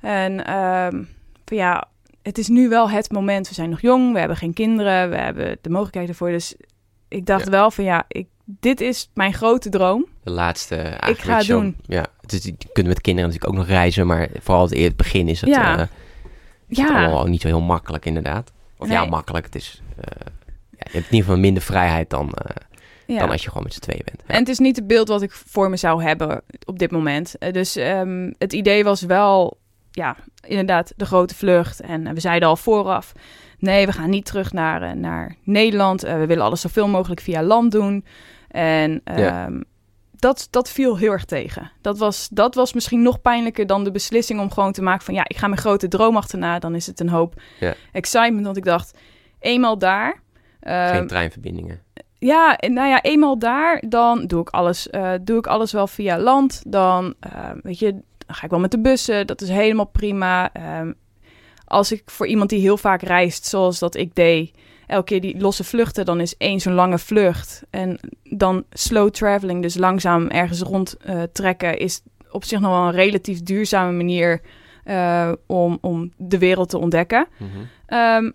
En 0.00 0.44
ehm, 0.46 1.02
van 1.44 1.56
ja, 1.56 1.88
het 2.22 2.38
is 2.38 2.48
nu 2.48 2.68
wel 2.68 2.90
het 2.90 3.10
moment. 3.10 3.48
We 3.48 3.54
zijn 3.54 3.70
nog 3.70 3.80
jong, 3.80 4.12
we 4.12 4.18
hebben 4.18 4.36
geen 4.36 4.52
kinderen, 4.52 5.10
we 5.10 5.16
hebben 5.16 5.58
de 5.60 5.70
mogelijkheid 5.70 6.08
ervoor. 6.08 6.30
Dus 6.30 6.54
ik 7.08 7.26
dacht 7.26 7.44
Ja. 7.44 7.50
wel 7.50 7.70
van 7.70 7.84
ja, 7.84 8.04
ik, 8.08 8.26
dit 8.44 8.80
is 8.80 9.10
mijn 9.14 9.32
grote 9.34 9.68
droom. 9.68 10.06
de 10.24 10.30
laatste 10.30 10.76
eigenlijk 10.76 11.20
ga 11.20 11.36
het 11.36 11.46
doen. 11.46 11.76
Ja, 11.86 12.06
het 12.20 12.32
is, 12.32 12.44
je 12.44 12.54
kunt 12.72 12.86
met 12.86 13.00
kinderen 13.00 13.30
natuurlijk 13.30 13.58
ook 13.58 13.66
nog 13.66 13.76
reizen, 13.76 14.06
maar 14.06 14.28
vooral 14.40 14.64
het, 14.68 14.78
het 14.78 14.96
begin 14.96 15.28
is 15.28 15.40
het, 15.40 15.50
Ja. 15.50 15.78
eh, 15.78 15.86
het 16.68 16.76
Ja. 16.78 17.04
allemaal 17.04 17.26
niet 17.26 17.40
zo 17.40 17.48
heel 17.48 17.60
makkelijk 17.60 18.04
inderdaad. 18.04 18.52
Of 18.78 18.88
ja, 18.88 19.04
makkelijk. 19.04 19.44
Het 19.44 19.54
is, 19.54 19.82
eh, 19.96 20.04
ja, 20.26 20.30
je 20.70 20.76
hebt 20.78 20.94
in 20.94 21.02
ieder 21.02 21.18
geval 21.18 21.38
minder 21.38 21.62
vrijheid 21.62 22.10
dan, 22.10 22.32
eh, 22.32 22.56
Ja. 23.06 23.18
dan 23.18 23.30
als 23.30 23.42
je 23.42 23.48
gewoon 23.48 23.62
met 23.62 23.72
z'n 23.74 23.80
tweeën 23.80 24.02
bent. 24.04 24.22
Ja. 24.26 24.34
En 24.34 24.40
het 24.40 24.48
is 24.48 24.58
niet 24.58 24.76
het 24.76 24.86
beeld 24.86 25.08
wat 25.08 25.22
ik 25.22 25.32
voor 25.32 25.70
me 25.70 25.76
zou 25.76 26.02
hebben 26.02 26.42
op 26.64 26.78
dit 26.78 26.90
moment. 26.90 27.38
Eh, 27.38 27.52
Dus 27.52 27.76
ehm, 27.76 28.32
het 28.38 28.52
idee 28.52 28.84
was 28.84 29.02
wel, 29.02 29.58
ja, 29.90 30.16
inderdaad, 30.46 30.92
de 30.96 31.06
grote 31.06 31.34
vlucht. 31.34 31.80
En 31.80 32.14
we 32.14 32.20
zeiden 32.20 32.48
al 32.48 32.56
vooraf, 32.56 33.12
nee, 33.58 33.86
we 33.86 33.92
gaan 33.92 34.10
niet 34.10 34.24
terug 34.24 34.52
naar, 34.52 34.96
naar 34.96 35.34
Nederland. 35.44 36.00
We 36.00 36.26
willen 36.26 36.44
alles 36.44 36.60
zoveel 36.60 36.88
mogelijk 36.88 37.20
via 37.20 37.42
land 37.42 37.72
doen. 37.72 38.04
En 38.48 39.00
Ja. 39.04 39.48
Ehm, 40.20 40.28
dat, 40.28 40.48
dat 40.50 40.70
viel 40.70 40.96
heel 40.96 41.12
erg 41.12 41.24
tegen. 41.24 41.70
Dat 41.80 41.98
was, 41.98 42.28
dat 42.30 42.54
was 42.54 42.72
misschien 42.72 43.02
nog 43.02 43.20
pijnlijker 43.22 43.66
dan 43.66 43.84
de 43.84 43.90
beslissing 43.90 44.40
om 44.40 44.50
gewoon 44.50 44.72
te 44.72 44.82
maken 44.82 45.04
van... 45.04 45.14
ja, 45.14 45.24
ik 45.26 45.36
ga 45.36 45.46
mijn 45.46 45.60
grote 45.60 45.88
droom 45.88 46.16
achterna. 46.16 46.58
Dan 46.58 46.74
is 46.74 46.86
het 46.86 47.00
een 47.00 47.08
hoop 47.08 47.34
Ja. 47.60 47.74
excitement. 47.92 48.44
Want 48.44 48.56
ik 48.56 48.64
dacht, 48.64 48.98
eenmaal 49.40 49.78
daar... 49.78 50.22
ehm, 50.60 50.94
Geen 50.94 51.06
treinverbindingen. 51.06 51.82
ja, 52.18 52.58
nou 52.66 52.88
ja, 52.88 53.02
eenmaal 53.02 53.38
daar, 53.38 53.82
dan 53.88 54.26
doe 54.26 54.40
ik 54.40 54.48
alles, 54.48 54.90
eh, 54.90 55.12
doe 55.22 55.38
ik 55.38 55.46
alles 55.46 55.72
wel 55.72 55.86
via 55.86 56.18
land. 56.18 56.62
Dan, 56.66 57.14
eh, 57.20 57.50
weet 57.62 57.78
je, 57.78 57.90
dan 58.26 58.36
ga 58.36 58.44
ik 58.44 58.50
wel 58.50 58.60
met 58.60 58.70
de 58.70 58.80
bussen. 58.80 59.26
Dat 59.26 59.40
is 59.40 59.48
helemaal 59.48 59.86
prima. 59.86 60.52
Ehm, 60.52 60.92
als 61.64 61.92
ik 61.92 62.02
voor 62.10 62.26
iemand 62.26 62.50
die 62.50 62.60
heel 62.60 62.76
vaak 62.76 63.02
reist, 63.02 63.44
zoals 63.46 63.78
dat 63.78 63.94
ik 63.94 64.14
deed, 64.14 64.50
elke 64.88 65.04
keer 65.04 65.20
die 65.20 65.40
losse 65.40 65.64
vluchten, 65.64 66.04
dan 66.04 66.20
is 66.20 66.36
één 66.36 66.60
zo'n 66.60 66.72
lange 66.72 66.98
vlucht. 66.98 67.62
En 67.70 67.98
dan 68.22 68.64
slow 68.70 69.10
traveling, 69.10 69.62
dus 69.62 69.76
langzaam 69.76 70.26
ergens 70.26 70.60
rond 70.60 70.96
eh, 70.96 71.22
trekken, 71.22 71.78
is 71.78 72.02
op 72.30 72.44
zich 72.44 72.60
nog 72.60 72.70
wel 72.70 72.86
een 72.86 73.04
relatief 73.04 73.42
duurzame 73.42 73.92
manier 73.92 74.40
eh, 74.84 75.32
om, 75.46 75.78
om 75.80 76.12
de 76.16 76.38
wereld 76.38 76.68
te 76.68 76.78
ontdekken. 76.78 77.26
Mhm. 77.36 77.48
Ehm, 77.86 78.30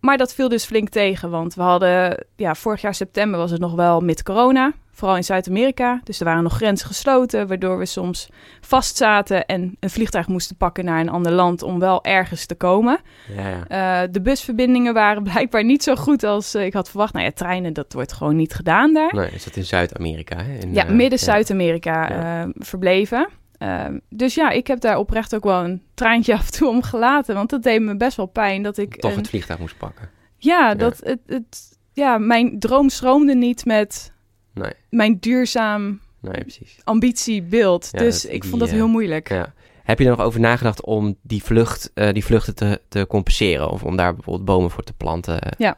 maar 0.00 0.16
dat 0.16 0.34
viel 0.34 0.48
dus 0.48 0.64
flink 0.64 0.88
tegen, 0.88 1.30
want 1.30 1.54
we 1.54 1.62
hadden, 1.62 2.26
ja, 2.36 2.54
vorig 2.54 2.80
jaar 2.80 2.94
september 2.94 3.38
was 3.38 3.50
het 3.50 3.60
nog 3.60 3.74
wel 3.74 4.00
met 4.00 4.22
corona, 4.22 4.72
vooral 4.92 5.16
in 5.16 5.24
Zuid-Amerika. 5.24 6.00
Dus 6.04 6.18
er 6.18 6.24
waren 6.24 6.42
nog 6.42 6.54
grenzen 6.54 6.86
gesloten, 6.86 7.46
waardoor 7.48 7.78
we 7.78 7.86
soms 7.86 8.28
vastzaten 8.60 9.46
en 9.46 9.76
een 9.80 9.90
vliegtuig 9.90 10.28
moesten 10.28 10.56
pakken 10.56 10.84
naar 10.84 11.00
een 11.00 11.08
ander 11.08 11.32
land 11.32 11.62
om 11.62 11.78
wel 11.78 12.04
ergens 12.04 12.46
te 12.46 12.54
komen. 12.54 13.00
Ja, 13.36 13.48
ja. 13.68 14.02
Eh, 14.02 14.08
de 14.10 14.20
busverbindingen 14.20 14.94
waren 14.94 15.22
blijkbaar 15.32 15.64
niet 15.64 15.82
zo 15.82 15.94
goed 15.96 16.24
als 16.24 16.54
eh, 16.54 16.64
ik 16.64 16.72
had 16.72 16.88
verwacht. 16.88 17.12
Nou 17.12 17.24
ja, 17.24 17.32
treinen, 17.32 17.72
dat 17.72 17.92
wordt 17.92 18.12
gewoon 18.12 18.36
niet 18.36 18.54
gedaan 18.54 18.92
daar. 18.94 19.14
Nee, 19.14 19.30
is 19.30 19.44
dat 19.44 19.56
in 19.56 19.64
Zuid-Amerika? 19.64 20.36
hè? 20.42 20.58
In, 20.58 20.72
Ja, 20.74 20.86
eh, 20.86 20.92
midden 20.92 21.18
Zuid-Amerika 21.18 22.08
Ja. 22.08 22.48
verbleven. 22.54 23.28
Ehm, 23.58 23.98
dus 24.08 24.34
ja, 24.34 24.50
ik 24.50 24.66
heb 24.66 24.80
daar 24.80 24.96
oprecht 24.98 25.34
ook 25.34 25.44
wel 25.44 25.64
een 25.64 25.82
traantje 25.94 26.34
af 26.38 26.46
en 26.46 26.52
toe 26.52 26.68
om 26.68 26.82
gelaten. 26.82 27.34
Want 27.34 27.50
dat 27.50 27.62
deed 27.62 27.80
me 27.82 27.96
best 27.96 28.16
wel 28.16 28.26
pijn 28.26 28.62
dat 28.62 28.78
ik... 28.78 28.96
Toch 29.00 29.10
een- 29.10 29.16
het 29.18 29.28
vliegtuig 29.28 29.58
moest 29.60 29.76
pakken. 29.78 30.08
Ja, 30.36 30.74
dat 30.74 31.00
het, 31.04 31.18
het, 31.26 31.78
ja, 31.92 32.18
mijn 32.18 32.58
droom 32.58 32.88
stroomde 32.88 33.34
niet 33.34 33.64
met 33.64 34.11
Nee, 34.54 34.72
mijn 34.90 35.16
duurzaam 35.20 36.00
nee, 36.20 36.40
precies. 36.40 36.78
ambitiebeeld. 36.84 37.88
Ja, 37.92 37.98
dus 37.98 38.24
ik 38.24 38.40
die, 38.40 38.50
vond 38.50 38.60
dat 38.60 38.70
eh, 38.70 38.76
heel 38.76 38.88
moeilijk. 38.88 39.28
Ja. 39.28 39.52
Heb 39.82 39.98
je 39.98 40.04
er 40.04 40.10
nog 40.10 40.20
over 40.20 40.40
nagedacht 40.40 40.84
om 40.84 41.16
die, 41.22 41.42
vlucht, 41.42 41.90
eh, 41.94 42.12
die 42.12 42.24
vluchten 42.24 42.54
te, 42.54 42.80
te 42.88 43.06
compenseren? 43.08 43.70
Of 43.70 43.84
om 43.84 43.96
daar 43.96 44.14
bijvoorbeeld 44.14 44.44
bomen 44.44 44.70
voor 44.70 44.84
te 44.84 44.92
planten? 44.92 45.54
Ja, 45.58 45.76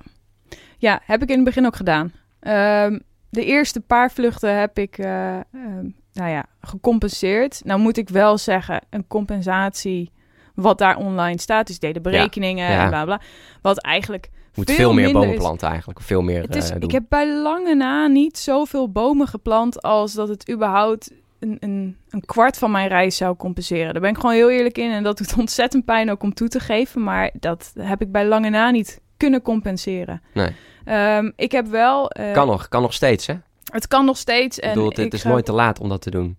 Ja, 0.78 1.00
heb 1.04 1.22
ik 1.22 1.28
in 1.28 1.34
het 1.34 1.44
begin 1.44 1.66
ook 1.66 1.76
gedaan. 1.76 2.12
Ehm, 2.40 2.98
de 3.28 3.44
eerste 3.44 3.80
paar 3.80 4.10
vluchten 4.10 4.58
heb 4.58 4.78
ik, 4.78 4.98
eh, 4.98 5.34
ehm, 5.36 5.88
nou 6.12 6.30
ja, 6.30 6.46
gecompenseerd. 6.60 7.60
Nou 7.64 7.80
moet 7.80 7.96
ik 7.96 8.08
wel 8.08 8.38
zeggen, 8.38 8.80
een 8.90 9.06
compensatie 9.06 10.12
wat 10.54 10.78
daar 10.78 10.96
online 10.96 11.40
staat. 11.40 11.66
Dus 11.66 11.78
deden 11.78 12.02
berekeningen 12.02 12.70
ja. 12.70 12.82
en 12.82 12.88
bla 12.88 13.04
bla. 13.04 13.20
Wat 13.62 13.78
eigenlijk 13.78 14.30
moet 14.54 14.66
veel 14.66 14.76
veel, 14.76 14.92
meer 14.94 15.12
bomen 15.12 15.34
planten 15.34 15.68
eigenlijk. 15.68 16.00
Veel 16.00 16.22
meer 16.22 16.42
Het 16.42 16.56
is, 16.56 16.70
eh, 16.70 16.76
ik 16.78 16.90
heb 16.90 17.04
bij 17.08 17.32
lange 17.32 17.74
na 17.74 18.06
niet 18.06 18.38
zoveel 18.38 18.90
bomen 18.90 19.26
geplant 19.28 19.82
als 19.82 20.12
dat 20.12 20.28
het 20.28 20.50
überhaupt 20.50 21.10
een, 21.40 21.56
een, 21.60 21.96
een 22.10 22.24
kwart 22.24 22.58
van 22.58 22.70
mijn 22.70 22.88
reis 22.88 23.16
zou 23.16 23.36
compenseren. 23.36 23.92
Daar 23.92 24.02
ben 24.02 24.10
ik 24.10 24.16
gewoon 24.16 24.34
heel 24.34 24.50
eerlijk 24.50 24.78
in. 24.78 24.90
En 24.90 25.02
dat 25.02 25.18
doet 25.18 25.34
ontzettend 25.38 25.84
pijn 25.84 26.10
ook 26.10 26.22
om 26.22 26.34
toe 26.34 26.48
te 26.48 26.60
geven. 26.60 27.02
Maar 27.02 27.30
dat 27.40 27.72
heb 27.78 28.00
ik 28.02 28.12
bij 28.12 28.26
lange 28.26 28.50
na 28.50 28.70
niet 28.70 29.00
kunnen 29.16 29.42
compenseren. 29.42 30.22
Nee. 30.34 30.50
Ehm, 30.84 31.30
ik 31.36 31.52
heb 31.52 31.66
wel... 31.66 32.10
eh, 32.10 32.32
Kan 32.32 32.46
nog, 32.46 32.68
kan 32.68 32.82
nog 32.82 32.92
steeds, 32.92 33.26
hè? 33.26 33.34
Het 33.72 33.88
kan 33.88 34.04
nog 34.04 34.16
steeds. 34.16 34.58
Ik 34.58 34.64
En 34.64 34.68
bedoel, 34.72 34.88
het, 34.88 34.98
ik 34.98 35.04
het 35.04 35.14
is 35.14 35.22
ga- 35.22 35.28
nooit 35.28 35.44
te 35.44 35.52
laat 35.52 35.80
om 35.80 35.88
dat 35.88 36.00
te 36.02 36.10
doen. 36.10 36.36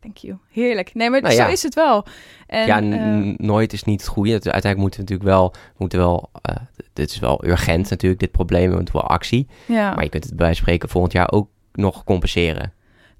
Thank 0.00 0.16
you. 0.16 0.38
Heerlijk. 0.50 0.94
Nee, 0.94 1.10
maar 1.10 1.20
Nou 1.20 1.34
zo 1.34 1.42
ja. 1.42 1.48
is 1.48 1.62
het 1.62 1.74
wel. 1.74 2.06
En, 2.46 2.66
ja, 2.66 2.82
eh, 2.82 3.34
nooit 3.36 3.72
is 3.72 3.84
niet 3.84 4.00
het 4.00 4.10
goede. 4.10 4.30
Uiteindelijk 4.30 4.76
moeten 4.76 5.00
we 5.00 5.06
natuurlijk 5.06 5.36
wel... 5.36 5.50
We 5.52 5.76
moeten 5.76 5.98
wel 5.98 6.30
eh, 6.42 6.56
dit 6.92 7.10
is 7.10 7.18
wel 7.18 7.44
urgent 7.44 7.90
natuurlijk, 7.90 8.20
dit 8.20 8.30
probleem. 8.30 8.70
We 8.70 8.76
moeten 8.76 8.94
wel 8.94 9.06
actie. 9.06 9.46
ja. 9.66 9.94
Maar 9.94 10.04
je 10.04 10.10
kunt 10.10 10.24
het 10.24 10.36
bij 10.36 10.54
spreken 10.54 10.88
volgend 10.88 11.12
jaar 11.12 11.30
ook 11.32 11.48
nog 11.72 12.04
compenseren. 12.04 12.72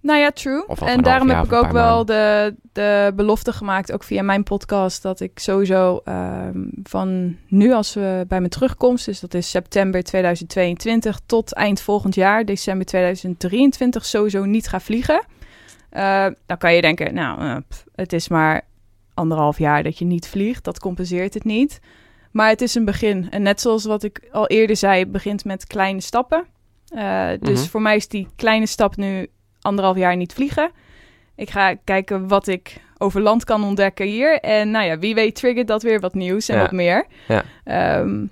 Nou 0.03 0.19
ja, 0.19 0.31
true. 0.31 0.67
En 0.85 1.03
daarom 1.03 1.31
heb 1.31 1.45
ik 1.45 1.53
ook 1.53 1.71
wel 1.71 2.05
de, 2.05 2.55
de 2.73 3.13
belofte 3.17 3.53
gemaakt, 3.53 3.93
ook 3.93 4.03
via 4.03 4.23
mijn 4.23 4.43
podcast, 4.43 5.03
dat 5.03 5.21
ik 5.21 5.39
sowieso 5.39 6.01
ehm, 6.05 6.59
van 6.83 7.37
nu 7.49 7.73
als 7.73 7.95
we 7.95 8.25
bij 8.29 8.39
mijn 8.39 8.51
terugkomst, 8.51 9.05
dus 9.05 9.21
dat 9.21 9.35
is 9.35 9.51
september 9.51 10.03
2022 10.03 11.21
tot 11.27 11.53
eind 11.55 11.81
volgend 11.81 12.15
jaar, 12.15 12.45
december 12.45 12.87
2023, 12.87 14.07
sowieso 14.07 14.45
niet 14.45 14.69
ga 14.69 14.81
vliegen. 14.81 15.23
Eh, 15.91 16.27
dan 16.47 16.59
kan 16.59 16.75
je 16.75 16.81
denken, 16.81 17.15
nou, 17.15 17.41
eh, 17.41 17.57
pff, 17.69 17.85
het 17.95 18.13
is 18.13 18.29
maar 18.29 18.63
anderhalf 19.15 19.59
jaar 19.59 19.83
dat 19.83 19.99
je 19.99 20.05
niet 20.05 20.29
vliegt, 20.29 20.65
dat 20.65 20.79
compenseert 20.81 21.35
het 21.35 21.45
niet. 21.45 21.81
Maar 22.31 22.49
het 22.49 22.61
is 22.61 22.75
een 22.75 22.85
begin. 22.85 23.31
En 23.31 23.43
net 23.43 23.61
zoals 23.61 23.85
wat 23.85 24.03
ik 24.03 24.29
al 24.33 24.47
eerder 24.47 24.77
zei, 24.77 24.99
het 25.01 25.13
begint 25.13 25.45
met 25.45 25.67
kleine 25.67 26.01
stappen. 26.01 26.45
Eh, 26.89 27.29
dus 27.41 27.61
Mhm. 27.61 27.69
voor 27.71 27.83
mij 27.83 27.97
is 27.97 28.09
die 28.09 28.29
kleine 28.37 28.67
stap 28.67 28.97
nu 28.97 29.27
anderhalf 29.61 29.97
jaar 29.97 30.17
niet 30.17 30.33
vliegen. 30.33 30.71
Ik 31.37 31.51
ga 31.51 31.75
kijken 31.85 32.29
wat 32.29 32.47
ik 32.47 32.77
over 32.99 33.21
land 33.21 33.45
kan 33.45 33.65
ontdekken 33.65 34.07
hier. 34.07 34.41
En 34.41 34.71
nou 34.71 34.85
ja, 34.87 34.99
wie 34.99 35.15
weet 35.15 35.35
triggert 35.35 35.67
dat 35.67 35.83
weer 35.83 36.01
wat 36.01 36.15
nieuws 36.15 36.49
en 36.49 36.57
Ja. 36.57 36.63
wat 36.63 36.73
meer. 36.73 37.07
Ja. 37.29 37.43
Ehm, 37.65 38.25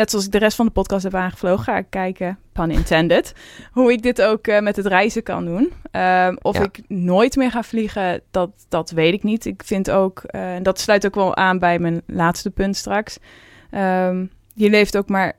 net 0.00 0.10
zoals 0.10 0.24
ik 0.26 0.32
de 0.32 0.38
rest 0.38 0.56
van 0.56 0.66
de 0.66 0.72
podcast 0.72 1.02
heb 1.04 1.14
aangevlogen, 1.14 1.64
ga 1.64 1.76
ik 1.76 1.86
kijken, 1.90 2.38
pun 2.52 2.70
intended, 2.70 3.32
hoe 3.72 3.92
ik 3.92 4.02
dit 4.02 4.22
ook 4.22 4.46
eh, 4.46 4.60
met 4.60 4.76
het 4.76 4.86
reizen 4.86 5.22
kan 5.22 5.44
doen. 5.44 5.72
Ehm, 5.90 6.36
of 6.42 6.56
Ja. 6.56 6.62
ik 6.62 6.80
nooit 6.88 7.36
meer 7.36 7.50
ga 7.50 7.62
vliegen, 7.62 8.20
dat, 8.30 8.50
dat 8.68 8.90
weet 8.90 9.14
ik 9.14 9.22
niet. 9.22 9.44
Ik 9.46 9.62
vind 9.64 9.90
ook, 9.90 10.22
eh, 10.22 10.54
en 10.54 10.62
dat 10.62 10.80
sluit 10.80 11.06
ook 11.06 11.14
wel 11.14 11.36
aan 11.36 11.58
bij 11.58 11.78
mijn 11.78 12.02
laatste 12.06 12.50
punt 12.50 12.76
straks. 12.76 13.18
Ehm, 13.70 14.26
je 14.54 14.70
leeft 14.70 14.96
ook 14.96 15.08
maar 15.08 15.32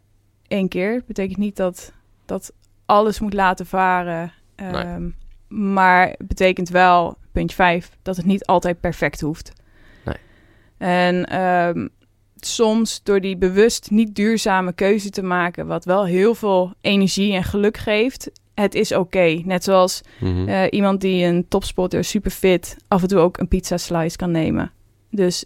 één 0.48 0.68
keer. 0.68 1.04
Betekent 1.08 1.38
niet 1.38 1.56
dat, 1.56 1.92
dat 2.26 2.52
alles 2.86 3.20
moet 3.20 3.34
laten 3.34 3.66
varen. 3.66 4.32
Ehm, 4.56 5.10
Maar 5.48 6.08
het 6.08 6.28
betekent 6.28 6.70
wel, 6.70 7.18
puntje 7.32 7.56
5, 7.56 7.90
dat 8.02 8.18
het 8.18 8.26
niet 8.26 8.46
altijd 8.46 8.80
perfect 8.80 9.22
hoeft. 9.22 9.54
Nee. 10.06 10.16
En 10.78 11.26
soms 12.46 13.04
door 13.04 13.22
die 13.22 13.38
bewust 13.38 13.92
niet 13.92 14.16
duurzame 14.16 14.74
keuze 14.74 15.10
te 15.10 15.22
maken, 15.24 15.68
wat 15.68 15.86
wel 15.86 16.06
heel 16.06 16.36
veel 16.36 16.74
energie 16.82 17.34
en 17.34 17.44
geluk 17.44 17.78
geeft, 17.78 18.32
het 18.54 18.76
is 18.76 18.92
oké. 18.92 19.42
Net 19.46 19.64
zoals 19.64 20.02
Mhm. 20.20 20.48
eh, 20.48 20.64
iemand 20.70 21.02
die 21.02 21.26
een 21.26 21.46
topsporter, 21.48 22.04
super 22.04 22.32
fit, 22.32 22.76
af 22.88 23.02
en 23.02 23.08
toe 23.08 23.20
ook 23.20 23.38
een 23.38 23.48
pizza 23.48 23.78
slice 23.78 24.18
kan 24.18 24.32
nemen. 24.32 24.72
Dus 25.12 25.46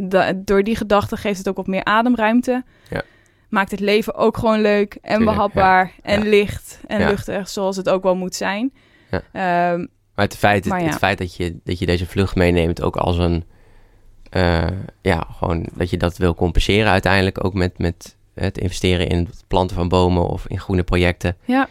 da- 0.00 0.32
door 0.36 0.62
die 0.62 0.76
gedachte 0.76 1.16
geeft 1.16 1.38
het 1.38 1.48
ook 1.48 1.56
wat 1.56 1.66
meer 1.66 1.84
ademruimte. 1.84 2.64
Ja. 2.90 3.02
Maakt 3.48 3.70
het 3.70 3.80
leven 3.80 4.14
ook 4.14 4.36
gewoon 4.36 4.60
leuk 4.60 4.98
en 5.02 5.24
behapbaar 5.24 5.92
en 6.02 6.22
Ja. 6.22 6.28
licht 6.28 6.80
en 6.86 6.98
luchtig, 7.08 7.48
zoals 7.48 7.76
het 7.76 7.88
ook 7.88 8.02
wel 8.02 8.16
moet 8.16 8.34
zijn. 8.34 8.72
Ja. 9.10 9.22
Ehm, 9.72 9.86
Maar 10.14 10.24
het 10.24 10.36
feit, 10.36 10.64
het, 10.64 10.72
Maar 10.72 10.82
ja. 10.82 10.86
het 10.88 10.98
feit 10.98 11.18
dat, 11.18 11.36
je, 11.36 11.56
dat 11.64 11.78
je 11.78 11.86
deze 11.86 12.06
vlucht 12.06 12.34
meeneemt 12.34 12.82
ook 12.82 12.96
als 12.96 13.18
een... 13.18 13.44
eh, 14.30 14.66
ja, 15.02 15.26
gewoon 15.38 15.66
dat 15.74 15.90
je 15.90 15.96
dat 15.96 16.16
wil 16.16 16.34
compenseren 16.34 16.90
uiteindelijk. 16.90 17.44
Ook 17.44 17.54
met, 17.54 17.78
met 17.78 18.16
het 18.34 18.58
investeren 18.58 19.08
in 19.08 19.18
het 19.18 19.44
planten 19.46 19.76
van 19.76 19.88
bomen 19.88 20.26
of 20.28 20.46
in 20.46 20.60
groene 20.60 20.82
projecten. 20.82 21.36
ja, 21.44 21.68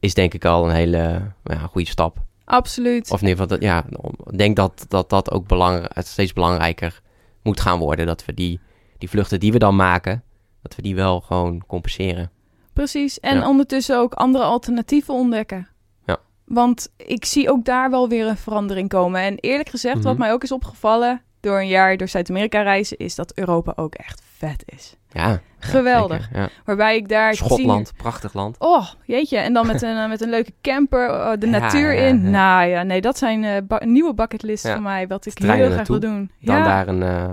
Is 0.00 0.14
denk 0.14 0.34
ik 0.34 0.44
al 0.44 0.68
een 0.68 0.74
hele 0.74 1.20
ja, 1.44 1.58
goede 1.58 1.88
stap. 1.88 2.16
absoluut. 2.44 3.10
Of 3.10 3.20
in 3.22 3.28
ieder 3.28 3.42
geval, 3.42 3.58
dat, 3.58 3.66
ja, 3.68 3.84
ik 4.30 4.38
denk 4.38 4.56
dat 4.56 4.84
dat, 4.88 5.10
dat 5.10 5.30
ook 5.30 5.46
belang, 5.46 5.86
het 5.94 6.06
steeds 6.06 6.32
belangrijker 6.32 7.00
moet 7.42 7.60
gaan 7.60 7.78
worden. 7.78 8.06
Dat 8.06 8.24
we 8.24 8.34
die, 8.34 8.60
die 8.98 9.08
vluchten 9.10 9.40
die 9.40 9.52
we 9.52 9.58
dan 9.58 9.76
maken, 9.76 10.22
dat 10.62 10.74
we 10.76 10.82
die 10.82 10.94
wel 10.94 11.20
gewoon 11.20 11.64
compenseren. 11.66 12.30
Precies. 12.72 13.20
En 13.20 13.36
Ja. 13.36 13.48
ondertussen 13.48 13.98
ook 13.98 14.14
andere 14.14 14.44
alternatieven 14.44 15.14
ontdekken. 15.14 15.68
Ja. 16.06 16.16
Want 16.44 16.92
ik 16.96 17.24
zie 17.24 17.50
ook 17.50 17.64
daar 17.64 17.90
wel 17.90 18.08
weer 18.08 18.26
een 18.26 18.36
verandering 18.36 18.88
komen. 18.88 19.20
En 19.20 19.38
eerlijk 19.38 19.68
gezegd, 19.68 20.02
wat 20.02 20.12
Mhm. 20.12 20.22
mij 20.22 20.32
ook 20.32 20.42
is 20.42 20.52
opgevallen 20.52 21.22
door 21.40 21.58
een 21.58 21.68
jaar 21.68 21.96
door 21.96 22.08
Zuid-Amerika 22.08 22.62
reizen, 22.62 22.96
is 22.96 23.14
dat 23.14 23.32
Europa 23.34 23.72
ook 23.76 23.94
echt 23.94 24.22
vet 24.36 24.62
is. 24.66 24.96
Ja, 25.12 25.40
Geweldig. 25.58 26.28
ja. 26.32 26.48
Waarbij 26.64 26.96
ik 26.96 27.08
daar 27.08 27.34
Schotland, 27.34 27.92
prachtig 27.96 28.32
land. 28.32 28.56
Oh, 28.58 28.86
jeetje. 29.04 29.38
En 29.38 29.52
dan 29.52 29.66
met 29.66 29.82
een, 29.82 29.96
eh, 29.96 30.08
met 30.08 30.20
een 30.20 30.30
leuke 30.30 30.52
camper, 30.62 31.10
eh, 31.10 31.30
de 31.38 31.46
Ja, 31.50 31.58
natuur 31.58 31.92
in. 31.94 32.30
Nou 32.30 32.66
ja, 32.68 32.82
nee, 32.82 33.00
dat 33.00 33.18
zijn 33.18 33.66
ba- 33.66 33.82
nieuwe 33.84 34.14
bucketlist 34.14 34.68
voor 34.68 34.82
mij, 34.82 35.06
wat 35.06 35.26
ik 35.26 35.38
heel 35.38 35.70
graag 35.70 35.88
wil 35.88 36.00
doen. 36.00 36.30
Dan 36.40 36.62
daar 36.64 36.88
een, 36.88 37.02
eh, 37.02 37.30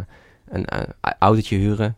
een 0.50 0.66
autootje 1.20 1.56
huren. 1.58 1.96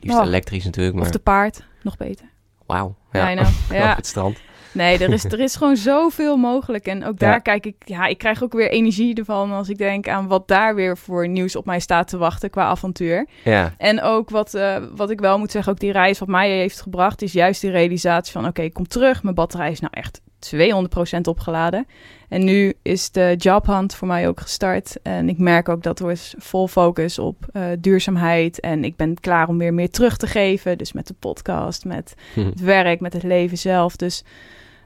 Liefst 0.00 0.18
Oh. 0.18 0.24
elektrisch 0.26 0.64
natuurlijk, 0.64 0.96
maar 0.96 1.04
Of 1.04 1.10
de 1.10 1.18
paard, 1.18 1.64
nog 1.82 1.96
beter. 1.96 2.26
wauw. 2.66 2.96
Ja. 3.12 3.28
Ja. 3.28 3.40
op 3.90 3.96
het 3.96 4.06
strand. 4.06 4.38
Nee, 4.78 4.98
er 4.98 5.12
is, 5.12 5.24
er 5.34 5.40
is 5.40 5.56
gewoon 5.56 5.76
zoveel 5.76 6.36
mogelijk. 6.36 6.86
En 6.86 7.04
ook 7.04 7.18
daar 7.18 7.32
Ja. 7.32 7.38
kijk 7.38 7.66
ik, 7.66 7.76
ja, 7.84 8.06
ik 8.06 8.18
krijg 8.18 8.42
ook 8.42 8.52
weer 8.52 8.70
energie 8.70 9.14
ervan 9.14 9.52
als 9.52 9.68
ik 9.68 9.78
denk 9.78 10.08
aan 10.08 10.26
wat 10.26 10.48
daar 10.48 10.74
weer 10.74 10.96
voor 10.96 11.28
nieuws 11.28 11.56
op 11.56 11.64
mij 11.64 11.80
staat 11.80 12.08
te 12.08 12.18
wachten 12.18 12.50
qua 12.50 12.62
avontuur. 12.64 13.26
Ja, 13.44 13.74
En 13.78 14.02
ook 14.02 14.30
wat, 14.30 14.54
eh, 14.54 14.76
wat 14.96 15.10
ik 15.10 15.20
wel 15.20 15.38
moet 15.38 15.50
zeggen, 15.50 15.72
ook 15.72 15.80
die 15.80 15.92
reis 15.92 16.18
wat 16.18 16.28
mij 16.28 16.50
heeft 16.50 16.80
gebracht, 16.80 17.22
is 17.22 17.32
juist 17.32 17.60
die 17.60 17.70
realisatie 17.70 18.32
van, 18.32 18.46
oké, 18.46 18.62
ik 18.62 18.72
kom 18.72 18.88
terug, 18.88 19.22
mijn 19.22 19.34
batterij 19.34 19.70
is 19.70 19.80
nou 19.80 19.92
echt 19.96 20.20
200% 20.38 21.26
opgeladen. 21.26 21.86
En 22.28 22.44
nu 22.44 22.74
is 22.82 23.10
de 23.10 23.34
jobhunt 23.38 23.94
voor 23.94 24.08
mij 24.08 24.28
ook 24.28 24.40
gestart. 24.40 24.96
En 25.02 25.28
ik 25.28 25.38
merk 25.38 25.68
ook 25.68 25.82
dat 25.82 26.00
er 26.00 26.10
is 26.10 26.34
vol 26.38 26.68
focus 26.68 27.18
op 27.18 27.36
eh, 27.52 27.62
duurzaamheid. 27.78 28.60
En 28.60 28.84
ik 28.84 28.96
ben 28.96 29.20
klaar 29.20 29.48
om 29.48 29.58
weer 29.58 29.74
meer 29.74 29.90
terug 29.90 30.16
te 30.16 30.26
geven. 30.26 30.78
Dus 30.78 30.92
met 30.92 31.06
de 31.06 31.14
podcast, 31.18 31.84
met 31.84 32.14
het 32.34 32.60
werk, 32.60 33.00
met 33.00 33.12
het 33.12 33.22
leven 33.22 33.58
zelf. 33.58 33.96
Dus 33.96 34.24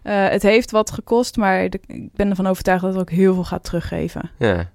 eh, 0.02 0.28
het 0.28 0.42
heeft 0.42 0.70
wat 0.70 0.90
gekost, 0.90 1.36
maar 1.36 1.70
de- 1.70 1.80
ik 1.86 2.12
ben 2.12 2.30
ervan 2.30 2.46
overtuigd 2.46 2.82
dat 2.82 2.92
het 2.92 3.00
ook 3.00 3.10
heel 3.10 3.34
veel 3.34 3.44
gaat 3.44 3.64
teruggeven. 3.64 4.30
ja. 4.38 4.70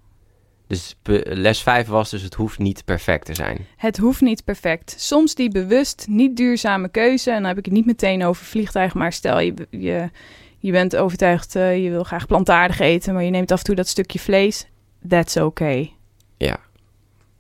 Dus 0.68 0.98
les 1.24 1.62
5 1.64 1.88
was 1.88 2.10
dus 2.10 2.22
het 2.22 2.34
hoeft 2.34 2.60
niet 2.60 2.86
perfect 2.86 3.26
te 3.26 3.34
zijn. 3.34 3.66
Het 3.78 3.98
hoeft 3.98 4.22
niet 4.22 4.44
perfect. 4.44 4.96
Soms 4.98 5.36
die 5.36 5.50
bewust 5.50 6.06
niet 6.10 6.38
duurzame 6.38 6.90
keuze, 6.90 7.30
en 7.32 7.36
dan 7.38 7.46
heb 7.48 7.58
ik 7.58 7.66
het 7.66 7.74
niet 7.74 7.86
meteen 7.86 8.24
over 8.26 8.46
vliegtuig, 8.46 8.94
maar 8.94 9.14
stel 9.14 9.40
je, 9.40 9.54
je, 9.70 10.10
je 10.58 10.72
bent 10.72 10.96
overtuigd, 10.96 11.56
eh, 11.56 11.84
je 11.84 11.90
wil 11.90 12.04
graag 12.04 12.28
plantaardig 12.28 12.80
eten, 12.80 13.14
maar 13.14 13.24
je 13.24 13.30
neemt 13.30 13.52
af 13.52 13.58
en 13.60 13.64
toe 13.66 13.76
dat 13.76 13.88
stukje 13.88 14.20
vlees. 14.20 14.68
That's 15.08 15.38
okay. 15.38 15.94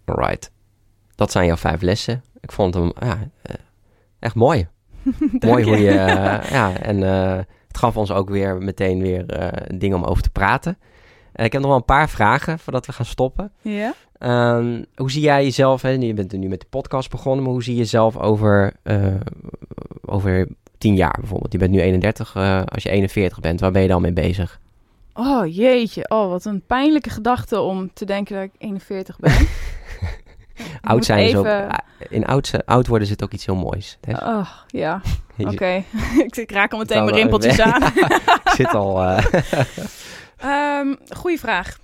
Alright. 0.06 0.52
Dat 1.16 1.32
zijn 1.32 1.46
jouw 1.46 1.58
vijf 1.58 1.82
lessen. 1.82 2.24
Ik 2.42 2.52
vond 2.52 2.74
hem 2.74 2.92
ja, 3.00 3.30
eh, 3.42 3.56
echt 4.20 4.36
mooi. 4.36 4.68
mooi 5.40 5.64
hoe 5.64 5.78
je... 5.78 5.92
ja, 6.52 6.78
en 6.78 6.98
het 7.78 7.86
gaf 7.86 7.98
ons 7.98 8.12
ook 8.12 8.30
weer 8.30 8.58
meteen 8.58 9.02
weer 9.02 9.26
eh, 9.26 9.78
dingen 9.78 9.98
om 9.98 10.04
over 10.04 10.24
te 10.24 10.30
praten. 10.30 10.78
Ik 11.36 11.52
heb 11.52 11.62
nog 11.62 11.66
wel 11.66 11.76
een 11.76 11.86
paar 11.86 12.10
vragen 12.10 12.60
voordat 12.60 12.86
we 12.86 12.92
gaan 12.92 13.06
stoppen. 13.06 13.52
Ja? 13.62 13.94
Ehm, 14.18 14.84
hoe 14.96 15.12
zie 15.12 15.22
jij 15.22 15.44
jezelf, 15.44 15.82
hè? 15.82 15.90
je 15.90 16.14
bent 16.14 16.32
er 16.32 16.38
nu 16.38 16.48
met 16.48 16.60
de 16.60 16.66
podcast 16.70 17.10
begonnen, 17.10 17.44
maar 17.44 17.54
hoe 17.54 17.64
zie 17.64 17.74
je 17.74 17.80
jezelf 17.80 18.18
over, 18.18 18.74
eh, 18.84 19.06
over 20.06 20.48
tien 20.78 20.96
jaar 20.96 21.18
bijvoorbeeld? 21.20 21.52
Je 21.52 21.58
bent 21.58 21.72
nu 21.72 21.82
31, 21.82 22.36
eh, 22.36 22.62
als 22.66 22.84
je 22.84 22.90
41 22.90 23.40
bent, 23.40 23.60
waar 23.60 23.72
ben 23.72 23.82
je 23.82 23.88
dan 23.88 24.02
mee 24.02 24.14
bezig? 24.14 24.60
Oh 25.14 25.56
jeetje, 25.56 26.10
oh 26.10 26.30
wat 26.30 26.46
een 26.46 26.62
pijnlijke 26.68 27.10
gedachte 27.10 27.60
om 27.60 27.94
te 27.94 28.06
denken 28.06 28.36
dat 28.36 28.44
ik 28.44 28.52
41 28.58 29.20
ben. 29.20 29.32
Oud 30.82 31.06
zijn 31.06 31.26
is 31.28 31.36
ook, 31.36 31.46
ah, 31.46 31.70
in 32.10 32.26
oud, 32.26 32.48
ze- 32.48 32.66
oud 32.66 32.88
worden 32.88 33.08
zit 33.08 33.24
ook 33.24 33.32
iets 33.32 33.46
heel 33.46 33.56
moois. 33.56 33.98
Hè? 34.02 34.14
Oh, 34.14 34.50
ja, 34.68 35.02
Oké. 35.38 35.84
ik, 36.26 36.36
ik 36.36 36.52
raak 36.52 36.72
al 36.72 36.78
meteen 36.78 37.04
mijn 37.04 37.16
rimpeltjes 37.16 37.60
aan. 37.60 37.82
Ik 38.48 38.52
zit 38.56 38.74
al, 38.74 39.04
eh, 39.04 39.26
Ehm 40.38 40.94
goeie 41.10 41.40
vraag. 41.40 41.78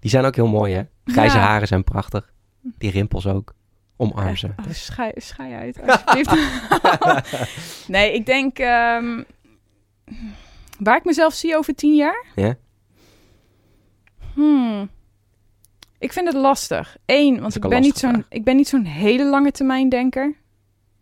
die 0.00 0.10
zijn 0.10 0.24
ook 0.24 0.34
heel 0.36 0.46
mooi 0.46 0.74
hè? 0.74 0.82
Grijze 1.04 1.36
Ja. 1.36 1.42
haren 1.42 1.68
zijn 1.68 1.84
prachtig. 1.84 2.32
Die 2.78 2.90
rimpels 2.90 3.26
ook. 3.26 3.54
Omarm 3.96 4.36
ze. 4.36 4.46
Oh, 4.46 4.72
schei, 4.72 5.10
schei 5.16 5.52
uit, 5.54 5.80
alsjeblieft. 5.86 6.36
nee, 7.88 8.14
ik 8.14 8.26
denk... 8.26 8.58
ehm, 8.58 9.22
waar 10.78 10.96
ik 10.96 11.04
mezelf 11.04 11.34
zie 11.34 11.56
over 11.56 11.74
tien 11.74 11.94
jaar? 11.94 12.24
Ja? 12.34 12.54
Hmm. 14.34 14.90
Ik 15.98 16.12
vind 16.12 16.26
het 16.26 16.36
lastig. 16.36 16.96
Eén, 17.06 17.40
want 17.40 17.54
ik 17.56 17.68
ben, 17.68 17.80
niet 17.80 17.98
zo'n, 17.98 18.24
ik 18.28 18.44
ben 18.44 18.56
niet 18.56 18.68
zo'n 18.68 18.84
hele 18.84 19.24
lange 19.24 19.50
termijn 19.50 19.88
denker. 19.88 20.34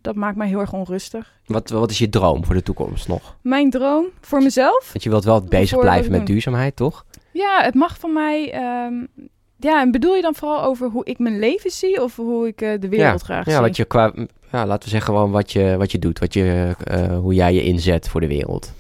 Dat 0.01 0.15
maakt 0.15 0.37
mij 0.37 0.49
heel 0.49 0.61
erg 0.61 0.73
onrustig. 0.73 1.33
Wat, 1.47 1.71
wat 1.71 1.91
is 1.91 1.99
je 1.99 2.09
droom 2.09 2.45
voor 2.45 2.55
de 2.55 2.63
toekomst 2.63 3.09
nog? 3.09 3.37
Mijn 3.43 3.71
droom 3.71 4.07
voor 4.21 4.43
mezelf? 4.43 4.89
Want 4.93 5.03
je 5.03 5.11
wilt 5.11 5.25
wel 5.25 5.43
bezig 5.43 5.79
blijven 5.79 6.11
met 6.11 6.27
duurzaamheid, 6.27 6.77
toch? 6.77 7.05
Ja, 7.33 7.63
het 7.63 7.75
mag 7.75 7.99
van 7.99 8.13
mij... 8.13 8.53
ehm, 8.53 8.95
ja, 9.57 9.81
en 9.81 9.91
bedoel 9.91 10.15
je 10.15 10.23
dan 10.23 10.35
vooral 10.35 10.63
over 10.63 10.89
hoe 10.89 11.05
ik 11.05 11.19
mijn 11.19 11.39
leven 11.39 11.71
zie... 11.71 12.03
of 12.03 12.17
hoe 12.17 12.47
ik 12.47 12.61
eh, 12.61 12.81
de 12.81 12.89
wereld 12.89 13.23
graag 13.23 13.45
Ja, 13.47 13.53
zie? 13.53 13.61
wat 13.61 13.77
je 13.77 13.85
qua, 13.85 14.13
ja, 14.53 14.67
laten 14.67 14.85
we 14.85 14.89
zeggen 14.91 15.13
gewoon 15.15 15.31
wat 15.31 15.53
je, 15.53 15.75
wat 15.79 15.93
je 15.93 15.99
doet. 15.99 16.19
Wat 16.19 16.35
je, 16.35 16.75
eh, 16.85 17.19
hoe 17.19 17.35
jij 17.35 17.55
je 17.55 17.63
inzet 17.63 18.09
voor 18.09 18.21
de 18.21 18.27
wereld. 18.27 18.73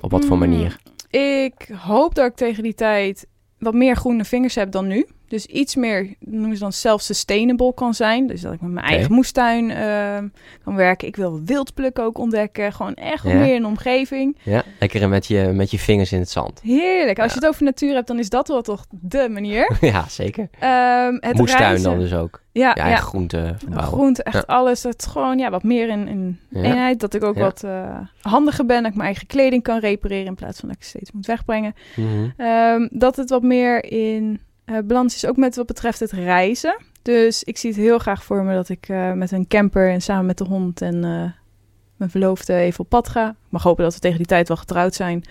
Op 0.00 0.10
wat 0.10 0.24
voor 0.24 0.36
Hmm. 0.36 0.48
manier? 0.50 0.76
Ik 1.10 1.68
hoop 1.78 2.14
dat 2.14 2.26
ik 2.26 2.34
tegen 2.36 2.62
die 2.62 2.74
tijd 2.74 3.26
wat 3.58 3.74
meer 3.74 3.96
groene 3.96 4.24
vingers 4.24 4.54
heb 4.54 4.70
dan 4.70 4.86
nu. 4.86 5.06
Dus 5.32 5.46
iets 5.46 5.76
meer, 5.76 6.14
noemen 6.18 6.56
ze 6.56 6.62
dan 6.62 6.72
self-sustainable 6.72 7.74
kan 7.74 7.94
zijn. 7.94 8.26
Dus 8.26 8.40
dat 8.40 8.52
ik 8.52 8.60
met 8.60 8.70
mijn 8.70 8.86
eigen 8.86 9.12
moestuin 9.12 9.70
ehm, 9.70 10.28
kan 10.64 10.74
werken. 10.74 11.08
Ik 11.08 11.16
wil 11.16 11.40
wildplukken 11.44 12.04
ook 12.04 12.18
ontdekken. 12.18 12.72
Gewoon 12.72 12.94
echt 12.94 13.24
Ja. 13.24 13.34
meer 13.34 13.54
in 13.54 13.60
de 13.62 13.66
omgeving. 13.68 14.36
Ja, 14.42 14.62
lekker 14.80 15.08
met 15.08 15.26
je, 15.26 15.50
met 15.54 15.70
je 15.70 15.78
vingers 15.78 16.12
in 16.12 16.18
het 16.18 16.30
zand. 16.30 16.60
Heerlijk. 16.62 17.18
Als 17.18 17.26
Ja. 17.28 17.34
je 17.34 17.40
het 17.40 17.48
over 17.48 17.64
natuur 17.64 17.94
hebt, 17.94 18.06
dan 18.06 18.18
is 18.18 18.28
dat 18.28 18.48
wel 18.48 18.62
toch 18.62 18.86
de 18.90 19.28
manier. 19.30 19.76
ja, 19.80 20.08
zeker. 20.08 20.48
Ehm 20.58 21.16
het 21.20 21.36
Moestuin 21.36 21.62
reizen. 21.62 21.90
dan 21.90 21.98
dus 21.98 22.14
ook. 22.14 22.40
Ja, 22.52 22.74
eigen 22.74 23.02
groente 23.04 23.54
verbouwen. 23.58 23.92
Groente, 23.92 24.22
echt 24.22 24.46
alles. 24.46 24.80
Dat 24.80 25.06
gewoon 25.06 25.38
ja, 25.38 25.50
wat 25.50 25.62
meer 25.62 25.88
in, 25.88 26.38
eenheid. 26.52 27.00
Dat 27.00 27.14
ik 27.14 27.24
ook 27.24 27.38
wat 27.38 27.62
eh, 27.64 27.98
handiger 28.20 28.66
ben. 28.66 28.76
Dat 28.82 28.86
ik 28.90 28.96
mijn 28.96 29.06
eigen 29.08 29.26
kleding 29.26 29.62
kan 29.62 29.78
repareren 29.78 30.26
in 30.26 30.34
plaats 30.34 30.60
van 30.60 30.68
dat 30.68 30.76
ik 30.78 30.84
steeds 30.84 31.12
moet 31.12 31.26
wegbrengen. 31.26 31.74
Mhm. 31.96 32.28
Ehm, 32.36 32.88
dat 32.90 33.16
het 33.16 33.30
wat 33.30 33.42
meer 33.42 33.84
in 33.84 34.40
eh, 34.64 34.78
balans 34.84 35.14
is, 35.14 35.26
ook 35.26 35.36
met 35.36 35.56
wat 35.56 35.66
betreft 35.66 36.00
het 36.00 36.10
reizen. 36.12 36.76
Dus 37.02 37.42
ik 37.44 37.56
zie 37.58 37.70
het 37.70 37.78
heel 37.78 37.98
graag 37.98 38.24
voor 38.24 38.44
me 38.44 38.54
dat 38.54 38.68
ik 38.68 38.88
eh, 38.88 39.12
met 39.12 39.30
een 39.32 39.46
camper 39.46 39.90
en 39.90 40.00
samen 40.02 40.26
met 40.26 40.38
de 40.38 40.44
hond 40.44 40.80
en 40.82 40.94
eh, 41.04 41.30
mijn 41.96 42.10
verloofde 42.10 42.54
even 42.54 42.80
op 42.80 42.88
pad 42.88 43.08
ga. 43.08 43.28
Ik 43.28 43.36
mag 43.48 43.62
hopen 43.62 43.84
dat 43.84 43.94
we 43.94 44.00
tegen 44.00 44.16
die 44.18 44.26
tijd 44.26 44.48
wel 44.48 44.56
getrouwd 44.56 44.94
zijn. 44.94 45.24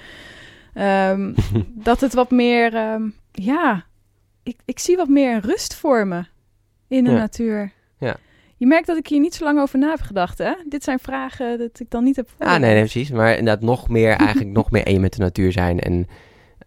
Ehm, 0.73 1.34
dat 1.88 2.01
het 2.01 2.13
wat 2.13 2.32
meer, 2.32 2.73
ehm, 2.75 3.03
ja, 3.32 3.86
ik, 4.43 4.59
ik 4.65 4.79
zie 4.79 4.97
wat 4.97 5.07
meer 5.07 5.39
rust 5.39 5.75
voor 5.75 6.07
me 6.07 6.23
in 6.88 7.03
de 7.03 7.11
Ja. 7.11 7.17
natuur. 7.17 7.71
Ja. 7.97 8.15
Je 8.57 8.67
merkt 8.67 8.88
dat 8.88 8.97
ik 8.97 9.07
hier 9.07 9.19
niet 9.19 9.36
zo 9.36 9.43
lang 9.43 9.59
over 9.59 9.79
na 9.79 9.89
heb 9.89 10.01
gedacht, 10.01 10.38
hè? 10.38 10.53
Dit 10.69 10.84
zijn 10.84 10.99
vragen 10.99 11.57
dat 11.57 11.79
ik 11.79 11.89
dan 11.89 12.03
niet 12.03 12.15
heb 12.15 12.29
Ah, 12.38 12.49
nee, 12.59 12.71
nee, 12.71 12.79
precies. 12.79 13.11
Maar 13.11 13.29
inderdaad 13.38 13.63
nog 13.63 13.89
meer, 13.89 14.11
eigenlijk 14.11 14.51
nog 14.51 14.71
meer 14.71 14.86
één 14.86 15.01
met 15.01 15.13
de 15.13 15.19
natuur 15.21 15.51
zijn. 15.51 15.79
En 15.79 16.07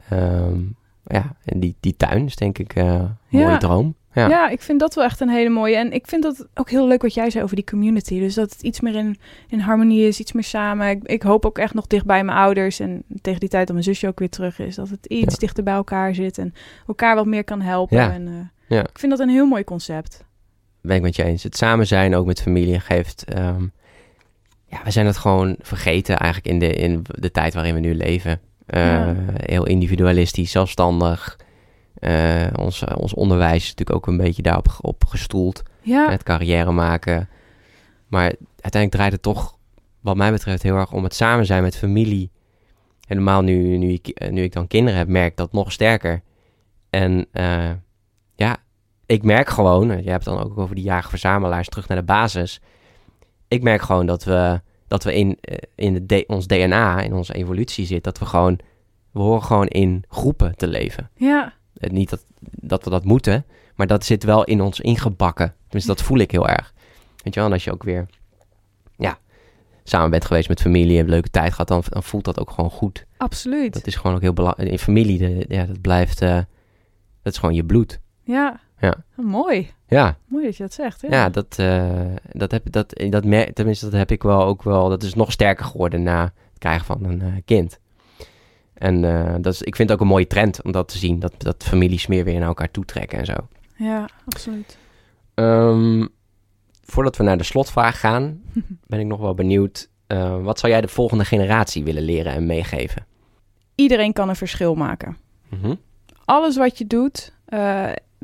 ehm, 0.08 0.60
ja, 1.07 1.36
en 1.44 1.61
die, 1.61 1.76
die 1.80 1.96
tuin 1.96 2.24
is 2.26 2.36
denk 2.36 2.59
ik 2.59 2.74
eh, 2.74 2.84
een 2.84 3.16
Ja. 3.28 3.46
mooie 3.46 3.59
droom. 3.59 3.94
Ja. 4.12 4.28
Ja. 4.28 4.48
ik 4.48 4.62
vind 4.62 4.80
dat 4.80 4.94
wel 4.94 5.05
echt 5.05 5.20
een 5.20 5.28
hele 5.28 5.48
mooie. 5.48 5.76
En 5.76 5.92
ik 5.92 6.07
vind 6.07 6.22
dat 6.22 6.46
ook 6.55 6.70
heel 6.70 6.86
leuk 6.88 7.02
wat 7.02 7.14
jij 7.14 7.30
zei 7.30 7.44
over 7.44 7.57
die 7.57 7.64
community. 7.64 8.18
Dus 8.18 8.34
dat 8.34 8.50
het 8.50 8.62
iets 8.62 8.80
meer 8.80 8.94
in, 8.94 9.16
in 9.48 9.59
harmonie 9.59 10.07
is, 10.07 10.20
iets 10.20 10.32
meer 10.32 10.44
samen. 10.44 10.88
Ik, 10.88 11.02
ik 11.02 11.22
hoop 11.22 11.44
ook 11.46 11.59
echt 11.59 11.74
nog 11.74 11.86
dicht 11.86 12.05
bij 12.07 12.24
mijn 12.24 12.38
ouders. 12.38 12.80
En 12.80 13.02
tegen 13.20 13.40
die 13.40 13.48
tijd 13.48 13.64
dat 13.66 13.72
mijn 13.76 13.88
zusje 13.88 14.09
ook 14.09 14.18
weer 14.18 14.28
terug 14.28 14.59
is. 14.59 14.74
Dat 14.74 14.88
het 14.88 15.07
iets 15.07 15.32
Ja. 15.34 15.38
dichter 15.40 15.64
bij 15.64 15.74
elkaar 15.74 16.14
zit. 16.14 16.38
En 16.38 16.55
elkaar 16.86 17.14
wat 17.14 17.26
meer 17.26 17.44
kan 17.44 17.61
helpen. 17.61 17.96
Ja. 17.96 18.12
En, 18.12 18.26
eh, 18.28 18.76
Ja. 18.76 18.80
Ik 18.80 18.98
vind 18.98 19.11
dat 19.12 19.20
een 19.20 19.28
heel 19.28 19.46
mooi 19.46 19.64
concept. 19.64 20.24
ben 20.80 20.96
ik 20.96 21.02
met 21.02 21.16
je 21.16 21.24
eens. 21.24 21.42
Het 21.42 21.57
samen 21.57 21.86
zijn, 21.86 22.14
ook 22.14 22.26
met 22.26 22.42
familie, 22.42 22.80
geeft... 22.80 23.24
ehm, 23.24 23.62
ja, 24.66 24.80
we 24.84 24.90
zijn 24.90 25.07
het 25.07 25.16
gewoon 25.16 25.57
vergeten 25.61 26.18
eigenlijk 26.18 26.52
in 26.52 26.59
de, 26.59 26.72
in 26.74 27.02
de 27.09 27.30
tijd 27.30 27.55
waarin 27.55 27.74
we 27.74 27.80
nu 27.80 27.94
leven. 27.94 28.40
Eh, 28.66 28.82
Ja. 28.86 29.14
Heel 29.34 29.66
individualistisch, 29.66 30.50
zelfstandig. 30.50 31.38
Eh, 31.94 32.46
ons, 32.56 32.84
ons 32.84 33.14
onderwijs 33.14 33.62
is 33.62 33.68
natuurlijk 33.68 33.96
ook 33.96 34.06
een 34.06 34.16
beetje 34.16 34.42
daarop 34.42 34.76
op 34.80 35.04
gestoeld. 35.04 35.62
Ja, 35.80 36.10
Het 36.10 36.22
carrière 36.22 36.72
maken. 36.72 37.28
Maar 38.06 38.32
uiteindelijk 38.60 38.92
draait 38.92 39.12
het 39.12 39.22
toch, 39.22 39.56
wat 40.00 40.16
mij 40.16 40.30
betreft, 40.30 40.62
heel 40.62 40.76
erg 40.76 40.92
om 40.92 41.04
het 41.04 41.14
samen 41.14 41.46
zijn 41.46 41.62
met 41.62 41.76
familie. 41.76 42.30
Helemaal 43.06 43.42
nu, 43.42 43.76
nu, 43.76 43.92
ik, 43.92 44.08
eh, 44.08 44.30
nu 44.30 44.42
ik 44.42 44.52
dan 44.52 44.66
kinderen 44.66 44.98
heb, 44.98 45.08
merk 45.08 45.30
ik 45.30 45.36
dat 45.36 45.52
nog 45.52 45.72
sterker. 45.72 46.22
En 46.90 47.26
eh, 47.32 47.70
ja, 48.34 48.56
ik 49.06 49.22
merk 49.22 49.48
gewoon, 49.48 49.90
eh, 49.90 50.04
je 50.04 50.10
hebt 50.10 50.24
het 50.24 50.34
dan 50.34 50.44
ook 50.44 50.58
over 50.58 50.74
die 50.74 50.84
jager-verzamelaars 50.84 51.68
terug 51.68 51.88
naar 51.88 51.98
de 51.98 52.04
basis. 52.04 52.60
Ik 53.48 53.62
merk 53.62 53.82
gewoon 53.82 54.06
dat 54.06 54.24
we, 54.24 54.60
dat 54.95 55.05
we 55.05 55.14
in, 55.14 55.38
eh, 55.40 55.57
in 55.74 55.95
het 55.95 56.26
ons 56.26 56.47
DNA, 56.47 57.01
in 57.01 57.14
onze 57.14 57.34
evolutie 57.34 57.86
zit, 57.86 58.05
dat 58.05 58.18
we 58.18 58.26
gewoon, 58.26 58.59
we 59.11 59.20
horen 59.20 59.42
gewoon 59.42 59.66
in 59.66 60.05
groepen 60.09 60.57
te 60.57 60.66
leven. 60.66 61.11
ja, 61.16 61.53
Eh, 61.74 61.90
niet 61.90 62.11
dat, 62.11 62.24
dat 62.40 62.84
we 62.84 62.90
dat 62.90 63.05
moeten, 63.05 63.45
maar 63.74 63.86
dat 63.86 64.05
zit 64.05 64.24
wel 64.24 64.45
in 64.45 64.61
ons 64.61 64.80
ingebakken. 64.80 65.55
Tenminste, 65.62 65.92
dat 65.95 66.03
voel 66.03 66.18
ik 66.18 66.30
heel 66.30 66.49
erg. 66.49 66.72
Weet 67.22 67.34
je 67.34 67.40
wel, 67.40 67.49
en 67.49 67.55
als 67.55 67.64
je 67.64 67.72
ook 67.72 67.82
weer 67.82 68.07
ja, 68.97 69.18
samen 69.84 70.11
bent 70.11 70.24
geweest 70.24 70.49
met 70.49 70.61
familie, 70.61 70.97
hebt 70.97 71.09
een 71.09 71.14
leuke 71.14 71.30
tijd 71.30 71.51
gehad, 71.51 71.68
dan, 71.68 71.82
dan 71.88 72.03
voelt 72.03 72.24
dat 72.24 72.40
ook 72.40 72.51
gewoon 72.51 72.70
goed. 72.70 73.07
absoluut. 73.16 73.72
Dat 73.72 73.86
is 73.86 73.95
gewoon 73.97 74.16
ook 74.16 74.22
heel 74.22 74.32
belangrijk. 74.32 74.70
In 74.70 74.78
familie, 74.78 75.18
de, 75.18 75.45
ja, 75.49 75.64
dat 75.64 75.80
blijft, 75.80 76.20
eh, 76.20 76.38
dat 77.22 77.32
is 77.32 77.38
gewoon 77.38 77.55
je 77.55 77.64
bloed. 77.64 78.01
Ja. 78.22 78.61
Ja. 78.85 78.95
Oh, 79.16 79.24
mooi. 79.24 79.70
Ja, 79.89 80.18
Mooi 80.26 80.45
dat 80.45 80.57
je 80.57 80.62
dat 80.62 80.72
zegt. 80.72 81.01
Ja, 81.01 81.09
ja. 81.11 81.28
dat, 81.28 81.59
eh, 81.59 82.14
dat 82.32 82.51
heb 82.51 82.72
dat, 82.72 83.05
dat 83.11 83.22
tenminste, 83.55 83.85
dat 83.85 83.99
heb 83.99 84.11
ik 84.11 84.22
wel 84.22 84.45
ook 84.45 84.62
wel, 84.62 84.89
dat 84.89 85.03
is 85.03 85.14
nog 85.14 85.32
sterker 85.32 85.64
geworden 85.64 86.03
na 86.03 86.22
het 86.22 86.59
krijgen 86.59 86.87
van 86.87 87.05
een 87.05 87.22
eh, 87.22 87.32
kind. 87.45 87.78
En 88.74 89.05
eh, 89.05 89.35
dat 89.41 89.53
is, 89.53 89.62
ik 89.62 89.76
vind 89.76 89.89
het 89.89 89.99
ook 89.99 90.05
een 90.05 90.12
mooie 90.12 90.26
trend 90.26 90.62
om 90.62 90.72
dat 90.72 90.89
te 90.89 90.99
zien, 90.99 91.18
dat, 91.18 91.32
dat 91.39 91.64
families 91.64 92.07
meer 92.07 92.24
weer 92.24 92.39
naar 92.39 92.49
elkaar 92.49 92.70
toetrekken 92.70 93.18
en 93.18 93.24
zo. 93.24 93.35
ja 93.76 94.09
absoluut. 94.26 94.78
Ehm, 95.35 96.07
voordat 96.82 97.16
we 97.16 97.22
naar 97.22 97.39
de 97.39 97.45
slotvraag 97.45 98.01
gaan, 98.01 98.43
ben 98.87 99.01
ik 99.01 99.07
nog 99.07 99.20
wel 99.20 99.35
benieuwd. 99.35 99.89
wat 100.43 100.59
zou 100.59 100.72
jij 100.72 100.80
de 100.80 100.89
volgende 100.89 101.24
generatie 101.24 101.85
willen 101.85 102.03
leren 102.03 102.32
en 102.32 102.47
meegeven? 102.47 103.07
Iedereen 103.74 104.12
kan 104.12 104.28
een 104.28 104.37
verschil 104.37 104.74
maken. 104.74 105.16
Mhm. 105.49 105.74
alles 106.24 106.57
wat 106.57 106.78
je 106.78 106.87
doet, 106.87 107.32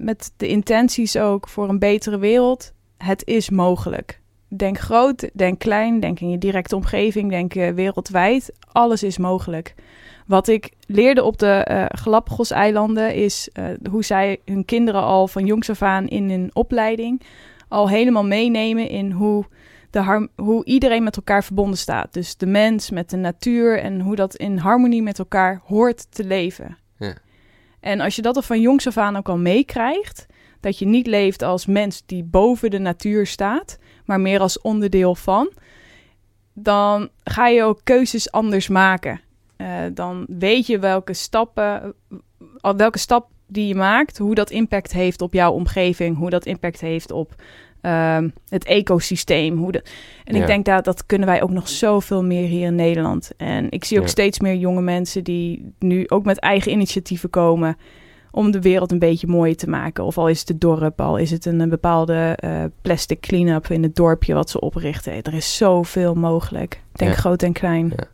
met 0.05 0.33
de 0.37 0.49
intenties 0.49 1.17
ook 1.17 1.49
voor 1.49 1.69
een 1.69 1.79
betere 1.79 2.19
wereld, 2.19 2.73
het 2.97 3.27
is 3.27 3.51
mogelijk. 3.51 4.21
Denk 4.49 4.79
groot, 4.79 5.31
denk 5.33 5.59
klein, 5.59 6.01
denk 6.01 6.21
in 6.21 6.31
je 6.31 6.39
directe 6.39 6.77
omgeving, 6.77 7.31
denk 7.31 7.55
eh, 7.55 7.71
wereldwijd. 7.73 8.53
Alles 8.73 9.03
is 9.03 9.19
mogelijk. 9.19 9.75
Wat 10.27 10.49
ik 10.49 10.71
leerde 10.87 11.23
op 11.23 11.39
de 11.39 11.47
eh 11.47 11.85
Galapagos-eilanden 11.89 13.15
is 13.15 13.49
eh, 13.53 13.65
hoe 13.91 14.05
zij 14.05 14.41
hun 14.45 14.65
kinderen 14.65 15.03
al 15.03 15.29
van 15.29 15.47
jongs 15.47 15.71
af 15.71 15.83
aan 15.83 16.09
in 16.09 16.31
hun 16.31 16.51
opleiding 16.53 17.23
al 17.71 17.89
helemaal 17.89 18.25
meenemen 18.25 18.89
in 18.89 19.11
hoe, 19.11 19.45
de 19.91 20.29
hoe 20.37 20.65
iedereen 20.65 21.03
met 21.03 21.17
elkaar 21.17 21.45
verbonden 21.45 21.79
staat. 21.79 22.13
Dus 22.13 22.37
de 22.37 22.47
mens 22.47 22.91
met 22.91 23.11
de 23.11 23.17
natuur 23.17 23.79
en 23.79 24.01
hoe 24.01 24.17
dat 24.17 24.37
in 24.37 24.57
harmonie 24.57 25.03
met 25.03 25.19
elkaar 25.19 25.61
hoort 25.65 26.07
te 26.11 26.25
leven. 26.25 26.77
Ja. 26.99 27.15
En 27.81 28.01
als 28.01 28.16
je 28.16 28.22
dat 28.22 28.37
al 28.37 28.43
van 28.43 28.61
jongs 28.61 28.87
af 28.87 28.97
aan 28.97 29.16
ook 29.16 29.28
al 29.28 29.39
meekrijgt, 29.39 30.26
dat 30.61 30.78
je 30.78 30.87
niet 30.87 31.07
leeft 31.07 31.43
als 31.43 31.66
mens 31.66 32.03
die 32.07 32.24
boven 32.24 32.70
de 32.70 32.78
natuur 32.78 33.26
staat, 33.26 33.78
maar 34.05 34.20
meer 34.20 34.41
als 34.41 34.61
onderdeel 34.61 35.14
van, 35.14 35.53
dan 36.53 37.09
ga 37.24 37.49
je 37.49 37.62
ook 37.62 37.81
keuzes 37.85 38.31
anders 38.31 38.68
maken. 38.68 39.20
Eh, 39.57 39.83
dan 39.95 40.26
weet 40.28 40.66
je 40.66 40.78
welke 40.78 41.12
stappen, 41.12 41.95
al 42.61 42.76
welke 42.76 42.99
stap 42.99 43.28
die 43.47 43.66
je 43.66 43.74
maakt, 43.74 44.18
hoe 44.18 44.35
dat 44.35 44.51
impact 44.51 44.93
heeft 44.93 45.22
op 45.22 45.33
jouw 45.33 45.53
omgeving, 45.53 46.16
hoe 46.16 46.31
dat 46.31 46.47
impact 46.47 46.81
heeft 46.81 47.11
op 47.11 47.35
ehm, 47.81 48.28
het 48.49 48.64
ecosysteem. 48.64 49.57
Hoe 49.59 49.72
de, 49.72 49.83
en 50.24 50.35
Ja. 50.35 50.41
ik 50.41 50.47
denk 50.47 50.64
dat 50.64 50.85
dat 50.85 51.07
kunnen 51.07 51.28
wij 51.28 51.43
ook 51.43 51.51
nog 51.51 51.68
zoveel 51.68 52.24
meer 52.24 52.47
hier 52.49 52.66
in 52.66 52.74
Nederland. 52.74 53.31
En 53.37 53.66
ik 53.70 53.85
zie 53.85 53.99
ook 53.99 54.05
Ja. 54.05 54.11
steeds 54.11 54.41
meer 54.41 54.55
jonge 54.55 54.81
mensen 54.83 55.24
die 55.24 55.72
nu 55.78 56.05
ook 56.09 56.24
met 56.24 56.39
eigen 56.39 56.72
initiatieven 56.72 57.31
komen 57.31 57.76
om 58.33 58.51
de 58.51 58.61
wereld 58.61 58.93
een 58.93 58.99
beetje 58.99 59.26
mooier 59.26 59.57
te 59.57 59.68
maken. 59.68 60.05
Of 60.05 60.18
al 60.18 60.28
is 60.28 60.39
het 60.41 60.49
het 60.49 60.61
dorp, 60.61 61.01
al 61.01 61.16
is 61.16 61.31
het 61.31 61.47
een, 61.47 61.61
een 61.61 61.68
bepaalde 61.68 62.37
eh, 62.37 62.64
plastic 62.83 63.20
clean-up 63.20 63.66
in 63.66 63.83
het 63.83 63.97
dorpje 63.97 64.35
wat 64.35 64.51
ze 64.51 64.61
oprichten. 64.61 65.22
Er 65.22 65.35
is 65.35 65.57
zoveel 65.57 66.14
mogelijk. 66.14 66.81
Denk 66.93 67.11
Ja. 67.12 67.16
groot 67.16 67.43
en 67.43 67.53
klein. 67.53 67.93
Ja. 67.97 68.05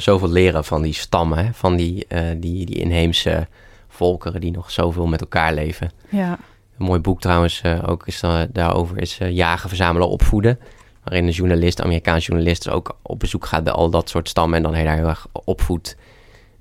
Zoveel 0.00 0.28
leren 0.30 0.64
van 0.64 0.82
die 0.82 0.92
stammen, 0.92 1.38
hè? 1.44 1.52
van 1.52 1.76
die, 1.76 2.06
eh, 2.08 2.22
die, 2.36 2.66
die 2.66 2.76
inheemse 2.76 3.46
volkeren 3.88 4.40
die 4.40 4.50
nog 4.50 4.70
zoveel 4.70 5.06
met 5.06 5.20
elkaar 5.20 5.54
leven. 5.54 5.90
Ja, 6.08 6.38
Een 6.78 6.84
mooi 6.84 7.00
boek 7.00 7.20
trouwens 7.20 7.60
eh, 7.60 7.82
ook 7.86 8.06
is 8.06 8.20
da- 8.20 8.46
daarover 8.52 9.00
is 9.00 9.18
eh, 9.18 9.30
Jagen, 9.30 9.68
Verzamelen, 9.68 10.08
Opvoeden. 10.08 10.58
Waarin 11.04 11.26
een 11.26 11.32
journalist, 11.32 11.78
een 11.78 11.84
Amerikaans 11.84 12.26
journalist, 12.26 12.64
dus 12.64 12.72
ook 12.72 12.96
op 13.02 13.18
bezoek 13.18 13.46
gaat 13.46 13.64
bij 13.64 13.72
al 13.72 13.90
dat 13.90 14.08
soort 14.08 14.28
stammen. 14.28 14.56
En 14.56 14.62
dan 14.62 14.74
heel, 14.74 14.88
heel 14.90 15.08
erg 15.08 15.26
opvoed 15.32 15.96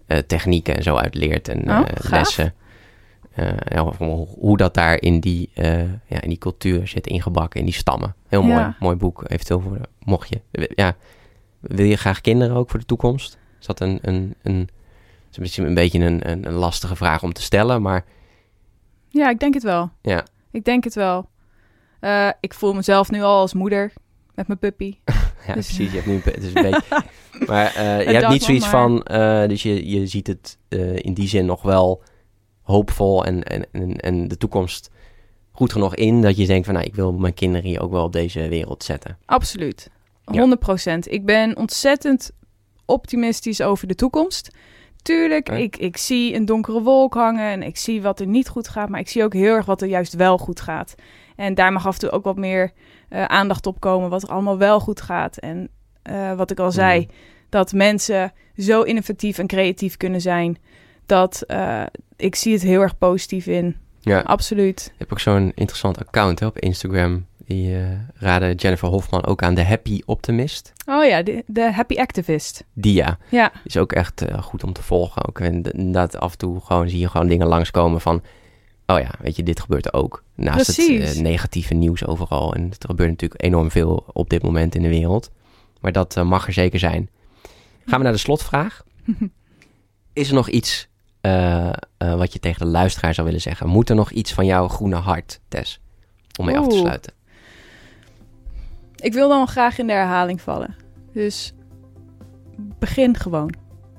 eh, 0.07 0.17
technieken 0.17 0.75
en 0.75 0.83
zo 0.83 0.95
uitleert 0.95 1.47
en 1.47 1.69
Oh, 1.69 1.79
eh, 1.79 2.11
lessen. 2.11 2.53
eh, 3.33 3.47
ja, 3.69 3.91
hoe 4.39 4.57
dat 4.57 4.73
daar 4.73 5.01
in 5.01 5.19
die, 5.19 5.49
eh, 5.53 5.79
ja, 5.81 6.21
in 6.21 6.29
die 6.29 6.37
cultuur 6.37 6.87
zit 6.87 7.07
ingebakken, 7.07 7.59
in 7.59 7.65
die 7.65 7.75
stammen. 7.75 8.15
Heel 8.27 8.41
mooi, 8.43 8.59
Ja. 8.59 8.75
mooi 8.79 8.95
boek. 8.95 9.23
Eventueel 9.27 9.59
voor, 9.61 9.77
mocht 10.03 10.29
je, 10.29 10.67
ja, 10.75 10.95
wil 11.59 11.85
je 11.85 11.95
graag 11.97 12.21
kinderen 12.21 12.55
ook 12.55 12.69
voor 12.69 12.79
de 12.79 12.85
toekomst? 12.85 13.37
Is 13.59 13.65
dat 13.65 13.79
een, 13.79 13.99
een, 14.01 14.35
een, 14.43 14.69
is 15.31 15.37
misschien 15.37 15.65
een 15.65 15.73
beetje 15.73 15.99
een, 15.99 16.29
een, 16.29 16.47
een 16.47 16.53
lastige 16.53 16.95
vraag 16.95 17.23
om 17.23 17.33
te 17.33 17.41
stellen, 17.41 17.81
maar 17.81 18.05
Ja, 19.09 19.29
ik 19.29 19.39
denk 19.39 19.53
het 19.53 19.63
wel. 19.63 19.91
ja, 20.01 20.25
Ik 20.51 20.63
denk 20.63 20.83
het 20.83 20.95
wel. 20.95 21.29
Eh, 21.99 22.29
ik 22.39 22.53
voel 22.53 22.73
mezelf 22.73 23.11
nu 23.11 23.21
al 23.21 23.39
als 23.39 23.53
moeder 23.53 23.93
met 24.35 24.47
mijn 24.47 24.59
puppy. 24.59 24.95
ja 25.47 25.53
Dus- 25.53 25.65
precies. 25.65 25.91
Je 25.91 25.95
hebt 25.95 26.05
nu 26.07 26.21
het 26.23 26.43
is 26.43 26.53
een 26.53 26.61
beetje, 26.61 27.03
maar 27.45 27.75
eh, 27.75 28.01
je 28.01 28.13
hebt 28.13 28.29
niet 28.29 28.43
zoiets 28.43 28.67
van, 28.67 29.03
eh, 29.03 29.47
dus 29.47 29.63
je, 29.63 29.89
je 29.89 30.07
ziet 30.07 30.27
het 30.27 30.57
in 30.95 31.13
die 31.13 31.27
zin 31.27 31.45
nog 31.45 31.61
wel 31.61 32.03
hoopvol 32.61 33.25
en, 33.25 33.43
en, 33.43 33.65
en, 33.71 33.95
en 33.95 34.27
de 34.27 34.37
toekomst 34.37 34.89
goed 35.51 35.71
genoeg 35.71 35.95
in 35.95 36.21
dat 36.21 36.37
je 36.37 36.45
denkt 36.45 36.65
van, 36.65 36.73
nou, 36.73 36.85
ik 36.85 36.95
wil 36.95 37.13
mijn 37.13 37.33
kinderen 37.33 37.65
hier 37.69 37.81
ook 37.81 37.91
wel 37.91 38.03
op 38.03 38.13
deze 38.13 38.47
wereld 38.47 38.83
zetten. 38.83 39.17
Absoluut. 39.25 39.89
Ja. 40.25 40.39
100 40.39 40.59
procent. 40.59 41.11
Ik 41.11 41.25
ben 41.25 41.57
ontzettend 41.57 42.31
optimistisch 42.85 43.61
over 43.61 43.87
de 43.87 43.95
toekomst. 43.95 44.49
Tuurlijk, 45.07 45.49
ik, 45.49 45.77
ik 45.77 45.97
zie 45.97 46.35
een 46.35 46.45
donkere 46.45 46.81
wolk 46.81 47.13
hangen 47.13 47.51
en 47.51 47.63
ik 47.63 47.77
zie 47.77 48.01
wat 48.01 48.19
er 48.19 48.27
niet 48.27 48.47
goed 48.49 48.67
gaat, 48.67 48.89
maar 48.89 48.99
ik 48.99 49.09
zie 49.09 49.23
ook 49.23 49.33
heel 49.33 49.53
erg 49.55 49.65
wat 49.65 49.81
er 49.81 49.87
juist 49.87 50.13
wel 50.13 50.37
goed 50.37 50.61
gaat. 50.61 50.95
En 51.35 51.53
daar 51.53 51.71
mag 51.73 51.87
af 51.87 51.93
en 51.93 51.99
toe 51.99 52.11
ook 52.11 52.23
wat 52.23 52.35
meer 52.37 52.71
eh, 53.09 53.25
aandacht 53.25 53.65
op 53.65 53.79
komen, 53.79 54.09
wat 54.09 54.23
er 54.23 54.29
allemaal 54.29 54.57
wel 54.57 54.79
goed 54.79 55.01
gaat. 55.01 55.37
En 55.37 55.69
eh, 56.01 56.33
wat 56.33 56.51
ik 56.51 56.59
al 56.59 56.71
zei, 56.71 56.99
Mm. 56.99 57.07
dat 57.49 57.73
mensen 57.73 58.33
zo 58.57 58.81
innovatief 58.81 59.37
en 59.37 59.47
creatief 59.47 59.97
kunnen 59.97 60.21
zijn, 60.21 60.57
dat 61.05 61.41
eh, 61.41 61.83
ik 62.15 62.35
zie 62.35 62.53
het 62.53 62.61
heel 62.61 62.81
erg 62.81 62.97
positief 62.97 63.47
in. 63.47 63.75
Ja, 63.99 64.19
Absoluut. 64.19 64.83
je 64.83 64.95
hebt 64.97 65.11
ook 65.11 65.19
zo'n 65.19 65.51
interessant 65.55 65.97
account 65.99 66.39
hè, 66.39 66.45
op 66.45 66.59
Instagram. 66.59 67.25
Die 67.47 67.75
eh 67.75 67.99
raadde 68.13 68.53
Jennifer 68.53 68.87
Hofman 68.87 69.25
ook 69.25 69.43
aan 69.43 69.53
de 69.53 69.63
Happy 69.63 70.01
Optimist. 70.05 70.73
Oh 70.85 71.05
ja, 71.05 71.21
de, 71.21 71.43
de 71.45 71.71
Happy 71.71 71.95
Activist. 71.95 72.63
Dia. 72.73 73.17
Ja, 73.29 73.51
is 73.63 73.77
ook 73.77 73.91
echt 73.91 74.21
eh, 74.21 74.41
goed 74.41 74.63
om 74.63 74.73
te 74.73 74.83
volgen. 74.83 75.27
Ook 75.27 75.39
en 75.39 75.63
inderdaad, 75.63 76.19
af 76.19 76.31
en 76.31 76.37
toe 76.37 76.61
gewoon 76.61 76.89
zie 76.89 76.99
je 76.99 77.09
gewoon 77.09 77.27
dingen 77.27 77.47
langskomen 77.47 78.01
van... 78.01 78.21
Oh 78.85 78.99
ja, 78.99 79.11
weet 79.19 79.35
je, 79.35 79.43
dit 79.43 79.59
gebeurt 79.59 79.93
ook. 79.93 80.23
Naast 80.35 80.73
Precies. 80.73 81.07
het 81.07 81.15
eh, 81.15 81.21
negatieve 81.21 81.73
nieuws 81.73 82.05
overal. 82.05 82.53
En 82.53 82.63
er 82.63 82.87
gebeurt 82.87 83.09
natuurlijk 83.09 83.43
enorm 83.43 83.71
veel 83.71 84.05
op 84.13 84.29
dit 84.29 84.43
moment 84.43 84.75
in 84.75 84.81
de 84.81 84.89
wereld. 84.89 85.31
Maar 85.81 85.91
dat 85.91 86.15
mag 86.15 86.47
er 86.47 86.53
zeker 86.53 86.79
zijn. 86.79 87.09
Gaan 87.85 87.97
we 87.97 88.03
naar 88.03 88.13
de 88.13 88.19
slotvraag. 88.19 88.83
Is 90.13 90.27
er 90.27 90.35
nog 90.35 90.49
iets 90.49 90.87
wat 91.97 92.33
je 92.33 92.39
tegen 92.39 92.65
de 92.65 92.71
luisteraar 92.71 93.13
zou 93.13 93.27
willen 93.27 93.41
zeggen? 93.41 93.67
Moet 93.67 93.89
er 93.89 93.95
nog 93.95 94.11
iets 94.11 94.33
van 94.33 94.45
jouw 94.45 94.67
groene 94.67 94.95
hart, 94.95 95.39
Tess? 95.47 95.79
Om 96.39 96.45
mee 96.45 96.57
af 96.57 96.67
te 96.67 96.77
sluiten. 96.77 97.13
Ik 98.99 99.13
wil 99.13 99.29
dan 99.29 99.47
graag 99.47 99.77
in 99.77 99.87
de 99.87 99.93
herhaling 99.93 100.41
vallen. 100.41 100.75
Dus 101.13 101.53
begin 102.79 103.17
gewoon. 103.17 103.53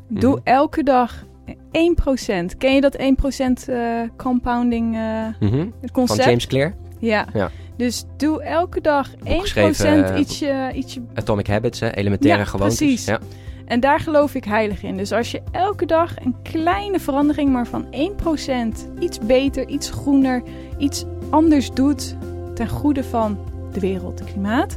Doe 0.09 0.30
Mhm. 0.30 0.40
elke 0.44 0.82
dag 0.82 1.24
1%. 1.72 2.57
Ken 2.57 2.74
je 2.74 2.80
dat 2.80 2.94
1% 2.99 3.68
eh 3.68 4.01
compounding 4.16 4.94
eh, 4.96 5.01
Mhm. 5.40 5.59
het 5.59 5.68
Van 5.80 5.90
concept? 5.92 6.24
James 6.24 6.46
Clear, 6.46 6.74
Ja. 6.99 7.26
Ja. 7.32 7.51
Dus 7.76 8.05
doe 8.16 8.42
elke 8.42 8.80
dag 8.80 9.11
1% 9.24 9.40
geschreven, 9.40 10.05
eh, 10.14 10.20
ietsje, 10.20 10.70
ietsje. 10.74 11.01
Atomic 11.14 11.46
Habits, 11.46 11.80
hè? 11.80 11.90
elementaire 11.94 12.38
Ja, 12.40 12.44
gewoontes. 12.44 12.76
precies. 12.78 13.05
Ja. 13.05 13.18
En 13.66 13.80
daar 13.80 14.01
geloof 14.01 14.34
ik 14.34 14.44
heilig 14.44 14.82
in. 14.82 14.96
Dus 14.96 15.12
als 15.12 15.30
je 15.30 15.42
elke 15.51 15.86
dag 15.86 16.24
een 16.24 16.34
kleine 16.42 17.01
verandering, 17.01 17.51
maar 17.53 17.66
van 17.66 17.86
1%, 17.90 18.88
iets 18.99 19.18
beter, 19.18 19.68
iets 19.68 19.90
groener, 19.90 20.42
iets 20.78 21.05
anders 21.30 21.70
doet 21.70 22.16
ten 22.55 22.68
goede 22.68 23.05
van 23.05 23.38
de 23.81 23.87
wereld, 23.87 24.18
het 24.18 24.33
klimaat. 24.33 24.76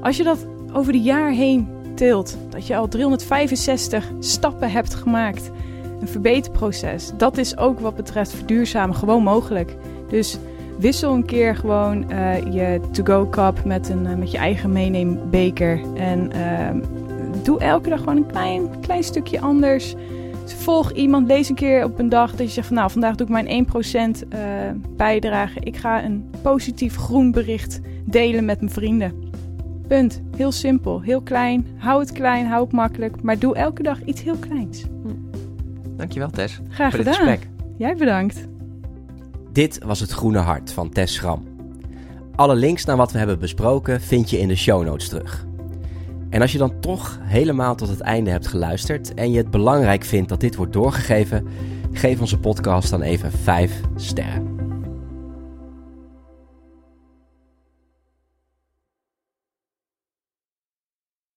Als 0.00 0.16
je 0.16 0.22
dat 0.22 0.46
over 0.72 0.92
de 0.92 1.00
jaar 1.00 1.30
heen 1.30 1.68
tilt, 1.94 2.36
dat 2.48 2.66
je 2.66 2.76
al 2.76 2.88
365 2.88 4.12
stappen 4.18 4.70
hebt 4.70 4.94
gemaakt, 4.94 5.50
een 6.00 6.08
verbeterproces, 6.08 7.12
dat 7.16 7.36
is 7.36 7.56
ook 7.56 7.80
wat 7.80 7.94
betreft 7.94 8.32
verduurzamen 8.32 8.96
gewoon 8.96 9.22
mogelijk. 9.22 9.76
Dus 10.08 10.38
wissel 10.78 11.14
een 11.14 11.24
keer 11.24 11.56
gewoon 11.56 12.10
eh, 12.10 12.52
je 12.52 12.80
to-go 12.90 13.28
cup 13.28 13.64
met, 13.64 13.88
een, 13.88 14.06
eh, 14.06 14.16
met 14.16 14.30
je 14.30 14.38
eigen 14.38 14.72
meeneembeker 14.72 15.80
en 15.94 16.32
ehm, 16.32 16.80
doe 17.42 17.60
elke 17.60 17.88
dag 17.88 17.98
gewoon 17.98 18.16
een 18.16 18.26
klein, 18.26 18.80
klein 18.80 19.04
stukje 19.04 19.40
anders. 19.40 19.94
Dus 20.50 20.58
volg 20.58 20.92
iemand, 20.92 21.26
lees 21.26 21.48
een 21.48 21.54
keer 21.54 21.84
op 21.84 21.98
een 21.98 22.08
dag 22.08 22.30
dat 22.30 22.46
je 22.46 22.52
zegt 22.52 22.66
van 22.66 22.76
nou, 22.76 22.90
vandaag 22.90 23.14
doe 23.14 23.26
ik 23.26 23.32
mijn 23.32 23.66
1% 24.24 24.28
eh 24.28 24.38
bijdrage. 24.96 25.60
Ik 25.60 25.76
ga 25.76 26.04
een 26.04 26.30
positief 26.42 26.96
groen 26.96 27.30
bericht 27.30 27.80
delen 28.04 28.44
met 28.44 28.60
mijn 28.60 28.72
vrienden. 28.72 29.12
Punt. 29.88 30.22
Heel 30.36 30.52
simpel, 30.52 31.00
heel 31.00 31.20
klein. 31.20 31.66
Hou 31.76 32.00
het 32.00 32.12
klein, 32.12 32.46
hou 32.46 32.64
het 32.64 32.72
makkelijk, 32.72 33.22
maar 33.22 33.38
doe 33.38 33.54
elke 33.54 33.82
dag 33.82 34.04
iets 34.04 34.22
heel 34.22 34.36
kleins. 34.36 34.84
Dankjewel 35.96 36.30
Tess 36.30 36.60
Graag 36.68 36.94
voor 36.94 37.04
dit 37.04 37.14
gedaan. 37.14 37.28
gesprek. 37.28 37.50
Jij 37.78 37.96
bedankt. 37.96 38.48
Dit 39.52 39.84
was 39.84 40.00
het 40.00 40.10
Groene 40.10 40.38
Hart 40.38 40.72
van 40.72 40.90
Tess 40.90 41.14
Schram. 41.14 41.44
Alle 42.34 42.54
links 42.54 42.84
naar 42.84 42.96
wat 42.96 43.12
we 43.12 43.18
hebben 43.18 43.38
besproken 43.38 44.00
vind 44.00 44.30
je 44.30 44.38
in 44.38 44.48
de 44.48 44.56
show 44.56 44.84
notes 44.84 45.08
terug. 45.08 45.46
En 46.30 46.40
als 46.40 46.52
je 46.52 46.58
dan 46.58 46.80
toch 46.80 47.18
helemaal 47.22 47.74
tot 47.74 47.88
het 47.88 48.00
einde 48.00 48.30
hebt 48.30 48.46
geluisterd 48.46 49.14
en 49.14 49.30
je 49.30 49.36
het 49.36 49.50
belangrijk 49.50 50.04
vindt 50.04 50.28
dat 50.28 50.40
dit 50.40 50.56
wordt 50.56 50.72
doorgegeven, 50.72 51.46
geef 51.92 52.20
onze 52.20 52.38
podcast 52.38 52.90
dan 52.90 53.02
even 53.02 53.32
5 53.32 53.80
sterren. 53.96 54.59